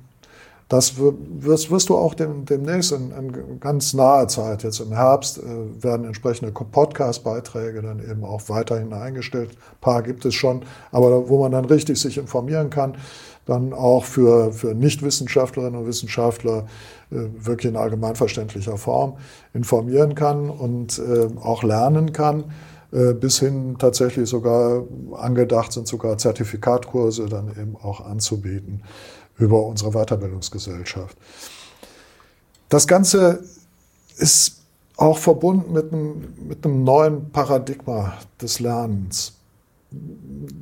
das 0.70 0.96
wirst, 0.98 1.70
wirst 1.70 1.90
du 1.90 1.98
auch 1.98 2.14
dem, 2.14 2.46
demnächst 2.46 2.94
in, 2.94 3.12
in, 3.12 3.60
ganz 3.60 3.94
naher 3.94 4.28
Zeit, 4.28 4.64
jetzt 4.64 4.80
im 4.80 4.92
Herbst, 4.92 5.38
äh, 5.38 5.84
werden 5.84 6.06
entsprechende 6.06 6.52
Podcast-Beiträge 6.52 7.82
dann 7.82 8.00
eben 8.00 8.24
auch 8.24 8.42
weiterhin 8.48 8.92
eingestellt. 8.92 9.52
Ein 9.52 9.82
paar 9.82 10.02
gibt 10.02 10.26
es 10.26 10.34
schon, 10.34 10.64
aber 10.92 11.30
wo 11.30 11.40
man 11.40 11.52
dann 11.52 11.66
richtig 11.66 12.00
sich 12.00 12.18
informieren 12.18 12.70
kann, 12.70 12.96
dann 13.46 13.74
auch 13.74 14.06
für, 14.06 14.54
für 14.54 14.74
Nichtwissenschaftlerinnen 14.74 15.80
und 15.80 15.88
Wissenschaftler 15.88 16.66
äh, 17.12 17.16
wirklich 17.38 17.72
in 17.72 17.78
allgemeinverständlicher 17.78 18.78
Form 18.78 19.18
informieren 19.54 20.16
kann 20.16 20.50
und 20.50 21.00
äh, 21.00 21.28
auch 21.42 21.64
lernen 21.64 22.14
kann 22.14 22.46
äh, 22.94 23.14
bis 23.14 23.40
hin 23.40 23.76
tatsächlich 23.80 24.30
sogar 24.30 24.84
angedacht 25.14 25.72
sind, 25.72 25.88
sogar 25.88 26.18
Zertifikatkurse 26.18 27.26
dann 27.26 27.50
eben 27.50 27.76
auch 27.76 28.02
anzubieten 28.02 28.84
über 29.38 29.66
unsere 29.66 29.92
Weiterbildungsgesellschaft. 29.92 31.18
Das 32.70 32.88
Ganze 32.88 33.44
ist 34.18 34.62
auch 34.96 35.18
verbunden 35.18 35.74
mit 35.74 35.92
einem, 35.92 36.34
mit 36.48 36.66
einem 36.66 36.84
neuen 36.84 37.32
Paradigma 37.32 38.14
des 38.40 38.60
Lernens. 38.60 39.34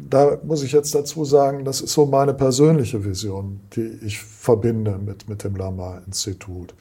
Da 0.10 0.38
muss 0.44 0.64
ich 0.64 0.74
jetzt 0.74 0.94
dazu 0.94 1.24
sagen, 1.24 1.64
das 1.64 1.82
ist 1.82 1.94
so 1.94 2.06
meine 2.06 2.34
persönliche 2.34 3.04
Vision, 3.06 3.62
die 3.76 4.00
ich 4.06 4.22
verbinde 4.22 5.00
mit, 5.04 5.30
mit 5.30 5.44
dem 5.44 5.56
Lama-Institut. 5.56 6.74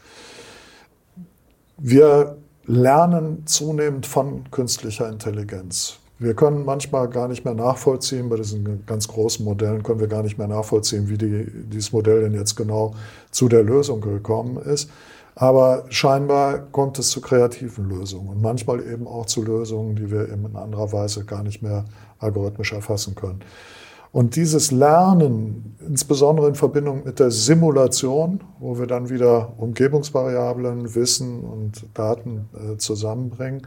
Wir 1.79 2.37
lernen 2.67 3.47
zunehmend 3.47 4.07
von 4.07 4.51
künstlicher 4.51 5.09
Intelligenz. 5.09 5.99
Wir 6.19 6.35
können 6.35 6.67
manchmal 6.67 7.09
gar 7.09 7.29
nicht 7.29 7.47
mehr 7.47 7.55
nachvollziehen, 7.55 8.29
bei 8.29 8.37
diesen 8.37 8.85
ganz 8.85 9.09
großen 9.09 9.43
Modellen 9.43 9.83
können 9.83 10.01
wir 10.01 10.07
gar 10.07 10.23
nicht 10.23 10.37
mehr 10.37 10.49
nachvollziehen, 10.49 11.09
wie 11.09 11.17
die, 11.17 11.47
dieses 11.73 11.93
Modell 11.93 12.21
denn 12.21 12.35
jetzt 12.35 12.57
genau 12.57 12.95
zu 13.31 13.49
der 13.49 13.63
Lösung 13.63 14.03
gekommen 14.03 14.59
ist. 14.59 14.91
Aber 15.35 15.87
scheinbar 15.89 16.59
kommt 16.59 16.99
es 16.99 17.09
zu 17.09 17.23
kreativen 17.23 17.89
Lösungen 17.89 18.29
und 18.29 18.43
manchmal 18.43 18.87
eben 18.87 19.07
auch 19.07 19.25
zu 19.25 19.43
Lösungen, 19.43 19.97
die 19.97 20.11
wir 20.11 20.29
eben 20.29 20.45
in 20.45 20.57
anderer 20.57 20.93
Weise 20.93 21.25
gar 21.25 21.43
nicht 21.43 21.63
mehr 21.63 21.87
algorithmisch 22.20 22.72
erfassen 22.72 23.14
können. 23.14 23.40
Und 24.12 24.35
dieses 24.35 24.72
Lernen, 24.72 25.76
insbesondere 25.87 26.48
in 26.48 26.56
Verbindung 26.56 27.04
mit 27.04 27.20
der 27.20 27.30
Simulation, 27.30 28.40
wo 28.59 28.78
wir 28.78 28.87
dann 28.87 29.09
wieder 29.09 29.52
Umgebungsvariablen, 29.56 30.94
Wissen 30.96 31.40
und 31.44 31.87
Daten 31.94 32.48
äh, 32.54 32.76
zusammenbringen, 32.76 33.66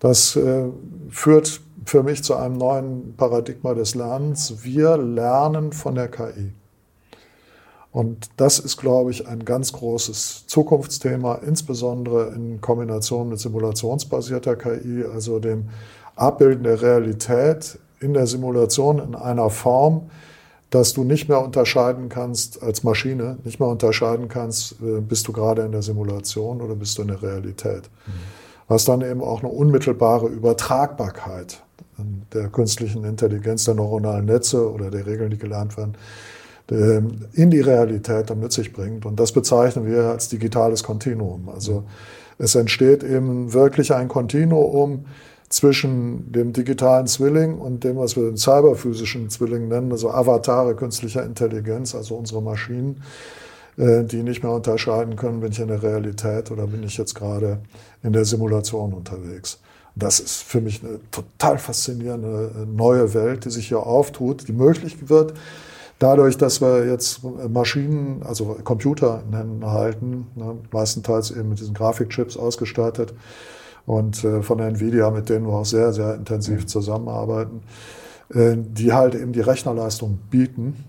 das 0.00 0.36
äh, 0.36 0.64
führt 1.10 1.60
für 1.84 2.02
mich 2.02 2.22
zu 2.22 2.36
einem 2.36 2.56
neuen 2.56 3.14
Paradigma 3.16 3.74
des 3.74 3.94
Lernens. 3.94 4.62
Wir 4.62 4.96
lernen 4.96 5.72
von 5.72 5.94
der 5.96 6.08
KI. 6.08 6.52
Und 7.90 8.28
das 8.36 8.58
ist, 8.58 8.76
glaube 8.76 9.10
ich, 9.10 9.26
ein 9.26 9.44
ganz 9.44 9.72
großes 9.72 10.46
Zukunftsthema, 10.46 11.36
insbesondere 11.36 12.32
in 12.34 12.60
Kombination 12.60 13.30
mit 13.30 13.40
simulationsbasierter 13.40 14.56
KI, 14.56 15.04
also 15.12 15.38
dem 15.38 15.68
Abbilden 16.18 16.64
der 16.64 16.82
Realität 16.82 17.78
in 18.00 18.14
der 18.14 18.26
Simulation 18.26 18.98
in 18.98 19.14
einer 19.14 19.50
Form, 19.50 20.10
dass 20.70 20.92
du 20.92 21.02
nicht 21.04 21.28
mehr 21.28 21.42
unterscheiden 21.42 22.08
kannst 22.08 22.62
als 22.62 22.84
Maschine, 22.84 23.38
nicht 23.44 23.58
mehr 23.58 23.68
unterscheiden 23.68 24.28
kannst, 24.28 24.72
äh, 24.82 25.00
bist 25.00 25.26
du 25.26 25.32
gerade 25.32 25.62
in 25.62 25.72
der 25.72 25.82
Simulation 25.82 26.60
oder 26.60 26.74
bist 26.74 26.98
du 26.98 27.02
in 27.02 27.08
der 27.08 27.22
Realität. 27.22 27.90
Mhm. 28.06 28.12
Was 28.68 28.84
dann 28.84 29.00
eben 29.00 29.22
auch 29.22 29.42
eine 29.42 29.50
unmittelbare 29.50 30.26
Übertragbarkeit 30.26 31.62
der 32.32 32.48
künstlichen 32.48 33.04
Intelligenz, 33.04 33.64
der 33.64 33.74
neuronalen 33.74 34.26
Netze 34.26 34.70
oder 34.70 34.90
der 34.90 35.06
Regeln, 35.06 35.30
die 35.30 35.38
gelernt 35.38 35.76
werden, 35.76 35.96
in 37.32 37.50
die 37.50 37.60
Realität 37.60 38.28
dann 38.28 38.40
mit 38.40 38.52
sich 38.52 38.72
bringt. 38.74 39.06
Und 39.06 39.18
das 39.18 39.32
bezeichnen 39.32 39.86
wir 39.86 40.04
als 40.04 40.28
digitales 40.28 40.84
Kontinuum. 40.84 41.48
Also 41.48 41.84
es 42.36 42.54
entsteht 42.54 43.02
eben 43.02 43.54
wirklich 43.54 43.92
ein 43.94 44.08
Kontinuum 44.08 45.06
zwischen 45.48 46.30
dem 46.30 46.52
digitalen 46.52 47.06
Zwilling 47.06 47.58
und 47.58 47.84
dem, 47.84 47.96
was 47.96 48.16
wir 48.16 48.24
den 48.24 48.36
cyberphysischen 48.36 49.30
Zwilling 49.30 49.68
nennen, 49.68 49.90
also 49.92 50.10
Avatare 50.10 50.74
künstlicher 50.74 51.24
Intelligenz, 51.24 51.94
also 51.94 52.16
unsere 52.16 52.42
Maschinen, 52.42 53.02
äh, 53.76 54.04
die 54.04 54.22
nicht 54.22 54.42
mehr 54.42 54.52
unterscheiden 54.52 55.16
können, 55.16 55.40
bin 55.40 55.52
ich 55.52 55.60
in 55.60 55.68
der 55.68 55.82
Realität 55.82 56.50
oder 56.50 56.66
bin 56.66 56.82
ich 56.82 56.98
jetzt 56.98 57.14
gerade 57.14 57.60
in 58.02 58.12
der 58.12 58.24
Simulation 58.24 58.92
unterwegs. 58.92 59.58
Das 59.94 60.20
ist 60.20 60.42
für 60.42 60.60
mich 60.60 60.84
eine 60.84 61.00
total 61.10 61.58
faszinierende 61.58 62.50
äh, 62.54 62.66
neue 62.66 63.14
Welt, 63.14 63.44
die 63.46 63.50
sich 63.50 63.68
hier 63.68 63.80
auftut, 63.80 64.46
die 64.48 64.52
möglich 64.52 65.08
wird, 65.08 65.34
Dadurch, 66.00 66.38
dass 66.38 66.60
wir 66.60 66.86
jetzt 66.86 67.22
Maschinen, 67.24 68.22
also 68.22 68.56
Computer 68.62 69.24
nennen, 69.28 69.66
halten, 69.66 70.28
ne, 70.36 70.56
meistenteils 70.70 71.32
eben 71.32 71.48
mit 71.48 71.58
diesen 71.58 71.74
Grafikchips 71.74 72.36
ausgestattet 72.36 73.14
und 73.88 74.22
äh, 74.22 74.42
von 74.42 74.60
Nvidia, 74.60 75.10
mit 75.10 75.30
denen 75.30 75.46
wir 75.46 75.54
auch 75.54 75.64
sehr, 75.64 75.94
sehr 75.94 76.14
intensiv 76.14 76.66
zusammenarbeiten, 76.66 77.62
äh, 78.34 78.54
die 78.54 78.92
halt 78.92 79.14
eben 79.14 79.32
die 79.32 79.40
Rechnerleistung 79.40 80.18
bieten, 80.30 80.84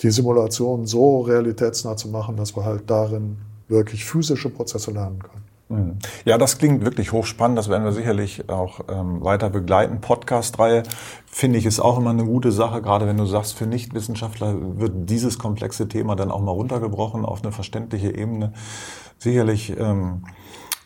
die 0.00 0.10
Simulation 0.10 0.84
so 0.84 1.20
realitätsnah 1.20 1.96
zu 1.96 2.08
machen, 2.08 2.36
dass 2.36 2.56
wir 2.56 2.64
halt 2.64 2.90
darin 2.90 3.36
wirklich 3.68 4.04
physische 4.04 4.50
Prozesse 4.50 4.90
lernen 4.90 5.20
können. 5.20 5.42
Mhm. 5.68 5.98
Ja, 6.24 6.36
das 6.36 6.58
klingt 6.58 6.84
wirklich 6.84 7.12
hochspannend. 7.12 7.56
Das 7.56 7.68
werden 7.68 7.84
wir 7.84 7.92
sicherlich 7.92 8.48
auch 8.50 8.80
ähm, 8.88 9.22
weiter 9.22 9.48
begleiten. 9.48 10.00
Podcast-Reihe 10.00 10.82
finde 11.26 11.60
ich 11.60 11.64
ist 11.64 11.78
auch 11.78 11.96
immer 11.96 12.10
eine 12.10 12.24
gute 12.24 12.50
Sache. 12.50 12.82
Gerade 12.82 13.06
wenn 13.06 13.18
du 13.18 13.24
sagst, 13.24 13.54
für 13.54 13.66
Nichtwissenschaftler 13.66 14.56
wird 14.80 15.08
dieses 15.08 15.38
komplexe 15.38 15.86
Thema 15.86 16.16
dann 16.16 16.32
auch 16.32 16.40
mal 16.40 16.50
runtergebrochen 16.50 17.24
auf 17.24 17.44
eine 17.44 17.52
verständliche 17.52 18.12
Ebene. 18.12 18.52
Sicherlich 19.18 19.78
ähm, 19.78 20.24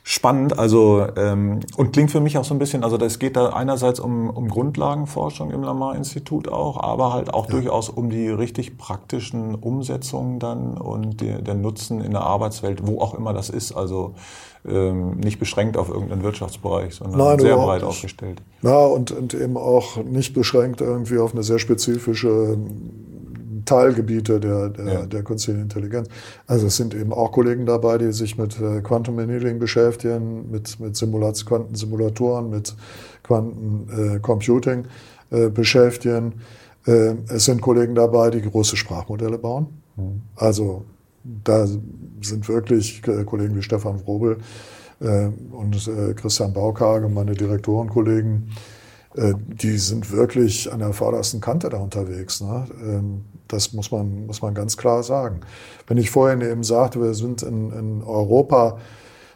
spannend, 0.08 0.56
also 0.56 1.04
ähm, 1.16 1.58
und 1.76 1.92
klingt 1.92 2.12
für 2.12 2.20
mich 2.20 2.38
auch 2.38 2.44
so 2.44 2.54
ein 2.54 2.60
bisschen, 2.60 2.84
also 2.84 2.96
es 2.96 3.18
geht 3.18 3.34
da 3.34 3.48
einerseits 3.48 3.98
um, 3.98 4.30
um 4.30 4.46
Grundlagenforschung 4.46 5.50
im 5.50 5.64
Lamar-Institut 5.64 6.46
auch, 6.46 6.80
aber 6.80 7.12
halt 7.12 7.34
auch 7.34 7.46
ja. 7.46 7.50
durchaus 7.50 7.88
um 7.88 8.08
die 8.08 8.28
richtig 8.28 8.78
praktischen 8.78 9.56
Umsetzungen 9.56 10.38
dann 10.38 10.78
und 10.78 11.20
die, 11.20 11.42
der 11.42 11.54
Nutzen 11.54 12.00
in 12.00 12.12
der 12.12 12.20
Arbeitswelt, 12.20 12.86
wo 12.86 13.00
auch 13.00 13.14
immer 13.14 13.32
das 13.32 13.50
ist, 13.50 13.72
also 13.72 14.14
ähm, 14.64 15.16
nicht 15.16 15.40
beschränkt 15.40 15.76
auf 15.76 15.88
irgendeinen 15.88 16.22
Wirtschaftsbereich, 16.22 16.94
sondern 16.94 17.18
Nein, 17.18 17.38
sehr 17.40 17.56
breit 17.56 17.82
aufgestellt. 17.82 18.40
Ja, 18.62 18.84
und, 18.84 19.10
und 19.10 19.34
eben 19.34 19.56
auch 19.56 19.96
nicht 20.04 20.34
beschränkt 20.34 20.80
irgendwie 20.82 21.18
auf 21.18 21.32
eine 21.32 21.42
sehr 21.42 21.58
spezifische 21.58 22.56
Teilgebiete 23.66 24.40
der, 24.40 24.70
der, 24.70 24.86
ja. 24.86 25.06
der 25.06 25.22
künstlichen 25.22 25.60
Intelligenz. 25.60 26.08
Also 26.46 26.68
es 26.68 26.76
sind 26.76 26.94
eben 26.94 27.12
auch 27.12 27.32
Kollegen 27.32 27.66
dabei, 27.66 27.98
die 27.98 28.12
sich 28.12 28.38
mit 28.38 28.58
äh, 28.60 28.80
Quantum 28.80 29.18
Annealing 29.18 29.58
beschäftigen, 29.58 30.50
mit, 30.50 30.80
mit 30.80 30.96
Simulats 30.96 31.44
Quantensimulatoren, 31.44 32.48
mit 32.48 32.74
Quantencomputing 33.24 34.86
äh, 35.30 35.46
äh, 35.46 35.50
beschäftigen. 35.50 36.34
Äh, 36.86 37.14
es 37.28 37.46
sind 37.46 37.60
Kollegen 37.60 37.94
dabei, 37.94 38.30
die 38.30 38.42
große 38.42 38.76
Sprachmodelle 38.76 39.38
bauen. 39.38 39.66
Mhm. 39.96 40.22
Also 40.36 40.84
da 41.44 41.66
sind 41.66 42.48
wirklich 42.48 43.02
äh, 43.06 43.24
Kollegen 43.24 43.56
wie 43.56 43.62
Stefan 43.62 44.00
Wrobel 44.06 44.38
äh, 45.00 45.28
und 45.50 45.90
Christian 46.16 46.52
Baukage, 46.52 47.08
meine 47.08 47.34
Direktorenkollegen, 47.34 48.50
die 49.18 49.78
sind 49.78 50.12
wirklich 50.12 50.70
an 50.70 50.80
der 50.80 50.92
vordersten 50.92 51.40
Kante 51.40 51.70
da 51.70 51.78
unterwegs. 51.78 52.42
Ne? 52.42 52.66
Das 53.48 53.72
muss 53.72 53.90
man, 53.90 54.26
muss 54.26 54.42
man 54.42 54.54
ganz 54.54 54.76
klar 54.76 55.02
sagen. 55.02 55.40
Wenn 55.86 55.98
ich 55.98 56.10
vorhin 56.10 56.40
eben 56.40 56.64
sagte, 56.64 57.00
wir 57.00 57.14
sind 57.14 57.42
in, 57.42 57.70
in 57.72 58.02
Europa 58.02 58.78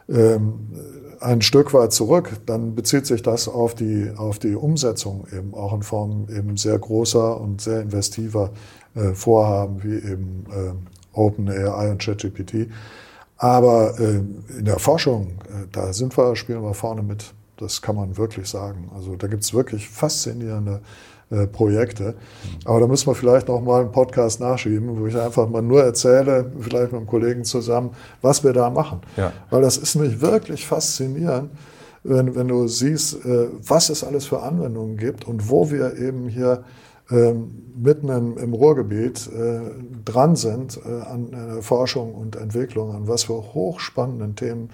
ähm, 0.08 0.70
ein 1.20 1.42
Stück 1.42 1.74
weit 1.74 1.92
zurück, 1.92 2.32
dann 2.46 2.74
bezieht 2.74 3.06
sich 3.06 3.22
das 3.22 3.46
auf 3.46 3.74
die, 3.74 4.10
auf 4.16 4.38
die 4.38 4.54
Umsetzung 4.54 5.26
eben 5.32 5.54
auch 5.54 5.74
in 5.74 5.82
Form 5.82 6.26
eben 6.34 6.56
sehr 6.56 6.78
großer 6.78 7.40
und 7.40 7.60
sehr 7.60 7.82
investiver 7.82 8.50
äh, 8.94 9.12
Vorhaben 9.12 9.82
wie 9.82 9.96
eben 9.96 10.44
äh, 10.50 11.18
OpenAI 11.18 11.90
und 11.90 12.00
ChatGPT. 12.02 12.68
Aber 13.36 13.98
äh, 13.98 14.20
in 14.58 14.64
der 14.64 14.78
Forschung, 14.78 15.38
äh, 15.44 15.66
da 15.72 15.92
sind 15.92 16.16
wir, 16.16 16.36
spielen 16.36 16.62
wir 16.62 16.74
vorne 16.74 17.02
mit. 17.02 17.32
Das 17.56 17.82
kann 17.82 17.96
man 17.96 18.16
wirklich 18.16 18.48
sagen. 18.48 18.90
Also 18.94 19.16
da 19.16 19.26
gibt 19.26 19.42
es 19.42 19.52
wirklich 19.52 19.88
faszinierende 19.88 20.80
äh, 21.30 21.46
Projekte. 21.46 22.14
Aber 22.64 22.80
da 22.80 22.86
müssen 22.86 23.06
wir 23.06 23.14
vielleicht 23.14 23.48
noch 23.48 23.60
mal 23.60 23.82
einen 23.82 23.92
Podcast 23.92 24.40
nachschieben, 24.40 24.98
wo 24.98 25.06
ich 25.06 25.16
einfach 25.16 25.48
mal 25.48 25.62
nur 25.62 25.82
erzähle, 25.82 26.50
vielleicht 26.58 26.92
mit 26.92 27.00
einem 27.00 27.06
Kollegen 27.06 27.44
zusammen, 27.44 27.90
was 28.20 28.42
wir 28.42 28.52
da 28.52 28.68
machen. 28.70 29.00
Ja. 29.16 29.32
Weil 29.50 29.62
das 29.62 29.76
ist 29.76 29.94
nämlich 29.94 30.20
wirklich 30.20 30.66
faszinierend, 30.66 31.50
wenn, 32.02 32.34
wenn 32.34 32.48
du 32.48 32.66
siehst, 32.66 33.24
äh, 33.24 33.48
was 33.66 33.90
es 33.90 34.02
alles 34.02 34.26
für 34.26 34.42
Anwendungen 34.42 34.96
gibt 34.96 35.26
und 35.26 35.50
wo 35.50 35.70
wir 35.70 35.96
eben 35.98 36.28
hier 36.28 36.64
ähm, 37.10 37.72
mitten 37.76 38.08
im, 38.08 38.38
im 38.38 38.54
Ruhrgebiet 38.54 39.28
äh, 39.28 39.60
dran 40.04 40.36
sind 40.36 40.80
äh, 40.84 41.00
an 41.02 41.32
äh, 41.32 41.62
Forschung 41.62 42.14
und 42.14 42.36
Entwicklung, 42.36 42.94
an 42.94 43.08
was 43.08 43.24
für 43.24 43.54
hochspannenden 43.54 44.36
Themen, 44.36 44.70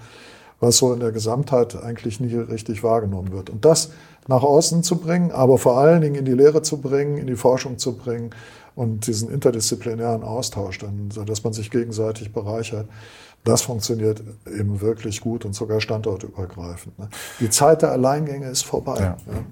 was 0.59 0.77
so 0.77 0.93
in 0.93 0.99
der 0.99 1.11
Gesamtheit 1.11 1.81
eigentlich 1.81 2.19
nie 2.19 2.35
richtig 2.35 2.83
wahrgenommen 2.83 3.31
wird. 3.31 3.49
Und 3.49 3.65
das 3.65 3.91
nach 4.27 4.43
außen 4.43 4.83
zu 4.83 4.97
bringen, 4.97 5.31
aber 5.31 5.57
vor 5.57 5.77
allen 5.77 6.01
Dingen 6.01 6.15
in 6.15 6.25
die 6.25 6.33
Lehre 6.33 6.61
zu 6.61 6.77
bringen, 6.81 7.17
in 7.17 7.27
die 7.27 7.35
Forschung 7.35 7.77
zu 7.77 7.93
bringen 7.97 8.31
und 8.75 9.07
diesen 9.07 9.31
interdisziplinären 9.31 10.23
Austausch, 10.23 10.77
dann, 10.79 11.09
dass 11.25 11.43
man 11.43 11.53
sich 11.53 11.71
gegenseitig 11.71 12.31
bereichert. 12.31 12.87
Das 13.43 13.61
funktioniert 13.61 14.21
eben 14.45 14.81
wirklich 14.81 15.21
gut 15.21 15.45
und 15.45 15.55
sogar 15.55 15.79
standortübergreifend. 15.79 16.99
Ne? 16.99 17.07
Die 17.39 17.49
Zeit 17.49 17.81
der 17.81 17.91
Alleingänge 17.91 18.49
ist 18.49 18.63
vorbei. 18.63 18.97
Ja. 18.99 19.05
Ja. 19.25 19.43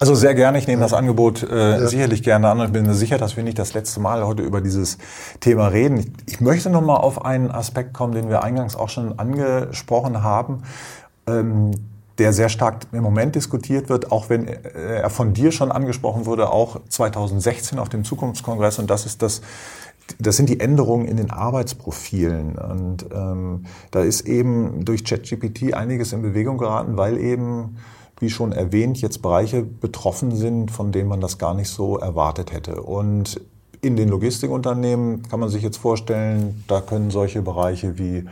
Also 0.00 0.16
sehr 0.16 0.34
gerne, 0.34 0.58
ich 0.58 0.66
nehme 0.66 0.82
das 0.82 0.92
Angebot 0.92 1.44
äh, 1.44 1.86
sicherlich 1.86 2.24
gerne 2.24 2.48
an 2.48 2.60
und 2.60 2.72
bin 2.72 2.92
sicher, 2.94 3.16
dass 3.16 3.36
wir 3.36 3.44
nicht 3.44 3.58
das 3.58 3.72
letzte 3.72 4.00
Mal 4.00 4.26
heute 4.26 4.42
über 4.42 4.60
dieses 4.60 4.98
Thema 5.38 5.68
reden. 5.68 5.98
Ich, 5.98 6.34
ich 6.34 6.40
möchte 6.40 6.68
noch 6.68 6.82
mal 6.82 6.96
auf 6.96 7.24
einen 7.24 7.50
Aspekt 7.52 7.94
kommen, 7.94 8.12
den 8.12 8.28
wir 8.28 8.42
eingangs 8.42 8.74
auch 8.74 8.88
schon 8.88 9.18
angesprochen 9.20 10.24
haben. 10.24 10.64
Ähm, 11.28 11.70
der 12.18 12.32
sehr 12.32 12.48
stark 12.48 12.86
im 12.92 13.02
Moment 13.02 13.34
diskutiert 13.34 13.88
wird, 13.88 14.12
auch 14.12 14.28
wenn 14.28 14.46
er 14.46 15.10
von 15.10 15.34
dir 15.34 15.50
schon 15.50 15.72
angesprochen 15.72 16.26
wurde, 16.26 16.50
auch 16.50 16.80
2016 16.88 17.78
auf 17.78 17.88
dem 17.88 18.04
Zukunftskongress. 18.04 18.78
Und 18.78 18.88
das 18.88 19.04
ist 19.04 19.22
das, 19.22 19.42
das 20.18 20.36
sind 20.36 20.48
die 20.48 20.60
Änderungen 20.60 21.06
in 21.06 21.16
den 21.16 21.30
Arbeitsprofilen. 21.30 22.56
Und 22.56 23.06
ähm, 23.12 23.64
da 23.90 24.02
ist 24.02 24.22
eben 24.22 24.84
durch 24.84 25.04
ChatGPT 25.04 25.74
einiges 25.74 26.12
in 26.12 26.22
Bewegung 26.22 26.58
geraten, 26.58 26.96
weil 26.96 27.18
eben, 27.18 27.78
wie 28.20 28.30
schon 28.30 28.52
erwähnt, 28.52 29.00
jetzt 29.00 29.20
Bereiche 29.22 29.62
betroffen 29.62 30.36
sind, 30.36 30.70
von 30.70 30.92
denen 30.92 31.08
man 31.08 31.20
das 31.20 31.38
gar 31.38 31.54
nicht 31.54 31.68
so 31.68 31.98
erwartet 31.98 32.52
hätte. 32.52 32.82
Und 32.82 33.40
in 33.80 33.96
den 33.96 34.08
Logistikunternehmen 34.08 35.22
kann 35.28 35.40
man 35.40 35.48
sich 35.48 35.62
jetzt 35.62 35.78
vorstellen, 35.78 36.64
da 36.68 36.80
können 36.80 37.10
solche 37.10 37.42
Bereiche 37.42 37.98
wie 37.98 38.24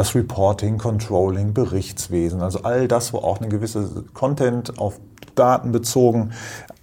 das 0.00 0.14
Reporting, 0.14 0.78
Controlling, 0.78 1.52
Berichtswesen, 1.52 2.40
also 2.40 2.62
all 2.62 2.88
das, 2.88 3.12
wo 3.12 3.18
auch 3.18 3.38
eine 3.38 3.50
gewisse 3.50 4.06
Content 4.14 4.78
auf 4.78 4.98
Daten 5.34 5.72
bezogen 5.72 6.30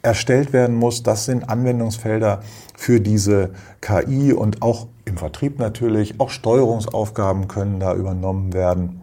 erstellt 0.03 0.53
werden 0.53 0.75
muss, 0.75 1.01
das 1.01 1.25
sind 1.25 1.49
Anwendungsfelder 1.49 2.41
für 2.75 3.01
diese 3.01 3.49
KI 3.81 4.33
und 4.33 4.61
auch 4.61 4.85
im 5.05 5.17
Vertrieb 5.17 5.57
natürlich, 5.57 6.19
auch 6.19 6.29
Steuerungsaufgaben 6.29 7.47
können 7.47 7.79
da 7.79 7.95
übernommen 7.95 8.53
werden. 8.53 9.01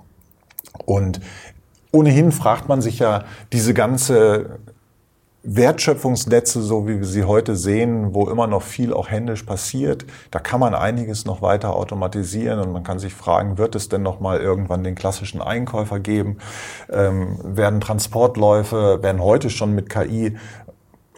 Und 0.87 1.19
ohnehin 1.91 2.31
fragt 2.31 2.69
man 2.69 2.83
sich 2.83 3.01
ja 3.01 3.25
diese 3.53 3.75
ganze 3.75 4.61
Wertschöpfungsnetze, 5.45 6.63
so 6.63 6.89
wie 6.89 6.99
wir 6.99 7.07
sie 7.07 7.25
heute 7.25 7.55
sehen, 7.55 8.15
wo 8.15 8.29
immer 8.31 8.47
noch 8.47 8.63
viel 8.63 8.95
auch 8.95 9.11
händisch 9.11 9.43
passiert, 9.43 10.07
da 10.31 10.39
kann 10.39 10.59
man 10.59 10.75
einiges 10.75 11.27
noch 11.27 11.43
weiter 11.43 11.77
automatisieren 11.77 12.61
und 12.61 12.73
man 12.73 12.83
kann 12.83 12.99
sich 12.99 13.13
fragen, 13.13 13.59
wird 13.59 13.75
es 13.75 13.91
denn 13.91 14.03
noch 14.03 14.21
mal 14.21 14.41
irgendwann 14.41 14.83
den 14.83 14.95
klassischen 14.95 15.43
Einkäufer 15.43 16.01
geben? 16.01 16.39
Ähm, 16.91 17.39
werden 17.45 17.83
Transportläufe, 17.83 19.03
werden 19.03 19.23
heute 19.23 19.51
schon 19.51 19.75
mit 19.75 19.91
KI 19.91 20.35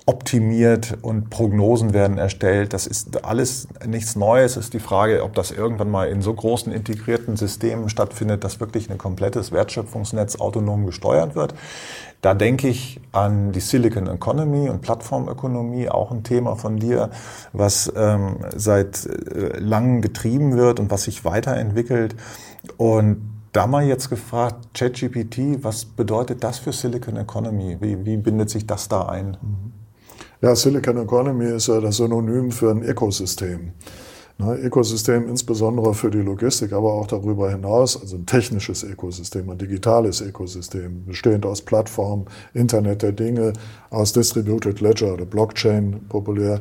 optimiert 0.08 0.98
und 1.02 1.30
Prognosen 1.30 1.92
werden 1.92 2.16
erstellt. 2.16 2.72
Das 2.72 2.86
ist 2.86 3.24
alles 3.24 3.66
nichts 3.84 4.14
Neues. 4.14 4.52
Es 4.52 4.66
ist 4.66 4.74
die 4.74 4.78
Frage, 4.78 5.24
ob 5.24 5.34
das 5.34 5.50
irgendwann 5.50 5.90
mal 5.90 6.08
in 6.08 6.22
so 6.22 6.32
großen 6.32 6.72
integrierten 6.72 7.36
Systemen 7.36 7.88
stattfindet, 7.88 8.44
dass 8.44 8.60
wirklich 8.60 8.88
ein 8.88 8.98
komplettes 8.98 9.50
Wertschöpfungsnetz 9.50 10.36
autonom 10.36 10.86
gesteuert 10.86 11.34
wird. 11.34 11.54
Da 12.22 12.34
denke 12.34 12.68
ich 12.68 13.00
an 13.12 13.52
die 13.52 13.60
Silicon 13.60 14.06
Economy 14.06 14.68
und 14.68 14.80
Plattformökonomie, 14.80 15.88
auch 15.88 16.10
ein 16.10 16.24
Thema 16.24 16.56
von 16.56 16.78
dir, 16.78 17.10
was 17.52 17.92
ähm, 17.94 18.38
seit 18.54 19.06
äh, 19.06 19.58
langem 19.58 20.00
getrieben 20.00 20.56
wird 20.56 20.80
und 20.80 20.90
was 20.90 21.04
sich 21.04 21.24
weiterentwickelt. 21.24 22.16
Und 22.76 23.36
da 23.52 23.66
mal 23.66 23.84
jetzt 23.84 24.10
gefragt, 24.10 24.74
ChatGPT, 24.74 25.62
was 25.64 25.84
bedeutet 25.84 26.44
das 26.44 26.58
für 26.58 26.72
Silicon 26.72 27.16
Economy? 27.16 27.78
Wie, 27.80 28.04
wie 28.04 28.16
bindet 28.16 28.50
sich 28.50 28.66
das 28.66 28.88
da 28.88 29.06
ein? 29.06 29.36
Ja, 30.42 30.54
Silicon 30.54 30.98
Economy 30.98 31.46
ist 31.46 31.68
ja 31.68 31.80
das 31.80 31.96
Synonym 31.96 32.50
für 32.50 32.70
ein 32.70 32.82
Ökosystem. 32.82 33.72
Ne, 34.38 34.54
Ökosystem 34.56 35.30
insbesondere 35.30 35.94
für 35.94 36.10
die 36.10 36.20
Logistik, 36.20 36.74
aber 36.74 36.92
auch 36.92 37.06
darüber 37.06 37.50
hinaus, 37.50 37.98
also 37.98 38.16
ein 38.16 38.26
technisches 38.26 38.82
Ökosystem, 38.82 39.48
ein 39.48 39.56
digitales 39.56 40.20
Ökosystem, 40.20 41.06
bestehend 41.06 41.46
aus 41.46 41.62
Plattformen, 41.62 42.26
Internet 42.52 43.00
der 43.00 43.12
Dinge, 43.12 43.54
aus 43.88 44.12
Distributed 44.12 44.82
Ledger 44.82 45.14
oder 45.14 45.24
Blockchain 45.24 46.00
populär 46.10 46.60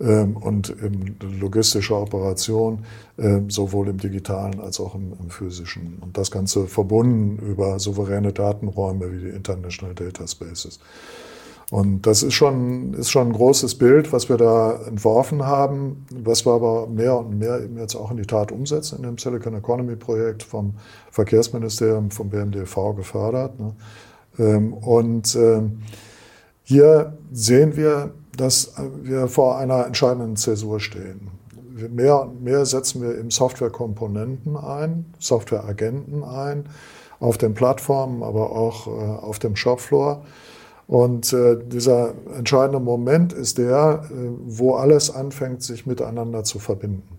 ähm, 0.00 0.36
und 0.36 0.70
in 0.70 1.14
logistischer 1.38 2.00
Operation, 2.00 2.84
ähm, 3.18 3.48
sowohl 3.48 3.88
im 3.90 3.98
digitalen 3.98 4.58
als 4.58 4.80
auch 4.80 4.96
im, 4.96 5.12
im 5.20 5.30
physischen. 5.30 5.98
Und 6.00 6.18
das 6.18 6.28
Ganze 6.28 6.66
verbunden 6.66 7.38
über 7.46 7.78
souveräne 7.78 8.32
Datenräume 8.32 9.12
wie 9.12 9.20
die 9.26 9.28
International 9.28 9.94
Data 9.94 10.26
Spaces. 10.26 10.80
Und 11.72 12.06
das 12.06 12.22
ist 12.22 12.34
schon, 12.34 12.92
ist 12.92 13.10
schon 13.10 13.28
ein 13.28 13.32
großes 13.32 13.76
Bild, 13.76 14.12
was 14.12 14.28
wir 14.28 14.36
da 14.36 14.78
entworfen 14.86 15.46
haben, 15.46 16.04
was 16.10 16.44
wir 16.44 16.52
aber 16.52 16.86
mehr 16.86 17.16
und 17.16 17.38
mehr 17.38 17.62
eben 17.62 17.78
jetzt 17.78 17.94
auch 17.94 18.10
in 18.10 18.18
die 18.18 18.26
Tat 18.26 18.52
umsetzen 18.52 18.96
in 18.96 19.04
dem 19.04 19.16
Silicon 19.16 19.54
Economy 19.54 19.96
Projekt 19.96 20.42
vom 20.42 20.74
Verkehrsministerium, 21.10 22.10
vom 22.10 22.28
BMDV 22.28 22.94
gefördert. 22.94 23.58
Ne? 23.58 23.72
Ähm, 24.38 24.74
und 24.74 25.34
ähm, 25.34 25.80
hier 26.62 27.16
sehen 27.32 27.74
wir, 27.74 28.10
dass 28.36 28.74
wir 29.02 29.28
vor 29.28 29.56
einer 29.56 29.86
entscheidenden 29.86 30.36
Zäsur 30.36 30.78
stehen. 30.78 31.30
Mehr 31.90 32.20
und 32.20 32.42
mehr 32.44 32.66
setzen 32.66 33.00
wir 33.00 33.18
eben 33.18 33.30
Softwarekomponenten 33.30 34.58
ein, 34.58 35.06
Softwareagenten 35.18 36.22
ein, 36.22 36.66
auf 37.18 37.38
den 37.38 37.54
Plattformen, 37.54 38.22
aber 38.22 38.52
auch 38.52 38.88
äh, 38.88 38.90
auf 38.90 39.38
dem 39.38 39.56
Shopfloor 39.56 40.22
und 40.92 41.32
äh, 41.32 41.56
dieser 41.56 42.12
entscheidende 42.36 42.78
Moment 42.78 43.32
ist 43.32 43.56
der, 43.56 44.04
äh, 44.10 44.14
wo 44.44 44.74
alles 44.74 45.10
anfängt, 45.10 45.62
sich 45.62 45.86
miteinander 45.86 46.44
zu 46.44 46.58
verbinden 46.58 47.18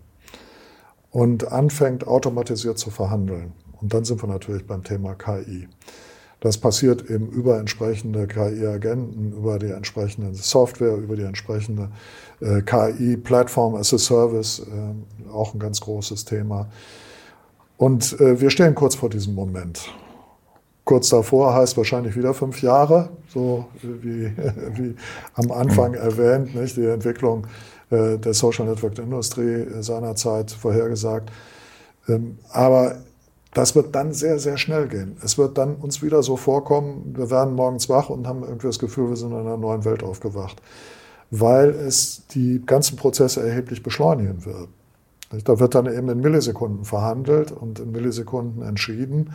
und 1.09 1.51
anfängt 1.51 2.05
automatisiert 2.05 2.77
zu 2.77 2.91
verhandeln. 2.91 3.53
Und 3.81 3.91
dann 3.91 4.05
sind 4.05 4.21
wir 4.21 4.27
natürlich 4.27 4.67
beim 4.67 4.83
Thema 4.83 5.15
KI. 5.15 5.67
Das 6.39 6.59
passiert 6.59 7.09
eben 7.09 7.29
über 7.29 7.57
entsprechende 7.57 8.27
KI-Agenten, 8.27 9.33
über 9.35 9.57
die 9.57 9.71
entsprechende 9.71 10.35
Software, 10.35 10.95
über 10.95 11.15
die 11.15 11.23
entsprechende 11.23 11.89
äh, 12.41 12.61
KI, 12.61 13.17
Platform 13.17 13.73
as 13.73 13.91
a 13.91 13.97
Service, 13.97 14.59
äh, 14.59 15.31
auch 15.31 15.55
ein 15.55 15.59
ganz 15.59 15.81
großes 15.81 16.25
Thema. 16.25 16.69
Und 17.77 18.19
äh, 18.19 18.39
wir 18.39 18.51
stehen 18.51 18.75
kurz 18.75 18.93
vor 18.93 19.09
diesem 19.09 19.33
Moment. 19.33 19.89
Kurz 20.85 21.09
davor 21.09 21.53
heißt 21.53 21.77
wahrscheinlich 21.77 22.15
wieder 22.17 22.33
fünf 22.33 22.61
Jahre, 22.61 23.09
so 23.29 23.65
wie, 23.81 24.25
wie 24.75 24.95
am 25.35 25.51
Anfang 25.51 25.93
erwähnt, 25.93 26.55
nicht? 26.55 26.75
die 26.75 26.85
Entwicklung 26.85 27.47
äh, 27.89 28.17
der 28.17 28.33
Social 28.33 28.65
Network 28.65 28.97
Industrie 28.99 29.65
seinerzeit 29.79 30.51
vorhergesagt. 30.51 31.31
Ähm, 32.09 32.37
aber 32.49 32.97
das 33.53 33.75
wird 33.75 33.95
dann 33.95 34.13
sehr, 34.13 34.39
sehr 34.39 34.57
schnell 34.57 34.87
gehen. 34.87 35.17
Es 35.23 35.37
wird 35.37 35.57
dann 35.57 35.75
uns 35.75 36.01
wieder 36.01 36.23
so 36.23 36.37
vorkommen, 36.37 37.13
wir 37.15 37.29
werden 37.29 37.53
morgens 37.53 37.87
wach 37.87 38.09
und 38.09 38.27
haben 38.27 38.43
irgendwie 38.43 38.67
das 38.67 38.79
Gefühl, 38.79 39.09
wir 39.09 39.15
sind 39.15 39.31
in 39.31 39.37
einer 39.37 39.57
neuen 39.57 39.85
Welt 39.85 40.03
aufgewacht, 40.03 40.61
weil 41.29 41.69
es 41.69 42.25
die 42.27 42.61
ganzen 42.65 42.97
Prozesse 42.97 43.47
erheblich 43.47 43.83
beschleunigen 43.83 44.45
wird. 44.45 44.69
Da 45.45 45.59
wird 45.59 45.75
dann 45.75 45.85
eben 45.85 46.09
in 46.09 46.19
Millisekunden 46.19 46.83
verhandelt 46.83 47.51
und 47.51 47.79
in 47.79 47.91
Millisekunden 47.91 48.61
entschieden. 48.63 49.33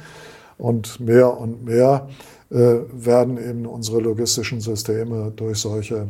Und 0.59 1.01
mehr 1.01 1.39
und 1.39 1.65
mehr 1.65 2.09
äh, 2.51 2.77
werden 2.93 3.39
eben 3.39 3.67
unsere 3.67 4.01
logistischen 4.01 4.61
Systeme 4.61 5.33
durch 5.35 5.59
solche 5.59 6.09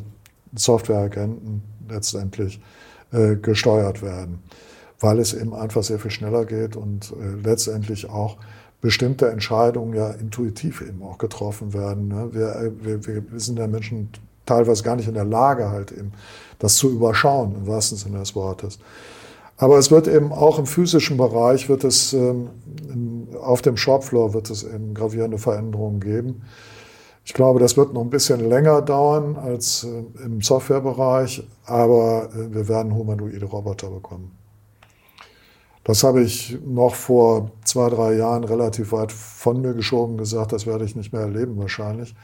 Softwareagenten 0.55 1.63
letztendlich 1.89 2.61
äh, 3.13 3.37
gesteuert 3.37 4.03
werden, 4.03 4.43
weil 5.01 5.19
es 5.19 5.35
eben 5.35 5.55
einfach 5.55 5.83
sehr 5.83 5.99
viel 5.99 6.11
schneller 6.11 6.45
geht 6.45 6.77
und 6.77 7.13
äh, 7.13 7.47
letztendlich 7.47 8.09
auch 8.09 8.37
bestimmte 8.81 9.29
Entscheidungen 9.31 9.95
ja 9.95 10.11
intuitiv 10.11 10.81
eben 10.83 11.03
auch 11.03 11.19
getroffen 11.19 11.75
werden. 11.75 12.09
Ne? 12.09 12.31
Wir, 12.33 12.57
äh, 12.57 12.71
wir, 13.07 13.33
wir 13.33 13.41
sind 13.41 13.59
ja 13.59 13.67
Menschen 13.67 14.11
teilweise 14.47 14.83
gar 14.83 14.97
nicht 14.97 15.09
in 15.09 15.15
der 15.15 15.25
Lage, 15.25 15.71
halt 15.71 15.93
eben 15.93 16.13
das 16.59 16.77
zu 16.77 16.91
überschauen, 16.91 17.55
im 17.55 17.67
wahrsten 17.67 17.99
Sinne 17.99 18.19
des 18.19 18.35
Wortes. 18.35 18.79
Aber 19.59 19.77
es 19.77 19.91
wird 19.91 20.07
eben 20.07 20.33
auch 20.33 20.59
im 20.59 20.67
physischen 20.67 21.17
Bereich, 21.17 21.69
wird 21.69 21.85
es 21.85 22.13
ähm, 22.13 22.49
auf 23.41 23.61
dem 23.61 23.77
Shopfloor 23.77 24.35
wird 24.35 24.51
es 24.51 24.65
eben 24.65 24.95
gravierende 24.95 25.39
Veränderungen 25.39 26.01
geben. 26.01 26.43
Ich 27.25 27.35
glaube, 27.35 27.61
das 27.61 27.77
wird 27.77 27.93
noch 27.93 28.01
ein 28.01 28.11
bisschen 28.11 28.49
länger 28.49 28.81
dauern 28.83 29.37
als 29.37 29.85
äh, 29.85 30.25
im 30.25 30.41
Softwarebereich, 30.41 31.47
aber 31.67 32.31
äh, 32.35 32.55
wir 32.55 32.69
werden 32.69 32.95
humanoide 32.95 33.45
Roboter 33.45 33.91
bekommen. 33.91 34.39
Das 35.85 36.05
habe 36.05 36.23
ich 36.23 36.59
noch 36.65 36.95
vor 36.95 37.51
zwei, 37.65 37.89
drei 37.89 38.15
Jahren 38.15 38.45
relativ 38.45 38.93
weit 38.93 39.11
von 39.11 39.61
mir 39.61 39.75
geschoben 39.75 40.19
gesagt, 40.19 40.53
das 40.53 40.67
werde 40.67 40.85
ich 40.85 40.95
nicht 40.95 41.13
mehr 41.13 41.23
erleben 41.23 41.59
wahrscheinlich. 41.59 42.15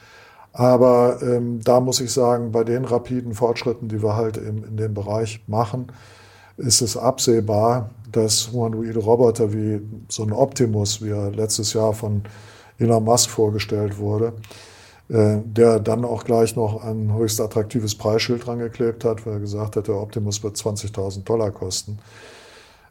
Aber 0.52 1.20
ähm, 1.22 1.60
da 1.64 1.80
muss 1.80 2.00
ich 2.00 2.12
sagen, 2.12 2.52
bei 2.52 2.62
den 2.62 2.84
rapiden 2.84 3.34
Fortschritten, 3.34 3.88
die 3.88 4.02
wir 4.02 4.16
halt 4.16 4.36
in, 4.36 4.62
in 4.62 4.76
dem 4.76 4.94
Bereich 4.94 5.42
machen, 5.48 5.88
ist 6.56 6.80
es 6.80 6.96
absehbar, 6.96 7.90
dass 8.12 8.52
humanoide 8.52 9.00
Roboter 9.00 9.52
wie 9.52 9.80
so 10.08 10.22
ein 10.22 10.32
Optimus, 10.32 11.02
wie 11.02 11.10
er 11.10 11.30
letztes 11.30 11.72
Jahr 11.72 11.92
von 11.92 12.22
Elon 12.78 13.04
Musk 13.04 13.30
vorgestellt 13.30 13.98
wurde, 13.98 14.34
äh, 15.08 15.38
der 15.44 15.80
dann 15.80 16.04
auch 16.04 16.24
gleich 16.24 16.56
noch 16.56 16.82
ein 16.82 17.12
höchst 17.14 17.40
attraktives 17.40 17.94
Preisschild 17.94 18.46
dran 18.46 18.58
geklebt 18.58 19.04
hat, 19.04 19.26
weil 19.26 19.34
er 19.34 19.40
gesagt 19.40 19.76
hat, 19.76 19.88
der 19.88 19.96
Optimus 20.00 20.42
wird 20.42 20.56
20.000 20.56 21.24
Dollar 21.24 21.50
kosten. 21.50 21.98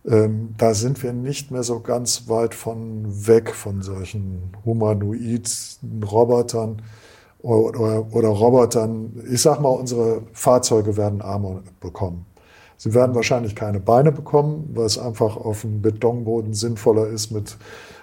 Ähm, 0.06 0.54
da 0.58 0.74
sind 0.74 1.02
wir 1.02 1.14
nicht 1.14 1.52
mehr 1.52 1.64
so 1.64 1.80
ganz 1.80 2.28
weit 2.28 2.54
von 2.54 3.06
weg 3.28 3.56
von 3.56 3.82
solchen 3.82 4.52
humanoiden 4.66 6.04
Robotern 6.04 6.82
oder, 7.40 8.14
oder 8.14 8.28
Robotern. 8.30 9.24
Ich 9.32 9.42
sag 9.42 9.62
mal, 9.62 9.70
unsere 9.70 10.24
Fahrzeuge 10.34 10.98
werden 10.98 11.22
Arme 11.22 11.64
bekommen. 11.80 12.26
Sie 12.84 12.94
werden 12.94 13.16
wahrscheinlich 13.16 13.56
keine 13.56 13.80
Beine 13.80 14.12
bekommen, 14.12 14.70
weil 14.74 14.88
es 14.88 14.98
einfach 14.98 15.38
auf 15.38 15.62
dem 15.62 15.82
Betonboden 15.82 16.54
sinnvoller 16.54 17.08
ist, 17.08 17.32
mit 17.32 17.56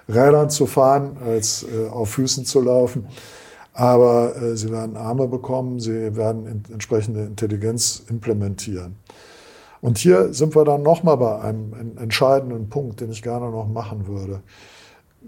Rädern 0.08 0.48
zu 0.48 0.64
fahren, 0.64 1.18
als 1.22 1.64
äh, 1.64 1.86
auf 1.90 2.12
Füßen 2.12 2.46
zu 2.46 2.62
laufen. 2.62 3.06
Aber 3.74 4.34
äh, 4.36 4.56
sie 4.56 4.72
werden 4.72 4.96
Arme 4.96 5.28
bekommen, 5.28 5.80
sie 5.80 6.16
werden 6.16 6.46
in, 6.46 6.62
entsprechende 6.72 7.24
Intelligenz 7.24 8.04
implementieren. 8.08 8.96
Und 9.82 9.98
hier 9.98 10.32
sind 10.32 10.56
wir 10.56 10.64
dann 10.64 10.82
nochmal 10.82 11.18
bei 11.18 11.40
einem 11.40 11.98
entscheidenden 11.98 12.70
Punkt, 12.70 13.02
den 13.02 13.10
ich 13.10 13.22
gerne 13.22 13.50
noch 13.50 13.68
machen 13.68 14.06
würde. 14.06 14.40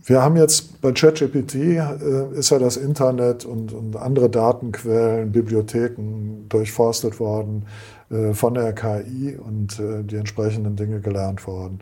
Wir 0.02 0.22
haben 0.22 0.38
jetzt 0.38 0.80
bei 0.80 0.92
ChatGPT 0.92 1.54
äh, 1.56 2.32
ist 2.32 2.48
ja 2.48 2.58
das 2.58 2.78
Internet 2.78 3.44
und, 3.44 3.74
und 3.74 3.96
andere 3.96 4.30
Datenquellen, 4.30 5.30
Bibliotheken 5.30 6.46
durchforstet 6.48 7.20
worden. 7.20 7.66
Äh, 8.12 8.34
von 8.34 8.54
der 8.54 8.72
KI 8.74 9.36
und 9.36 9.78
äh, 9.78 10.02
die 10.02 10.16
entsprechenden 10.16 10.76
Dinge 10.76 11.00
gelernt 11.00 11.46
worden. 11.46 11.80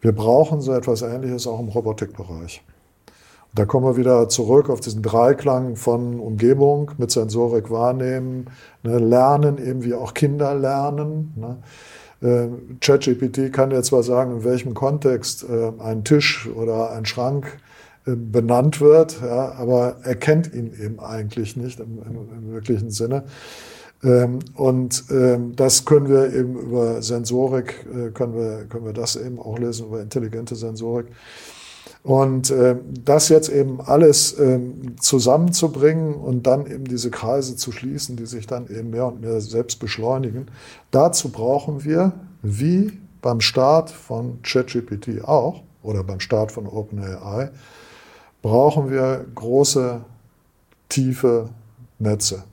Wir 0.00 0.12
brauchen 0.12 0.60
so 0.60 0.72
etwas 0.72 1.02
Ähnliches 1.02 1.46
auch 1.46 1.58
im 1.58 1.68
Robotikbereich. 1.68 2.62
Da 3.54 3.64
kommen 3.64 3.86
wir 3.86 3.96
wieder 3.96 4.28
zurück 4.28 4.70
auf 4.70 4.80
diesen 4.80 5.02
Dreiklang 5.02 5.74
von 5.74 6.20
Umgebung 6.20 6.92
mit 6.98 7.10
Sensorik 7.10 7.70
wahrnehmen, 7.70 8.46
ne, 8.84 8.98
lernen, 8.98 9.58
eben 9.58 9.82
wie 9.82 9.94
auch 9.94 10.14
Kinder 10.14 10.54
lernen. 10.54 11.32
Ne. 11.34 11.56
Äh, 12.20 12.48
ChatGPT 12.80 13.52
kann 13.52 13.72
jetzt 13.72 13.86
zwar 13.86 14.04
sagen, 14.04 14.36
in 14.36 14.44
welchem 14.44 14.74
Kontext 14.74 15.44
ein 15.78 16.04
Tisch 16.04 16.48
oder 16.54 16.92
ein 16.92 17.06
Schrank 17.06 17.58
benannt 18.04 18.80
wird, 18.80 19.20
ja, 19.20 19.52
aber 19.52 19.96
er 20.02 20.14
kennt 20.14 20.54
ihn 20.54 20.72
eben 20.80 20.98
eigentlich 20.98 21.56
nicht 21.56 21.80
im, 21.80 21.98
im, 22.02 22.28
im 22.36 22.52
wirklichen 22.52 22.90
Sinne. 22.90 23.24
Ähm, 24.02 24.38
und 24.54 25.04
ähm, 25.10 25.56
das 25.56 25.84
können 25.84 26.08
wir 26.08 26.32
eben 26.32 26.56
über 26.56 27.02
Sensorik, 27.02 27.86
äh, 27.92 28.10
können, 28.10 28.34
wir, 28.34 28.64
können 28.68 28.84
wir 28.84 28.92
das 28.92 29.16
eben 29.16 29.38
auch 29.38 29.58
lösen, 29.58 29.86
über 29.86 30.00
intelligente 30.00 30.54
Sensorik. 30.54 31.06
Und 32.04 32.50
äh, 32.50 32.76
das 33.04 33.28
jetzt 33.28 33.48
eben 33.48 33.80
alles 33.80 34.36
zusammenzubringen 35.00 36.14
und 36.14 36.46
dann 36.46 36.66
eben 36.66 36.84
diese 36.84 37.10
Kreise 37.10 37.56
zu 37.56 37.72
schließen, 37.72 38.16
die 38.16 38.26
sich 38.26 38.46
dann 38.46 38.68
eben 38.68 38.90
mehr 38.90 39.06
und 39.06 39.20
mehr 39.20 39.40
selbst 39.40 39.80
beschleunigen, 39.80 40.46
dazu 40.90 41.30
brauchen 41.30 41.84
wir, 41.84 42.12
wie 42.42 42.92
beim 43.20 43.40
Start 43.40 43.90
von 43.90 44.40
ChatGPT 44.42 45.24
auch 45.24 45.62
oder 45.82 46.04
beim 46.04 46.20
Start 46.20 46.52
von 46.52 46.66
OpenAI, 46.66 47.50
brauchen 48.42 48.90
wir 48.90 49.26
große, 49.34 50.00
tiefe 50.88 51.50
Netze. 51.98 52.44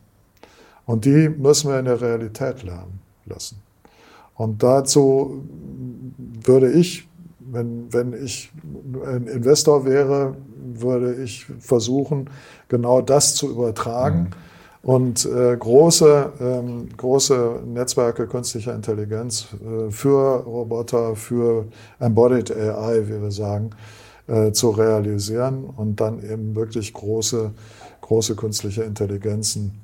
Und 0.86 1.05
die 1.05 1.29
müssen 1.29 1.71
wir 1.71 1.79
in 1.79 1.86
der 1.86 1.99
Realität 1.99 2.63
lernen 2.63 2.99
lassen. 3.25 3.61
Und 4.36 4.61
dazu 4.61 5.43
würde 6.17 6.71
ich 6.71 7.07
wenn, 7.55 7.91
wenn 7.93 8.13
ich 8.13 8.51
ein 9.05 9.27
Investor 9.27 9.86
wäre, 9.86 10.36
würde 10.73 11.15
ich 11.23 11.45
versuchen, 11.59 12.29
genau 12.67 13.01
das 13.01 13.36
zu 13.36 13.49
übertragen. 13.49 14.19
Mhm. 14.19 14.29
Und 14.89 15.25
äh, 15.25 15.57
große, 15.57 16.33
ähm, 16.39 16.89
große 16.95 17.61
Netzwerke 17.65 18.27
künstlicher 18.27 18.75
Intelligenz 18.75 19.47
äh, 19.53 19.89
für 19.89 20.43
Roboter, 20.43 21.15
für 21.15 21.65
Embodied 21.99 22.55
AI, 22.55 23.07
wie 23.07 23.19
wir 23.19 23.31
sagen, 23.31 23.71
äh, 24.27 24.51
zu 24.51 24.69
realisieren 24.69 25.65
und 25.65 25.99
dann 25.99 26.19
eben 26.19 26.55
wirklich 26.55 26.93
große, 26.93 27.51
große 28.01 28.36
künstliche 28.36 28.83
Intelligenzen 28.83 29.81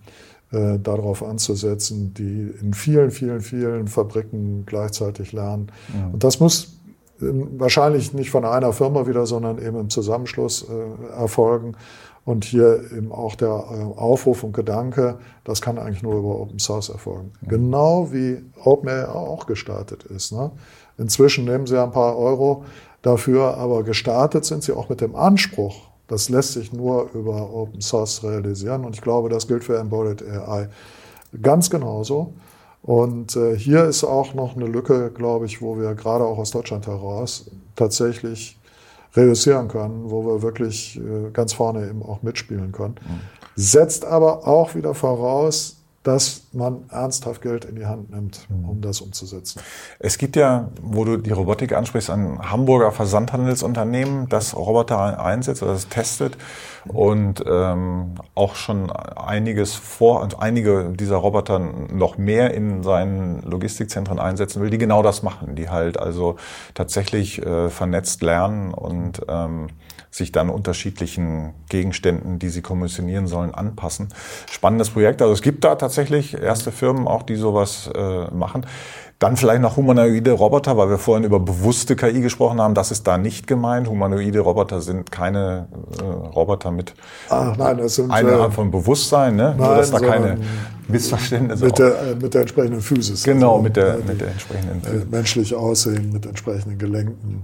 äh, 0.51 0.79
darauf 0.79 1.23
anzusetzen, 1.23 2.13
die 2.13 2.51
in 2.61 2.73
vielen, 2.73 3.11
vielen, 3.11 3.41
vielen 3.41 3.87
Fabriken 3.87 4.65
gleichzeitig 4.65 5.31
lernen. 5.31 5.71
Ja. 5.93 6.09
Und 6.11 6.23
das 6.23 6.39
muss 6.39 6.79
ähm, 7.21 7.51
wahrscheinlich 7.57 8.13
nicht 8.13 8.31
von 8.31 8.45
einer 8.45 8.73
Firma 8.73 9.07
wieder, 9.07 9.25
sondern 9.25 9.59
eben 9.59 9.79
im 9.79 9.89
Zusammenschluss 9.89 10.67
äh, 10.67 11.13
erfolgen. 11.13 11.75
Und 12.23 12.45
hier 12.45 12.83
eben 12.95 13.11
auch 13.11 13.35
der 13.35 13.47
äh, 13.47 13.99
Aufruf 13.99 14.43
und 14.43 14.53
Gedanke, 14.53 15.17
das 15.43 15.61
kann 15.61 15.79
eigentlich 15.79 16.03
nur 16.03 16.15
über 16.15 16.39
Open 16.39 16.59
Source 16.59 16.89
erfolgen. 16.89 17.31
Ja. 17.41 17.49
Genau 17.49 18.11
wie 18.11 18.43
OpenAI 18.63 19.07
auch 19.07 19.47
gestartet 19.47 20.03
ist. 20.03 20.31
Ne? 20.31 20.51
Inzwischen 20.97 21.45
nehmen 21.45 21.65
sie 21.65 21.81
ein 21.81 21.91
paar 21.91 22.17
Euro 22.17 22.65
dafür, 23.01 23.57
aber 23.57 23.83
gestartet 23.83 24.45
sind 24.45 24.63
sie 24.63 24.73
auch 24.73 24.89
mit 24.89 25.01
dem 25.01 25.15
Anspruch, 25.15 25.90
das 26.11 26.27
lässt 26.27 26.53
sich 26.53 26.73
nur 26.73 27.09
über 27.13 27.53
Open 27.53 27.79
Source 27.79 28.23
realisieren. 28.23 28.83
Und 28.83 28.95
ich 28.95 29.01
glaube, 29.01 29.29
das 29.29 29.47
gilt 29.47 29.63
für 29.63 29.77
Embodied 29.77 30.21
AI 30.27 30.67
ganz 31.41 31.69
genauso. 31.69 32.33
Und 32.81 33.35
äh, 33.35 33.55
hier 33.57 33.85
ist 33.85 34.03
auch 34.03 34.33
noch 34.33 34.55
eine 34.55 34.65
Lücke, 34.65 35.11
glaube 35.11 35.45
ich, 35.45 35.61
wo 35.61 35.77
wir 35.77 35.95
gerade 35.95 36.25
auch 36.25 36.37
aus 36.37 36.51
Deutschland 36.51 36.85
heraus 36.87 37.49
tatsächlich 37.75 38.59
reüssieren 39.15 39.69
können, 39.69 40.09
wo 40.09 40.25
wir 40.25 40.41
wirklich 40.41 40.99
äh, 40.99 41.29
ganz 41.31 41.53
vorne 41.53 41.89
eben 41.89 42.03
auch 42.03 42.23
mitspielen 42.23 42.73
können. 42.73 42.95
Mhm. 42.95 43.19
Setzt 43.55 44.03
aber 44.03 44.47
auch 44.47 44.75
wieder 44.75 44.93
voraus, 44.93 45.80
dass 46.03 46.47
man 46.51 46.89
ernsthaft 46.89 47.43
Geld 47.43 47.65
in 47.65 47.75
die 47.75 47.85
Hand 47.85 48.09
nimmt, 48.09 48.47
mhm. 48.49 48.69
um 48.69 48.81
das 48.81 49.01
umzusetzen. 49.01 49.61
Es 49.99 50.17
gibt 50.17 50.35
ja, 50.35 50.69
wo 50.81 51.05
du 51.05 51.17
die 51.17 51.31
Robotik 51.31 51.73
ansprichst, 51.73 52.09
ein 52.09 52.39
Hamburger 52.51 52.91
Versandhandelsunternehmen, 52.91 54.27
das 54.27 54.55
Roboter 54.55 55.23
einsetzt 55.23 55.61
oder 55.61 55.73
das 55.73 55.89
testet 55.89 56.37
und 56.87 57.43
ähm, 57.47 58.15
auch 58.33 58.55
schon 58.55 58.89
einiges 58.91 59.75
vor 59.75 60.21
und 60.21 60.39
einige 60.39 60.89
dieser 60.89 61.17
Roboter 61.17 61.59
noch 61.59 62.17
mehr 62.17 62.53
in 62.53 62.81
seinen 62.81 63.43
Logistikzentren 63.43 64.19
einsetzen 64.19 64.61
will, 64.61 64.71
die 64.71 64.79
genau 64.79 65.03
das 65.03 65.21
machen, 65.21 65.55
die 65.55 65.69
halt 65.69 65.99
also 65.99 66.37
tatsächlich 66.73 67.45
äh, 67.45 67.69
vernetzt 67.69 68.23
lernen 68.23 68.73
und 68.73 69.21
ähm, 69.27 69.67
sich 70.11 70.33
dann 70.33 70.49
unterschiedlichen 70.49 71.53
Gegenständen, 71.69 72.37
die 72.37 72.49
sie 72.49 72.61
kommissionieren 72.61 73.27
sollen, 73.27 73.55
anpassen. 73.55 74.09
Spannendes 74.51 74.89
Projekt. 74.89 75.21
Also 75.21 75.33
es 75.33 75.41
gibt 75.41 75.63
da 75.63 75.75
tatsächlich 75.75 76.33
erste 76.33 76.73
Firmen 76.73 77.07
auch, 77.07 77.23
die 77.23 77.37
sowas 77.37 77.89
äh, 77.95 78.25
machen. 78.31 78.65
Dann 79.19 79.37
vielleicht 79.37 79.61
noch 79.61 79.77
humanoide 79.77 80.31
Roboter, 80.31 80.75
weil 80.77 80.89
wir 80.89 80.97
vorhin 80.97 81.23
über 81.23 81.39
bewusste 81.39 81.95
KI 81.95 82.21
gesprochen 82.21 82.59
haben. 82.59 82.73
Das 82.73 82.91
ist 82.91 83.07
da 83.07 83.17
nicht 83.17 83.47
gemeint. 83.47 83.87
Humanoide 83.87 84.39
Roboter 84.39 84.81
sind 84.81 85.11
keine 85.11 85.67
äh, 85.99 86.03
Roboter 86.03 86.71
mit 86.71 86.93
Ach, 87.29 87.55
nein, 87.55 87.77
das 87.77 87.95
sind, 87.95 88.11
einer 88.11 88.33
Art 88.33 88.53
von 88.53 88.69
Bewusstsein, 88.69 89.35
ne? 89.35 89.55
Nein, 89.55 89.57
Nur, 89.57 89.75
dass 89.75 89.91
da 89.91 89.99
keine 89.99 90.39
Missverständnisse 90.87 91.65
mit 91.65 91.79
der, 91.79 92.01
äh, 92.01 92.15
mit 92.15 92.33
der 92.33 92.41
entsprechenden 92.41 92.81
Physis. 92.81 93.23
Genau, 93.23 93.51
also, 93.51 93.63
mit 93.63 93.77
der, 93.77 93.93
äh, 93.93 93.97
mit 93.99 94.19
der 94.19 94.27
entsprechenden 94.29 94.81
Physis. 94.81 95.09
Menschlich 95.09 95.55
aussehen, 95.55 96.11
mit 96.11 96.25
entsprechenden 96.25 96.79
Gelenken. 96.79 97.43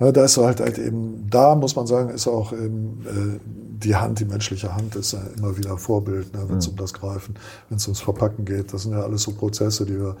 Ja, 0.00 0.12
da 0.12 0.24
ist 0.24 0.36
halt, 0.36 0.60
halt 0.60 0.78
eben, 0.78 1.28
da 1.28 1.54
muss 1.56 1.74
man 1.74 1.86
sagen, 1.86 2.10
ist 2.10 2.28
auch 2.28 2.52
eben, 2.52 3.04
äh, 3.06 3.40
die 3.78 3.96
Hand, 3.96 4.20
die 4.20 4.24
menschliche 4.24 4.74
Hand 4.74 4.94
ist 4.96 5.12
ja 5.12 5.20
immer 5.36 5.56
wieder 5.56 5.76
Vorbild, 5.76 6.32
ne, 6.34 6.48
wenn 6.48 6.58
es 6.58 6.66
mhm. 6.66 6.72
um 6.72 6.78
das 6.78 6.92
Greifen, 6.92 7.34
wenn 7.68 7.78
es 7.78 7.86
ums 7.86 8.00
Verpacken 8.00 8.44
geht. 8.44 8.72
Das 8.72 8.82
sind 8.82 8.92
ja 8.92 9.02
alles 9.02 9.22
so 9.22 9.32
Prozesse, 9.32 9.86
die 9.86 9.98
wir 9.98 10.16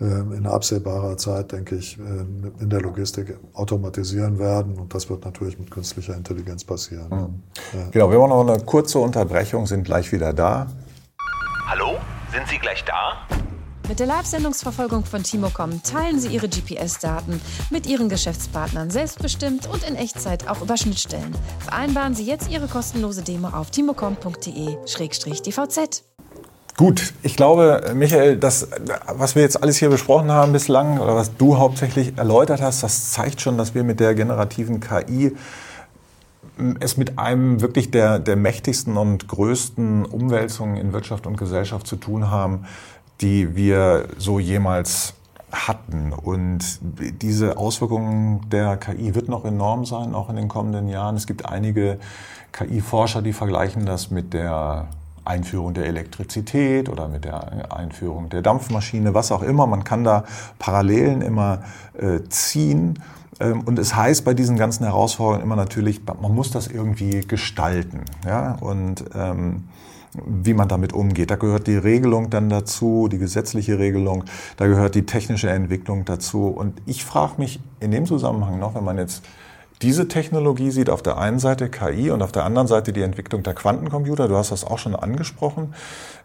äh, 0.00 0.04
in 0.04 0.46
absehbarer 0.46 1.16
Zeit, 1.16 1.52
denke 1.52 1.76
ich, 1.76 1.98
äh, 1.98 2.62
in 2.62 2.70
der 2.70 2.80
Logistik 2.80 3.36
automatisieren 3.54 4.38
werden. 4.38 4.78
Und 4.78 4.94
das 4.94 5.10
wird 5.10 5.24
natürlich 5.24 5.58
mit 5.58 5.70
künstlicher 5.70 6.14
Intelligenz 6.16 6.64
passieren. 6.64 7.08
Mhm. 7.08 7.42
Ja. 7.78 7.88
Genau, 7.90 8.10
wir 8.10 8.18
machen 8.18 8.30
noch 8.30 8.54
eine 8.54 8.62
kurze 8.64 8.98
Unterbrechung, 8.98 9.66
sind 9.66 9.84
gleich 9.84 10.12
wieder 10.12 10.32
da. 10.32 10.68
Hallo, 11.66 11.96
sind 12.32 12.46
Sie 12.48 12.58
gleich 12.58 12.84
da? 12.84 13.26
Mit 13.88 13.98
der 14.00 14.06
Live-Sendungsverfolgung 14.06 15.06
von 15.06 15.22
Timocom 15.22 15.82
teilen 15.82 16.20
Sie 16.20 16.28
Ihre 16.28 16.46
GPS-Daten 16.46 17.40
mit 17.70 17.86
Ihren 17.86 18.10
Geschäftspartnern 18.10 18.90
selbstbestimmt 18.90 19.66
und 19.66 19.82
in 19.82 19.96
Echtzeit 19.96 20.46
auch 20.46 20.60
über 20.60 20.76
Schnittstellen. 20.76 21.34
Vereinbaren 21.60 22.14
Sie 22.14 22.26
jetzt 22.26 22.50
Ihre 22.50 22.66
kostenlose 22.66 23.22
Demo 23.22 23.48
auf 23.48 23.70
timocom.de-dvz. 23.70 26.02
Gut, 26.76 27.14
ich 27.22 27.34
glaube, 27.34 27.92
Michael, 27.94 28.36
das, 28.36 28.68
was 29.10 29.34
wir 29.34 29.40
jetzt 29.40 29.62
alles 29.62 29.78
hier 29.78 29.88
besprochen 29.88 30.30
haben 30.30 30.52
bislang 30.52 31.00
oder 31.00 31.16
was 31.16 31.34
du 31.38 31.56
hauptsächlich 31.56 32.18
erläutert 32.18 32.60
hast, 32.60 32.82
das 32.82 33.12
zeigt 33.12 33.40
schon, 33.40 33.56
dass 33.56 33.74
wir 33.74 33.84
mit 33.84 34.00
der 34.00 34.14
generativen 34.14 34.80
KI 34.80 35.34
es 36.80 36.96
mit 36.96 37.18
einem 37.18 37.60
wirklich 37.60 37.90
der, 37.90 38.18
der 38.18 38.36
mächtigsten 38.36 38.96
und 38.96 39.28
größten 39.28 40.04
Umwälzungen 40.04 40.76
in 40.76 40.92
Wirtschaft 40.92 41.26
und 41.26 41.36
Gesellschaft 41.36 41.86
zu 41.86 41.96
tun 41.96 42.30
haben, 42.30 42.66
die 43.20 43.56
wir 43.56 44.08
so 44.18 44.38
jemals 44.38 45.14
hatten. 45.50 46.12
Und 46.12 46.78
diese 47.22 47.56
Auswirkungen 47.56 48.48
der 48.50 48.76
KI 48.76 49.14
wird 49.14 49.28
noch 49.28 49.44
enorm 49.44 49.84
sein, 49.84 50.14
auch 50.14 50.28
in 50.28 50.36
den 50.36 50.48
kommenden 50.48 50.88
Jahren. 50.88 51.16
Es 51.16 51.26
gibt 51.26 51.46
einige 51.46 51.98
KI-Forscher, 52.52 53.22
die 53.22 53.32
vergleichen 53.32 53.86
das 53.86 54.10
mit 54.10 54.34
der 54.34 54.88
Einführung 55.24 55.74
der 55.74 55.86
Elektrizität 55.86 56.88
oder 56.88 57.08
mit 57.08 57.24
der 57.24 57.72
Einführung 57.72 58.30
der 58.30 58.42
Dampfmaschine, 58.42 59.14
was 59.14 59.30
auch 59.30 59.42
immer. 59.42 59.66
Man 59.66 59.84
kann 59.84 60.04
da 60.04 60.24
Parallelen 60.58 61.20
immer 61.20 61.62
äh, 61.98 62.20
ziehen. 62.28 63.02
Ähm, 63.40 63.60
und 63.62 63.78
es 63.78 63.94
heißt 63.94 64.24
bei 64.24 64.34
diesen 64.34 64.56
ganzen 64.56 64.84
Herausforderungen 64.84 65.42
immer 65.42 65.56
natürlich, 65.56 66.00
man 66.20 66.34
muss 66.34 66.50
das 66.50 66.66
irgendwie 66.66 67.20
gestalten. 67.20 68.04
Ja? 68.24 68.56
Und 68.60 69.04
ähm, 69.14 69.64
wie 70.26 70.54
man 70.54 70.68
damit 70.68 70.92
umgeht. 70.92 71.30
Da 71.30 71.36
gehört 71.36 71.66
die 71.66 71.76
Regelung 71.76 72.30
dann 72.30 72.48
dazu, 72.48 73.08
die 73.10 73.18
gesetzliche 73.18 73.78
Regelung, 73.78 74.24
da 74.56 74.66
gehört 74.66 74.94
die 74.94 75.06
technische 75.06 75.50
Entwicklung 75.50 76.04
dazu. 76.04 76.48
Und 76.48 76.80
ich 76.86 77.04
frage 77.04 77.34
mich 77.38 77.60
in 77.80 77.90
dem 77.90 78.06
Zusammenhang 78.06 78.58
noch, 78.58 78.74
wenn 78.74 78.84
man 78.84 78.98
jetzt 78.98 79.22
diese 79.82 80.08
Technologie 80.08 80.70
sieht, 80.70 80.90
auf 80.90 81.02
der 81.02 81.18
einen 81.18 81.38
Seite 81.38 81.68
KI 81.68 82.10
und 82.10 82.22
auf 82.22 82.32
der 82.32 82.44
anderen 82.44 82.66
Seite 82.66 82.92
die 82.92 83.02
Entwicklung 83.02 83.42
der 83.42 83.54
Quantencomputer, 83.54 84.26
du 84.26 84.36
hast 84.36 84.50
das 84.50 84.64
auch 84.64 84.78
schon 84.78 84.96
angesprochen. 84.96 85.74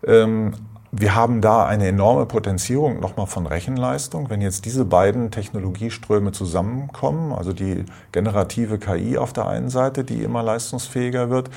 Ähm, 0.06 0.54
wir 0.96 1.16
haben 1.16 1.42
da 1.42 1.66
eine 1.66 1.88
enorme 1.88 2.28
Potenzierung 2.28 3.00
nochmal 3.00 3.26
von 3.26 3.48
Rechenleistung. 3.48 4.30
Wenn 4.30 4.42
jetzt 4.42 4.66
diese 4.66 4.86
beiden 4.86 5.32
Technologieströme 5.32 6.32
zusammenkommen, 6.32 7.34
also 7.34 7.52
die 7.52 7.86
generative 8.12 8.78
KI 8.78 9.18
auf 9.18 9.34
der 9.34 9.48
einen 9.48 9.70
Seite, 9.70 10.04
die 10.04 10.22
immer 10.22 10.44
leistungsfähiger 10.44 11.32
wird, 11.32 11.50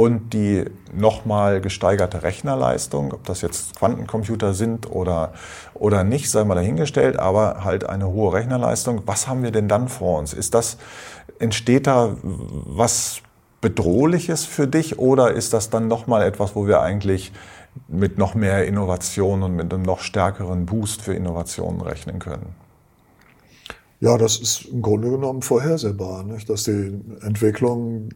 und 0.00 0.32
die 0.32 0.64
nochmal 0.94 1.60
gesteigerte 1.60 2.22
Rechnerleistung, 2.22 3.12
ob 3.12 3.26
das 3.26 3.42
jetzt 3.42 3.76
Quantencomputer 3.76 4.54
sind 4.54 4.90
oder, 4.90 5.34
oder 5.74 6.04
nicht, 6.04 6.30
sei 6.30 6.42
mal 6.44 6.54
dahingestellt, 6.54 7.18
aber 7.18 7.64
halt 7.64 7.86
eine 7.86 8.08
hohe 8.08 8.32
Rechnerleistung. 8.32 9.02
Was 9.04 9.28
haben 9.28 9.42
wir 9.42 9.50
denn 9.50 9.68
dann 9.68 9.90
vor 9.90 10.18
uns? 10.18 10.32
Ist 10.32 10.54
das, 10.54 10.78
entsteht 11.38 11.86
da 11.86 12.16
was 12.22 13.20
Bedrohliches 13.60 14.46
für 14.46 14.66
dich 14.66 14.98
oder 14.98 15.32
ist 15.32 15.52
das 15.52 15.68
dann 15.68 15.86
nochmal 15.86 16.22
etwas, 16.22 16.56
wo 16.56 16.66
wir 16.66 16.80
eigentlich 16.80 17.30
mit 17.86 18.16
noch 18.16 18.34
mehr 18.34 18.66
Innovation 18.66 19.42
und 19.42 19.54
mit 19.54 19.70
einem 19.70 19.82
noch 19.82 20.00
stärkeren 20.00 20.64
Boost 20.64 21.02
für 21.02 21.12
Innovationen 21.12 21.82
rechnen 21.82 22.20
können? 22.20 22.54
Ja, 24.00 24.16
das 24.16 24.38
ist 24.38 24.64
im 24.64 24.80
Grunde 24.80 25.10
genommen 25.10 25.42
vorhersehbar, 25.42 26.24
nicht? 26.24 26.48
dass 26.48 26.64
die 26.64 26.98
Entwicklung 27.20 28.08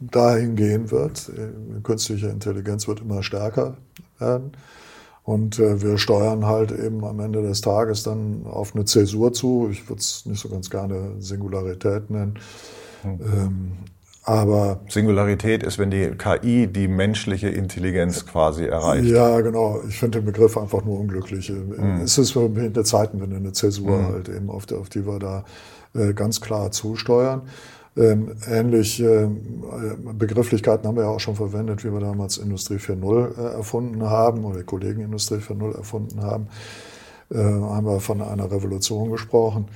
dahin 0.00 0.54
gehen 0.54 0.90
wird. 0.90 1.32
Künstliche 1.82 2.28
Intelligenz 2.28 2.86
wird 2.86 3.00
immer 3.00 3.22
stärker 3.22 3.78
werden. 4.18 4.52
Und 5.22 5.58
äh, 5.58 5.80
wir 5.80 5.96
steuern 5.96 6.44
halt 6.44 6.70
eben 6.70 7.02
am 7.02 7.18
Ende 7.18 7.40
des 7.40 7.62
Tages 7.62 8.02
dann 8.02 8.44
auf 8.44 8.74
eine 8.74 8.84
Zäsur 8.84 9.32
zu. 9.32 9.68
Ich 9.72 9.88
würde 9.88 10.00
es 10.00 10.26
nicht 10.26 10.40
so 10.40 10.50
ganz 10.50 10.68
gerne 10.68 11.12
Singularität 11.18 12.10
nennen. 12.10 12.38
Hm. 13.00 13.20
Ähm, 13.20 13.72
aber 14.24 14.80
Singularität 14.88 15.62
ist, 15.62 15.78
wenn 15.78 15.90
die 15.90 16.12
KI 16.16 16.66
die 16.66 16.88
menschliche 16.88 17.48
Intelligenz 17.48 18.24
quasi 18.24 18.64
erreicht. 18.64 19.04
Ja, 19.04 19.40
genau. 19.40 19.82
Ich 19.86 19.98
finde 19.98 20.20
den 20.20 20.24
Begriff 20.24 20.56
einfach 20.56 20.82
nur 20.82 20.98
unglücklich. 20.98 21.50
Mhm. 21.50 22.00
Es 22.02 22.16
ist 22.16 22.34
mich 22.34 22.58
eine 22.58 22.84
Zeitenwende, 22.84 23.36
eine 23.36 23.52
Zäsur 23.52 23.98
mhm. 23.98 24.06
halt 24.06 24.28
eben, 24.30 24.48
auf 24.48 24.64
die, 24.64 24.74
auf 24.76 24.88
die 24.88 25.06
wir 25.06 25.18
da 25.18 25.44
äh, 25.94 26.14
ganz 26.14 26.40
klar 26.40 26.70
zusteuern. 26.70 27.42
Ähm, 27.96 28.32
ähnlich 28.50 29.00
äh, 29.00 29.28
Begrifflichkeiten 30.18 30.88
haben 30.88 30.96
wir 30.96 31.04
ja 31.04 31.10
auch 31.10 31.20
schon 31.20 31.36
verwendet, 31.36 31.84
wie 31.84 31.92
wir 31.92 32.00
damals 32.00 32.38
Industrie 32.38 32.76
4.0 32.76 33.38
äh, 33.38 33.54
erfunden 33.56 34.02
haben 34.02 34.44
oder 34.44 34.62
Kollegen 34.64 35.02
Industrie 35.02 35.36
4.0 35.36 35.76
erfunden 35.76 36.22
haben. 36.22 36.48
Äh, 37.30 37.38
haben 37.38 37.86
wir 37.86 38.00
von 38.00 38.20
einer 38.20 38.50
Revolution 38.50 39.10
gesprochen. 39.10 39.66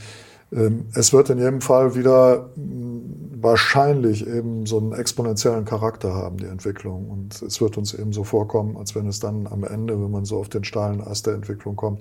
Ähm, 0.52 0.86
es 0.94 1.12
wird 1.12 1.30
in 1.30 1.38
jedem 1.38 1.60
Fall 1.60 1.94
wieder 1.94 2.50
mm, 2.56 3.42
wahrscheinlich 3.42 4.26
eben 4.26 4.66
so 4.66 4.78
einen 4.78 4.92
exponentiellen 4.92 5.64
Charakter 5.64 6.14
haben, 6.14 6.38
die 6.38 6.46
Entwicklung. 6.46 7.08
Und 7.08 7.42
es 7.42 7.60
wird 7.60 7.76
uns 7.78 7.94
eben 7.94 8.12
so 8.12 8.24
vorkommen, 8.24 8.76
als 8.76 8.94
wenn 8.94 9.06
es 9.06 9.20
dann 9.20 9.46
am 9.46 9.64
Ende, 9.64 10.00
wenn 10.00 10.10
man 10.10 10.24
so 10.24 10.38
auf 10.38 10.48
den 10.48 10.64
steilen 10.64 11.00
Ast 11.00 11.26
der 11.26 11.34
Entwicklung 11.34 11.76
kommt, 11.76 12.00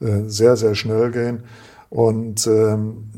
äh, 0.00 0.22
sehr, 0.26 0.56
sehr 0.56 0.74
schnell 0.74 1.10
gehen. 1.10 1.44
Und 1.90 2.46
ähm, 2.48 3.10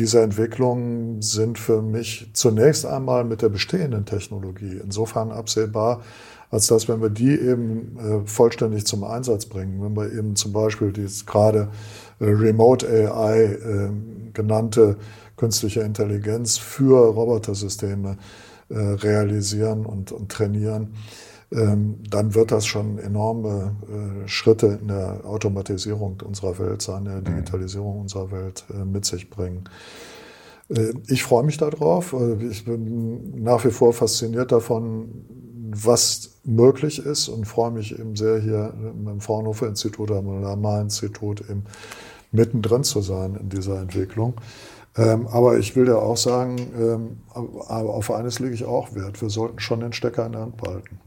diese 0.00 0.22
Entwicklungen 0.22 1.20
sind 1.20 1.58
für 1.58 1.82
mich 1.82 2.30
zunächst 2.32 2.86
einmal 2.86 3.22
mit 3.22 3.42
der 3.42 3.50
bestehenden 3.50 4.06
Technologie 4.06 4.80
insofern 4.82 5.30
absehbar, 5.30 6.00
als 6.50 6.68
dass, 6.68 6.88
wenn 6.88 7.02
wir 7.02 7.10
die 7.10 7.38
eben 7.38 7.98
äh, 7.98 8.26
vollständig 8.26 8.86
zum 8.86 9.04
Einsatz 9.04 9.44
bringen, 9.44 9.82
wenn 9.82 9.94
wir 9.94 10.10
eben 10.10 10.36
zum 10.36 10.54
Beispiel 10.54 10.90
dieses 10.90 11.26
gerade 11.26 11.68
äh, 12.18 12.24
Remote 12.24 12.88
AI 12.88 13.42
äh, 13.42 13.90
genannte 14.32 14.96
künstliche 15.36 15.82
Intelligenz 15.82 16.56
für 16.56 17.12
Robotersysteme 17.12 18.16
äh, 18.70 18.78
realisieren 18.78 19.84
und, 19.84 20.12
und 20.12 20.32
trainieren, 20.32 20.94
dann 21.50 22.34
wird 22.34 22.52
das 22.52 22.64
schon 22.64 22.98
enorme 22.98 23.74
äh, 23.88 24.28
Schritte 24.28 24.78
in 24.80 24.86
der 24.86 25.24
Automatisierung 25.24 26.22
unserer 26.24 26.58
Welt 26.60 26.80
sein, 26.80 27.04
der 27.06 27.16
mhm. 27.16 27.24
Digitalisierung 27.24 28.00
unserer 28.02 28.30
Welt 28.30 28.64
äh, 28.72 28.84
mit 28.84 29.04
sich 29.04 29.30
bringen. 29.30 29.64
Äh, 30.68 30.92
ich 31.08 31.24
freue 31.24 31.42
mich 31.42 31.56
darauf. 31.56 32.14
Ich 32.50 32.64
bin 32.64 33.42
nach 33.42 33.64
wie 33.64 33.72
vor 33.72 33.92
fasziniert 33.92 34.52
davon, 34.52 35.24
was 35.72 36.40
möglich 36.44 37.04
ist 37.04 37.28
und 37.28 37.46
freue 37.46 37.72
mich 37.72 37.98
eben 37.98 38.14
sehr 38.14 38.38
hier 38.38 38.72
im 38.94 39.20
Fraunhofer 39.20 39.66
Institut, 39.66 40.10
am 40.12 40.42
Lamar-Institut 40.42 41.42
eben 41.48 41.64
mittendrin 42.32 42.84
zu 42.84 43.00
sein 43.00 43.34
in 43.34 43.48
dieser 43.48 43.80
Entwicklung. 43.80 44.34
Ähm, 44.96 45.26
aber 45.28 45.58
ich 45.58 45.76
will 45.76 45.86
ja 45.86 45.96
auch 45.96 46.16
sagen, 46.16 46.56
ähm, 46.76 47.16
auf 47.34 48.10
eines 48.10 48.38
lege 48.40 48.54
ich 48.54 48.64
auch 48.64 48.94
Wert. 48.94 49.20
Wir 49.20 49.30
sollten 49.30 49.60
schon 49.60 49.80
den 49.80 49.92
Stecker 49.92 50.26
in 50.26 50.32
der 50.32 50.40
Hand 50.42 50.56
behalten. 50.56 50.98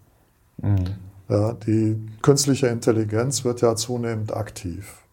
Mhm. 0.63 0.85
Ja, 1.29 1.53
die 1.53 1.97
künstliche 2.21 2.67
Intelligenz 2.67 3.45
wird 3.45 3.61
ja 3.61 3.75
zunehmend 3.75 4.35
aktiv. 4.35 5.03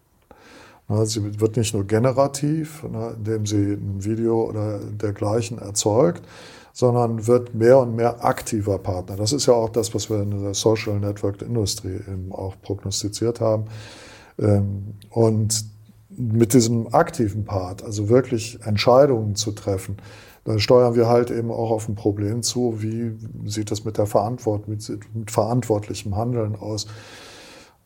Sie 1.05 1.39
wird 1.39 1.55
nicht 1.55 1.73
nur 1.73 1.85
generativ, 1.85 2.83
indem 2.83 3.45
sie 3.45 3.73
ein 3.73 4.03
Video 4.03 4.43
oder 4.43 4.79
dergleichen 4.79 5.57
erzeugt, 5.57 6.21
sondern 6.73 7.27
wird 7.27 7.55
mehr 7.55 7.79
und 7.79 7.95
mehr 7.95 8.25
aktiver 8.25 8.77
Partner. 8.77 9.15
Das 9.15 9.31
ist 9.31 9.45
ja 9.45 9.53
auch 9.53 9.69
das, 9.69 9.93
was 9.93 10.09
wir 10.09 10.21
in 10.21 10.43
der 10.43 10.53
Social 10.53 10.99
Network 10.99 11.41
Industry 11.41 11.95
eben 11.95 12.31
auch 12.31 12.55
prognostiziert 12.61 13.39
haben. 13.39 13.65
Ähm, 14.37 14.95
und 15.09 15.65
mit 16.09 16.53
diesem 16.53 16.93
aktiven 16.93 17.45
Part, 17.45 17.83
also 17.83 18.09
wirklich 18.09 18.59
Entscheidungen 18.65 19.35
zu 19.35 19.51
treffen, 19.53 19.97
da 20.43 20.57
steuern 20.57 20.95
wir 20.95 21.07
halt 21.07 21.29
eben 21.29 21.51
auch 21.51 21.69
auf 21.69 21.87
ein 21.87 21.95
Problem 21.95 22.41
zu, 22.41 22.81
wie 22.81 23.15
sieht 23.45 23.69
das 23.69 23.85
mit 23.85 23.97
der 23.97 24.07
Verantwortung, 24.07 24.71
mit, 24.71 24.89
mit 25.13 25.29
verantwortlichem 25.29 26.15
Handeln 26.15 26.55
aus. 26.55 26.87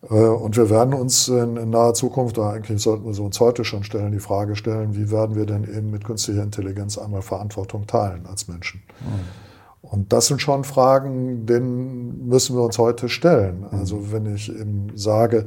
Äh, 0.09 0.13
und 0.13 0.55
wir 0.55 0.69
werden 0.69 0.93
uns 0.93 1.27
in, 1.27 1.57
in, 1.57 1.69
naher 1.69 1.93
Zukunft, 1.93 2.37
oder 2.37 2.51
eigentlich 2.51 2.81
sollten 2.81 3.05
wir 3.05 3.19
uns 3.19 3.39
heute 3.39 3.65
schon 3.65 3.83
stellen, 3.83 4.11
die 4.11 4.19
Frage 4.19 4.55
stellen, 4.55 4.95
wie 4.95 5.11
werden 5.11 5.35
wir 5.35 5.45
denn 5.45 5.63
eben 5.63 5.91
mit 5.91 6.05
künstlicher 6.05 6.43
Intelligenz 6.43 6.97
einmal 6.97 7.21
Verantwortung 7.21 7.87
teilen 7.87 8.25
als 8.25 8.47
Menschen? 8.47 8.83
Mhm. 9.01 9.45
Und 9.81 10.13
das 10.13 10.27
sind 10.27 10.41
schon 10.41 10.63
Fragen, 10.63 11.45
denen 11.45 12.27
müssen 12.27 12.55
wir 12.55 12.63
uns 12.63 12.77
heute 12.77 13.07
stellen. 13.07 13.65
Also 13.69 13.97
mhm. 13.97 14.11
wenn 14.11 14.35
ich 14.35 14.49
eben 14.49 14.91
sage, 14.95 15.45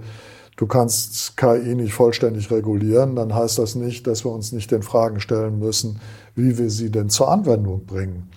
du 0.59 0.67
kannst 0.67 1.37
KI 1.37 1.75
nicht 1.75 1.95
vollständig 1.95 2.51
regulieren, 2.51 3.17
dann 3.17 3.35
heißt 3.35 3.59
das 3.59 3.77
nicht, 3.77 4.07
dass 4.07 4.25
wir 4.25 4.33
uns 4.33 4.53
nicht 4.53 4.71
den 4.71 4.83
Fragen 4.83 5.21
stellen 5.21 5.59
müssen, 5.59 6.01
wie 6.35 6.59
wir 6.59 6.69
sie 6.69 6.91
denn 6.91 7.09
zur 7.09 7.31
Anwendung 7.31 7.87
bringen, 7.87 8.29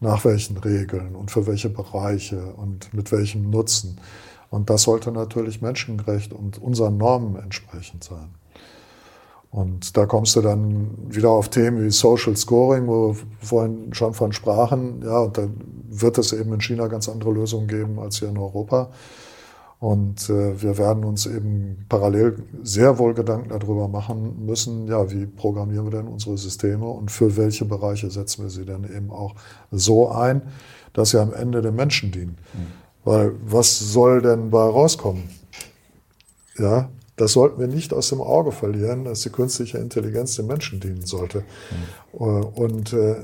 nach 0.00 0.24
welchen 0.24 0.56
Regeln 0.56 1.14
und 1.16 1.30
für 1.30 1.46
welche 1.46 1.68
Bereiche 1.68 2.54
und 2.56 2.94
mit 2.94 3.10
welchem 3.12 3.50
Nutzen. 3.50 4.00
Und 4.50 4.70
das 4.70 4.82
sollte 4.82 5.10
natürlich 5.10 5.60
menschengerecht 5.62 6.32
und 6.32 6.62
unseren 6.62 6.96
Normen 6.96 7.36
entsprechend 7.36 8.04
sein. 8.04 8.28
Und 9.50 9.96
da 9.96 10.06
kommst 10.06 10.36
du 10.36 10.42
dann 10.42 10.90
wieder 11.08 11.30
auf 11.30 11.48
Themen 11.48 11.84
wie 11.84 11.90
Social 11.90 12.36
Scoring, 12.36 12.86
wo 12.86 13.14
wir 13.14 13.16
vorhin 13.40 13.94
schon 13.94 14.14
von 14.14 14.32
sprachen. 14.32 15.02
Ja, 15.04 15.20
und 15.20 15.38
da 15.38 15.48
wird 15.90 16.18
es 16.18 16.32
eben 16.32 16.52
in 16.52 16.60
China 16.60 16.86
ganz 16.86 17.08
andere 17.08 17.32
Lösungen 17.32 17.66
geben 17.66 17.98
als 17.98 18.18
hier 18.18 18.28
in 18.28 18.38
Europa. 18.38 18.90
Und 19.80 20.30
äh, 20.30 20.62
wir 20.62 20.78
werden 20.78 21.04
uns 21.04 21.26
eben 21.26 21.84
parallel 21.88 22.42
sehr 22.62 22.98
wohl 22.98 23.12
Gedanken 23.12 23.50
darüber 23.50 23.88
machen 23.88 24.46
müssen, 24.46 24.86
ja, 24.86 25.10
wie 25.10 25.26
programmieren 25.26 25.86
wir 25.86 25.98
denn 25.98 26.08
unsere 26.08 26.38
Systeme 26.38 26.86
und 26.86 27.10
für 27.10 27.36
welche 27.36 27.64
Bereiche 27.64 28.10
setzen 28.10 28.44
wir 28.44 28.50
sie 28.50 28.64
denn 28.64 28.84
eben 28.84 29.10
auch 29.10 29.34
so 29.70 30.10
ein, 30.10 30.42
dass 30.94 31.10
sie 31.10 31.20
am 31.20 31.34
Ende 31.34 31.60
den 31.60 31.74
Menschen 31.74 32.12
dienen. 32.12 32.38
Mhm. 32.54 32.66
Weil 33.04 33.32
was 33.44 33.78
soll 33.78 34.22
denn 34.22 34.50
bei 34.50 34.62
rauskommen? 34.62 35.24
Ja, 36.56 36.88
das 37.16 37.32
sollten 37.32 37.60
wir 37.60 37.68
nicht 37.68 37.92
aus 37.92 38.08
dem 38.08 38.20
Auge 38.20 38.50
verlieren, 38.50 39.04
dass 39.04 39.20
die 39.20 39.30
künstliche 39.30 39.78
Intelligenz 39.78 40.34
den 40.34 40.46
Menschen 40.46 40.80
dienen 40.80 41.06
sollte. 41.06 41.44
Mhm. 42.12 42.22
Und 42.22 42.92
äh, 42.92 43.16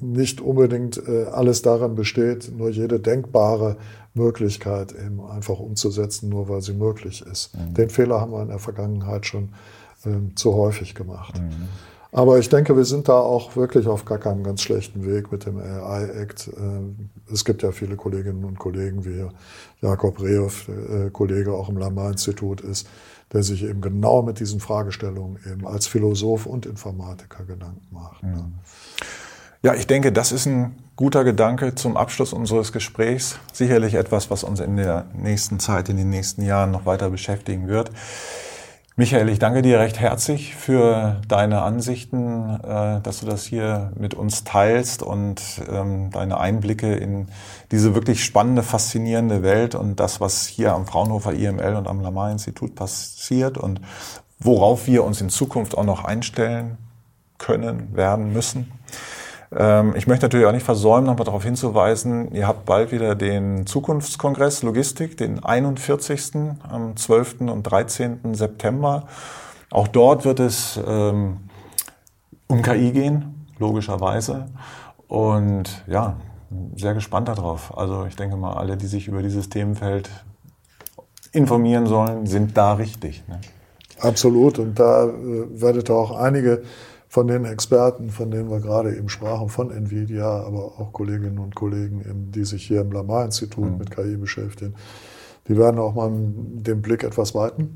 nicht 0.00 0.40
unbedingt 0.40 1.00
äh, 1.06 1.26
alles 1.26 1.62
daran 1.62 1.94
besteht, 1.94 2.50
nur 2.56 2.70
jede 2.70 2.98
denkbare 2.98 3.76
Möglichkeit 4.14 4.92
eben 4.92 5.20
einfach 5.24 5.60
umzusetzen, 5.60 6.28
nur 6.28 6.48
weil 6.48 6.60
sie 6.60 6.72
möglich 6.72 7.24
ist. 7.24 7.54
Mhm. 7.54 7.74
Den 7.74 7.90
Fehler 7.90 8.20
haben 8.20 8.32
wir 8.32 8.42
in 8.42 8.48
der 8.48 8.58
Vergangenheit 8.58 9.26
schon 9.26 9.50
äh, 10.04 10.34
zu 10.34 10.54
häufig 10.54 10.94
gemacht. 10.94 11.38
Mhm. 11.40 11.68
Aber 12.12 12.38
ich 12.38 12.48
denke, 12.48 12.76
wir 12.76 12.84
sind 12.84 13.08
da 13.08 13.18
auch 13.18 13.56
wirklich 13.56 13.86
auf 13.86 14.04
gar 14.06 14.18
keinem 14.18 14.42
ganz 14.42 14.62
schlechten 14.62 15.04
Weg 15.04 15.30
mit 15.30 15.44
dem 15.44 15.58
AI 15.58 16.08
Act. 16.20 16.48
Äh, 16.48 17.32
es 17.32 17.44
gibt 17.44 17.62
ja 17.62 17.70
viele 17.70 17.94
Kolleginnen 17.94 18.44
und 18.44 18.58
Kollegen, 18.58 19.04
wie 19.04 19.24
Jakob 19.82 20.20
Rehoff, 20.20 20.70
Kollege 21.12 21.52
auch 21.52 21.68
im 21.68 21.76
Lamar-Institut 21.76 22.62
ist, 22.62 22.88
der 23.32 23.42
sich 23.42 23.64
eben 23.64 23.80
genau 23.80 24.22
mit 24.22 24.40
diesen 24.40 24.60
Fragestellungen 24.60 25.38
eben 25.50 25.66
als 25.66 25.86
Philosoph 25.86 26.46
und 26.46 26.66
Informatiker 26.66 27.44
Gedanken 27.44 27.86
macht. 27.90 28.22
Mhm. 28.22 28.54
Ja, 29.62 29.74
ich 29.74 29.86
denke, 29.86 30.12
das 30.12 30.30
ist 30.30 30.46
ein 30.46 30.76
guter 30.94 31.24
Gedanke 31.24 31.74
zum 31.74 31.96
Abschluss 31.96 32.32
unseres 32.32 32.72
Gesprächs. 32.72 33.38
Sicherlich 33.52 33.94
etwas, 33.94 34.30
was 34.30 34.44
uns 34.44 34.60
in 34.60 34.76
der 34.76 35.06
nächsten 35.12 35.58
Zeit, 35.58 35.88
in 35.88 35.96
den 35.96 36.08
nächsten 36.08 36.42
Jahren 36.42 36.70
noch 36.70 36.86
weiter 36.86 37.10
beschäftigen 37.10 37.66
wird. 37.66 37.90
Michael, 38.98 39.28
ich 39.28 39.38
danke 39.38 39.60
dir 39.60 39.78
recht 39.78 40.00
herzlich 40.00 40.56
für 40.56 41.20
deine 41.28 41.60
Ansichten, 41.60 42.58
äh, 42.64 43.02
dass 43.02 43.20
du 43.20 43.26
das 43.26 43.44
hier 43.44 43.92
mit 43.94 44.14
uns 44.14 44.42
teilst 44.42 45.02
und 45.02 45.42
ähm, 45.70 46.10
deine 46.12 46.40
Einblicke 46.40 46.94
in 46.94 47.28
diese 47.70 47.94
wirklich 47.94 48.24
spannende, 48.24 48.62
faszinierende 48.62 49.42
Welt 49.42 49.74
und 49.74 50.00
das, 50.00 50.22
was 50.22 50.46
hier 50.46 50.72
am 50.72 50.86
Fraunhofer 50.86 51.34
IML 51.34 51.76
und 51.76 51.86
am 51.88 52.00
Lamar-Institut 52.00 52.74
passiert 52.74 53.58
und 53.58 53.82
worauf 54.38 54.86
wir 54.86 55.04
uns 55.04 55.20
in 55.20 55.28
Zukunft 55.28 55.76
auch 55.76 55.84
noch 55.84 56.06
einstellen 56.06 56.78
können, 57.36 57.94
werden 57.94 58.32
müssen. 58.32 58.72
Ähm, 59.54 59.94
ich 59.96 60.06
möchte 60.06 60.24
natürlich 60.24 60.46
auch 60.46 60.52
nicht 60.52 60.64
versäumen, 60.64 61.06
nochmal 61.06 61.24
darauf 61.24 61.44
hinzuweisen, 61.44 62.32
ihr 62.32 62.46
habt 62.46 62.64
bald 62.64 62.92
wieder 62.92 63.14
den 63.14 63.66
Zukunftskongress 63.66 64.62
Logistik, 64.62 65.16
den 65.16 65.44
41. 65.44 66.32
am 66.68 66.96
12. 66.96 67.42
und 67.42 67.62
13. 67.62 68.34
September. 68.34 69.06
Auch 69.70 69.88
dort 69.88 70.24
wird 70.24 70.40
es 70.40 70.80
ähm, 70.86 71.38
um 72.48 72.62
KI 72.62 72.92
gehen, 72.92 73.46
logischerweise. 73.58 74.46
Und 75.08 75.84
ja, 75.86 76.16
sehr 76.76 76.94
gespannt 76.94 77.28
darauf. 77.28 77.76
Also 77.76 78.06
ich 78.06 78.16
denke 78.16 78.36
mal, 78.36 78.54
alle, 78.54 78.76
die 78.76 78.86
sich 78.86 79.08
über 79.08 79.22
dieses 79.22 79.48
Themenfeld 79.48 80.10
informieren 81.32 81.86
sollen, 81.86 82.26
sind 82.26 82.56
da 82.56 82.74
richtig. 82.74 83.22
Ne? 83.28 83.40
Absolut. 84.00 84.58
Und 84.58 84.78
da 84.78 85.04
äh, 85.04 85.12
werdet 85.60 85.90
ihr 85.90 85.94
auch 85.94 86.16
einige 86.16 86.62
von 87.16 87.28
den 87.28 87.46
Experten, 87.46 88.10
von 88.10 88.30
denen 88.30 88.50
wir 88.50 88.60
gerade 88.60 88.94
eben 88.94 89.08
sprachen, 89.08 89.48
von 89.48 89.70
NVIDIA, 89.70 90.44
aber 90.44 90.78
auch 90.78 90.92
Kolleginnen 90.92 91.38
und 91.38 91.54
Kollegen, 91.54 92.30
die 92.30 92.44
sich 92.44 92.66
hier 92.66 92.82
im 92.82 92.92
Lamar-Institut 92.92 93.70
mhm. 93.70 93.78
mit 93.78 93.90
KI 93.90 94.18
beschäftigen, 94.18 94.74
die 95.48 95.56
werden 95.56 95.80
auch 95.80 95.94
mal 95.94 96.10
den 96.12 96.82
Blick 96.82 97.04
etwas 97.04 97.34
weiten 97.34 97.74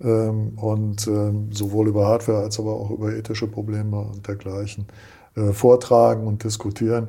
ähm, 0.00 0.52
und 0.56 1.04
ähm, 1.08 1.48
sowohl 1.50 1.88
über 1.88 2.06
Hardware 2.06 2.44
als 2.44 2.60
aber 2.60 2.74
auch 2.74 2.92
über 2.92 3.12
ethische 3.12 3.48
Probleme 3.48 3.98
und 3.98 4.28
dergleichen 4.28 4.86
äh, 5.34 5.52
vortragen 5.52 6.24
und 6.28 6.44
diskutieren. 6.44 7.08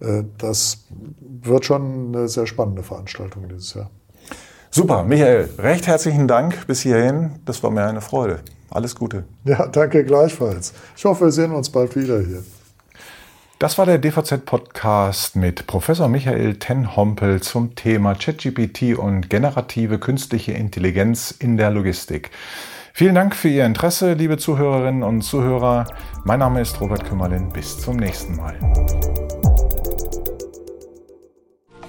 Äh, 0.00 0.24
das 0.38 0.86
wird 1.20 1.64
schon 1.64 2.16
eine 2.16 2.26
sehr 2.26 2.48
spannende 2.48 2.82
Veranstaltung 2.82 3.48
dieses 3.48 3.74
Jahr. 3.74 3.90
Super, 4.72 5.04
Michael, 5.04 5.50
recht 5.56 5.86
herzlichen 5.86 6.26
Dank 6.26 6.66
bis 6.66 6.80
hierhin. 6.80 7.38
Das 7.44 7.62
war 7.62 7.70
mir 7.70 7.84
eine 7.84 8.00
Freude. 8.00 8.40
Alles 8.72 8.94
Gute. 8.94 9.24
Ja, 9.44 9.66
danke 9.66 10.04
gleichfalls. 10.04 10.72
Ich 10.96 11.04
hoffe, 11.04 11.26
wir 11.26 11.32
sehen 11.32 11.52
uns 11.52 11.70
bald 11.70 11.94
wieder 11.94 12.20
hier. 12.20 12.42
Das 13.58 13.78
war 13.78 13.86
der 13.86 13.98
DVZ-Podcast 13.98 15.36
mit 15.36 15.68
Professor 15.68 16.08
Michael 16.08 16.56
Tenhompel 16.56 17.40
zum 17.40 17.76
Thema 17.76 18.14
ChatGPT 18.14 18.98
und 18.98 19.30
generative 19.30 20.00
künstliche 20.00 20.50
Intelligenz 20.52 21.30
in 21.30 21.56
der 21.56 21.70
Logistik. 21.70 22.30
Vielen 22.92 23.14
Dank 23.14 23.36
für 23.36 23.48
Ihr 23.48 23.64
Interesse, 23.64 24.14
liebe 24.14 24.36
Zuhörerinnen 24.36 25.02
und 25.02 25.22
Zuhörer. 25.22 25.86
Mein 26.24 26.40
Name 26.40 26.60
ist 26.60 26.80
Robert 26.80 27.04
Kümmerlin. 27.04 27.50
Bis 27.50 27.78
zum 27.78 27.96
nächsten 27.96 28.36
Mal. 28.36 28.58